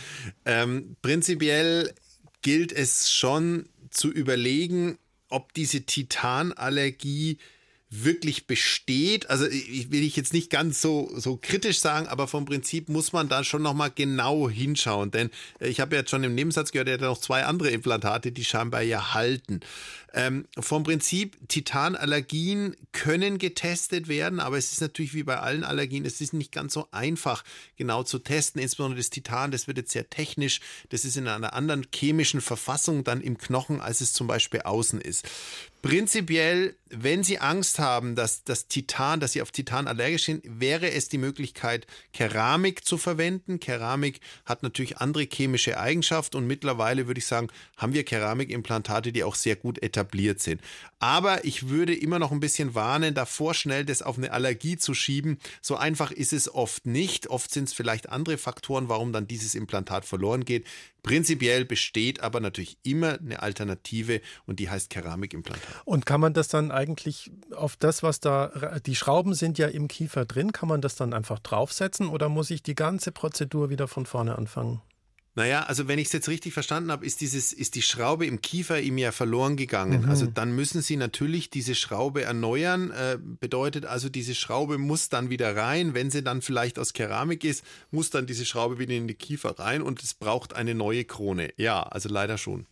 Ähm, 0.44 0.96
prinzipiell 1.02 1.92
gilt 2.40 2.70
es 2.70 3.12
schon 3.12 3.68
zu 3.90 4.12
überlegen, 4.12 4.98
ob 5.30 5.52
diese 5.54 5.82
Titanallergie 5.82 7.38
wirklich 7.90 8.46
besteht. 8.46 9.30
Also 9.30 9.46
ich 9.46 9.90
will 9.90 10.02
ich 10.02 10.16
jetzt 10.16 10.32
nicht 10.32 10.50
ganz 10.50 10.80
so, 10.80 11.10
so 11.14 11.36
kritisch 11.36 11.80
sagen, 11.80 12.06
aber 12.06 12.28
vom 12.28 12.44
Prinzip 12.44 12.88
muss 12.88 13.12
man 13.12 13.28
da 13.28 13.44
schon 13.44 13.62
nochmal 13.62 13.90
genau 13.92 14.48
hinschauen. 14.48 15.10
Denn 15.10 15.30
äh, 15.60 15.68
ich 15.68 15.80
habe 15.80 15.96
jetzt 15.96 16.10
schon 16.10 16.24
im 16.24 16.34
Nebensatz 16.34 16.72
gehört, 16.72 16.88
er 16.88 16.94
hat 16.94 17.00
ja 17.00 17.08
noch 17.08 17.18
zwei 17.18 17.44
andere 17.44 17.70
Implantate, 17.70 18.32
die 18.32 18.44
scheinbar 18.44 18.82
ja 18.82 19.14
halten. 19.14 19.60
Ähm, 20.16 20.46
vom 20.56 20.84
Prinzip, 20.84 21.36
Titanallergien 21.48 22.76
können 22.92 23.38
getestet 23.38 24.06
werden, 24.06 24.38
aber 24.38 24.56
es 24.56 24.70
ist 24.70 24.80
natürlich 24.80 25.12
wie 25.12 25.24
bei 25.24 25.40
allen 25.40 25.64
Allergien, 25.64 26.04
es 26.04 26.20
ist 26.20 26.32
nicht 26.32 26.52
ganz 26.52 26.72
so 26.72 26.86
einfach 26.92 27.42
genau 27.76 28.04
zu 28.04 28.20
testen. 28.20 28.62
Insbesondere 28.62 28.98
das 28.98 29.10
Titan, 29.10 29.50
das 29.50 29.66
wird 29.66 29.76
jetzt 29.76 29.90
sehr 29.90 30.08
technisch, 30.08 30.60
das 30.90 31.04
ist 31.04 31.16
in 31.16 31.26
einer 31.26 31.54
anderen 31.54 31.84
chemischen 31.92 32.40
Verfassung 32.40 33.02
dann 33.02 33.22
im 33.22 33.38
Knochen, 33.38 33.80
als 33.80 34.00
es 34.00 34.12
zum 34.12 34.28
Beispiel 34.28 34.60
außen 34.60 35.00
ist. 35.00 35.28
Prinzipiell, 35.82 36.76
wenn 36.88 37.24
Sie 37.24 37.40
Angst 37.40 37.78
haben, 37.78 38.14
dass 38.14 38.44
das 38.44 38.68
Titan, 38.68 39.20
dass 39.20 39.32
Sie 39.32 39.42
auf 39.42 39.50
Titan 39.50 39.86
allergisch 39.88 40.24
sind, 40.24 40.42
wäre 40.46 40.92
es 40.92 41.08
die 41.08 41.18
Möglichkeit, 41.18 41.86
Keramik 42.12 42.86
zu 42.86 42.96
verwenden. 42.96 43.60
Keramik 43.60 44.20
hat 44.46 44.62
natürlich 44.62 44.98
andere 44.98 45.26
chemische 45.30 45.78
Eigenschaften 45.78 46.36
und 46.36 46.46
mittlerweile 46.46 47.06
würde 47.06 47.18
ich 47.18 47.26
sagen, 47.26 47.48
haben 47.76 47.92
wir 47.92 48.04
Keramikimplantate, 48.04 49.12
die 49.12 49.24
auch 49.24 49.34
sehr 49.34 49.56
gut 49.56 49.82
etabliert 49.82 50.03
etabliert 50.04 50.40
sind. 50.40 50.60
Aber 50.98 51.44
ich 51.44 51.68
würde 51.68 51.94
immer 51.94 52.18
noch 52.18 52.32
ein 52.32 52.40
bisschen 52.40 52.74
warnen, 52.74 53.14
davor 53.14 53.54
schnell 53.54 53.84
das 53.84 54.02
auf 54.02 54.16
eine 54.16 54.32
Allergie 54.32 54.76
zu 54.76 54.94
schieben. 54.94 55.38
So 55.60 55.76
einfach 55.76 56.10
ist 56.10 56.32
es 56.32 56.52
oft 56.52 56.86
nicht. 56.86 57.28
Oft 57.28 57.50
sind 57.52 57.68
es 57.68 57.74
vielleicht 57.74 58.08
andere 58.08 58.38
Faktoren, 58.38 58.88
warum 58.88 59.12
dann 59.12 59.26
dieses 59.26 59.54
Implantat 59.54 60.04
verloren 60.04 60.44
geht. 60.44 60.66
Prinzipiell 61.02 61.66
besteht 61.66 62.20
aber 62.20 62.40
natürlich 62.40 62.78
immer 62.82 63.18
eine 63.18 63.42
Alternative 63.42 64.22
und 64.46 64.60
die 64.60 64.70
heißt 64.70 64.88
Keramikimplantat. 64.88 65.82
Und 65.84 66.06
kann 66.06 66.20
man 66.20 66.32
das 66.32 66.48
dann 66.48 66.70
eigentlich 66.70 67.30
auf 67.54 67.76
das, 67.76 68.02
was 68.02 68.20
da, 68.20 68.78
die 68.86 68.96
Schrauben 68.96 69.34
sind 69.34 69.58
ja 69.58 69.68
im 69.68 69.88
Kiefer 69.88 70.24
drin, 70.24 70.52
kann 70.52 70.68
man 70.68 70.80
das 70.80 70.96
dann 70.96 71.12
einfach 71.12 71.40
draufsetzen 71.40 72.08
oder 72.08 72.30
muss 72.30 72.50
ich 72.50 72.62
die 72.62 72.74
ganze 72.74 73.12
Prozedur 73.12 73.68
wieder 73.68 73.88
von 73.88 74.06
vorne 74.06 74.38
anfangen? 74.38 74.80
Naja, 75.36 75.64
also 75.64 75.88
wenn 75.88 75.98
ich 75.98 76.06
es 76.06 76.12
jetzt 76.12 76.28
richtig 76.28 76.52
verstanden 76.52 76.92
habe, 76.92 77.04
ist, 77.04 77.20
dieses, 77.20 77.52
ist 77.52 77.74
die 77.74 77.82
Schraube 77.82 78.24
im 78.24 78.40
Kiefer 78.40 78.80
ihm 78.80 78.98
ja 78.98 79.10
verloren 79.10 79.56
gegangen. 79.56 80.02
Mhm. 80.02 80.08
Also 80.08 80.26
dann 80.26 80.54
müssen 80.54 80.80
Sie 80.80 80.96
natürlich 80.96 81.50
diese 81.50 81.74
Schraube 81.74 82.22
erneuern. 82.22 82.92
Äh, 82.92 83.18
bedeutet 83.20 83.84
also, 83.84 84.08
diese 84.08 84.34
Schraube 84.36 84.78
muss 84.78 85.08
dann 85.08 85.30
wieder 85.30 85.56
rein. 85.56 85.94
Wenn 85.94 86.10
sie 86.10 86.22
dann 86.22 86.40
vielleicht 86.40 86.78
aus 86.78 86.92
Keramik 86.92 87.42
ist, 87.42 87.64
muss 87.90 88.10
dann 88.10 88.26
diese 88.26 88.44
Schraube 88.44 88.78
wieder 88.78 88.94
in 88.94 89.08
den 89.08 89.18
Kiefer 89.18 89.58
rein 89.58 89.82
und 89.82 90.02
es 90.02 90.14
braucht 90.14 90.54
eine 90.54 90.74
neue 90.74 91.04
Krone. 91.04 91.52
Ja, 91.56 91.82
also 91.82 92.08
leider 92.08 92.38
schon. 92.38 92.66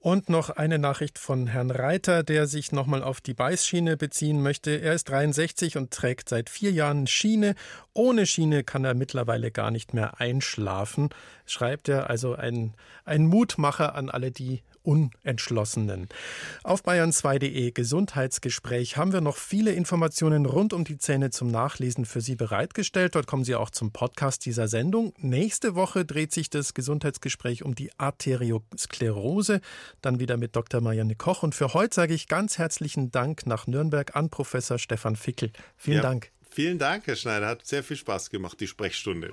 Und 0.00 0.28
noch 0.28 0.50
eine 0.50 0.78
Nachricht 0.78 1.18
von 1.18 1.48
Herrn 1.48 1.72
Reiter, 1.72 2.22
der 2.22 2.46
sich 2.46 2.70
nochmal 2.70 3.02
auf 3.02 3.20
die 3.20 3.34
Beißschiene 3.34 3.96
beziehen 3.96 4.40
möchte. 4.40 4.70
Er 4.80 4.94
ist 4.94 5.08
63 5.08 5.76
und 5.76 5.90
trägt 5.90 6.28
seit 6.28 6.50
vier 6.50 6.70
Jahren 6.70 7.08
Schiene. 7.08 7.56
Ohne 7.94 8.24
Schiene 8.24 8.62
kann 8.62 8.84
er 8.84 8.94
mittlerweile 8.94 9.50
gar 9.50 9.72
nicht 9.72 9.94
mehr 9.94 10.20
einschlafen, 10.20 11.08
schreibt 11.46 11.88
er. 11.88 12.08
Also 12.08 12.34
ein, 12.36 12.74
ein 13.04 13.26
Mutmacher 13.26 13.96
an 13.96 14.08
alle, 14.08 14.30
die 14.30 14.62
Unentschlossenen. 14.88 16.08
Auf 16.62 16.82
bayern2.de 16.82 17.72
Gesundheitsgespräch 17.72 18.96
haben 18.96 19.12
wir 19.12 19.20
noch 19.20 19.36
viele 19.36 19.72
Informationen 19.72 20.46
rund 20.46 20.72
um 20.72 20.84
die 20.84 20.96
Zähne 20.96 21.28
zum 21.28 21.48
Nachlesen 21.48 22.06
für 22.06 22.22
Sie 22.22 22.36
bereitgestellt. 22.36 23.14
Dort 23.14 23.26
kommen 23.26 23.44
Sie 23.44 23.54
auch 23.54 23.68
zum 23.68 23.92
Podcast 23.92 24.46
dieser 24.46 24.66
Sendung. 24.66 25.12
Nächste 25.18 25.74
Woche 25.74 26.06
dreht 26.06 26.32
sich 26.32 26.48
das 26.48 26.72
Gesundheitsgespräch 26.72 27.64
um 27.64 27.74
die 27.74 27.90
Arteriosklerose. 27.98 29.60
Dann 30.00 30.20
wieder 30.20 30.38
mit 30.38 30.56
Dr. 30.56 30.80
Marianne 30.80 31.16
Koch. 31.16 31.42
Und 31.42 31.54
für 31.54 31.74
heute 31.74 31.94
sage 31.94 32.14
ich 32.14 32.26
ganz 32.26 32.56
herzlichen 32.56 33.10
Dank 33.10 33.44
nach 33.44 33.66
Nürnberg 33.66 34.16
an 34.16 34.30
Professor 34.30 34.78
Stefan 34.78 35.16
Fickel. 35.16 35.52
Vielen 35.76 35.98
ja, 35.98 36.02
Dank. 36.02 36.30
Vielen 36.48 36.78
Dank, 36.78 37.06
Herr 37.06 37.16
Schneider. 37.16 37.46
Hat 37.48 37.66
sehr 37.66 37.84
viel 37.84 37.98
Spaß 37.98 38.30
gemacht, 38.30 38.58
die 38.58 38.66
Sprechstunde. 38.66 39.26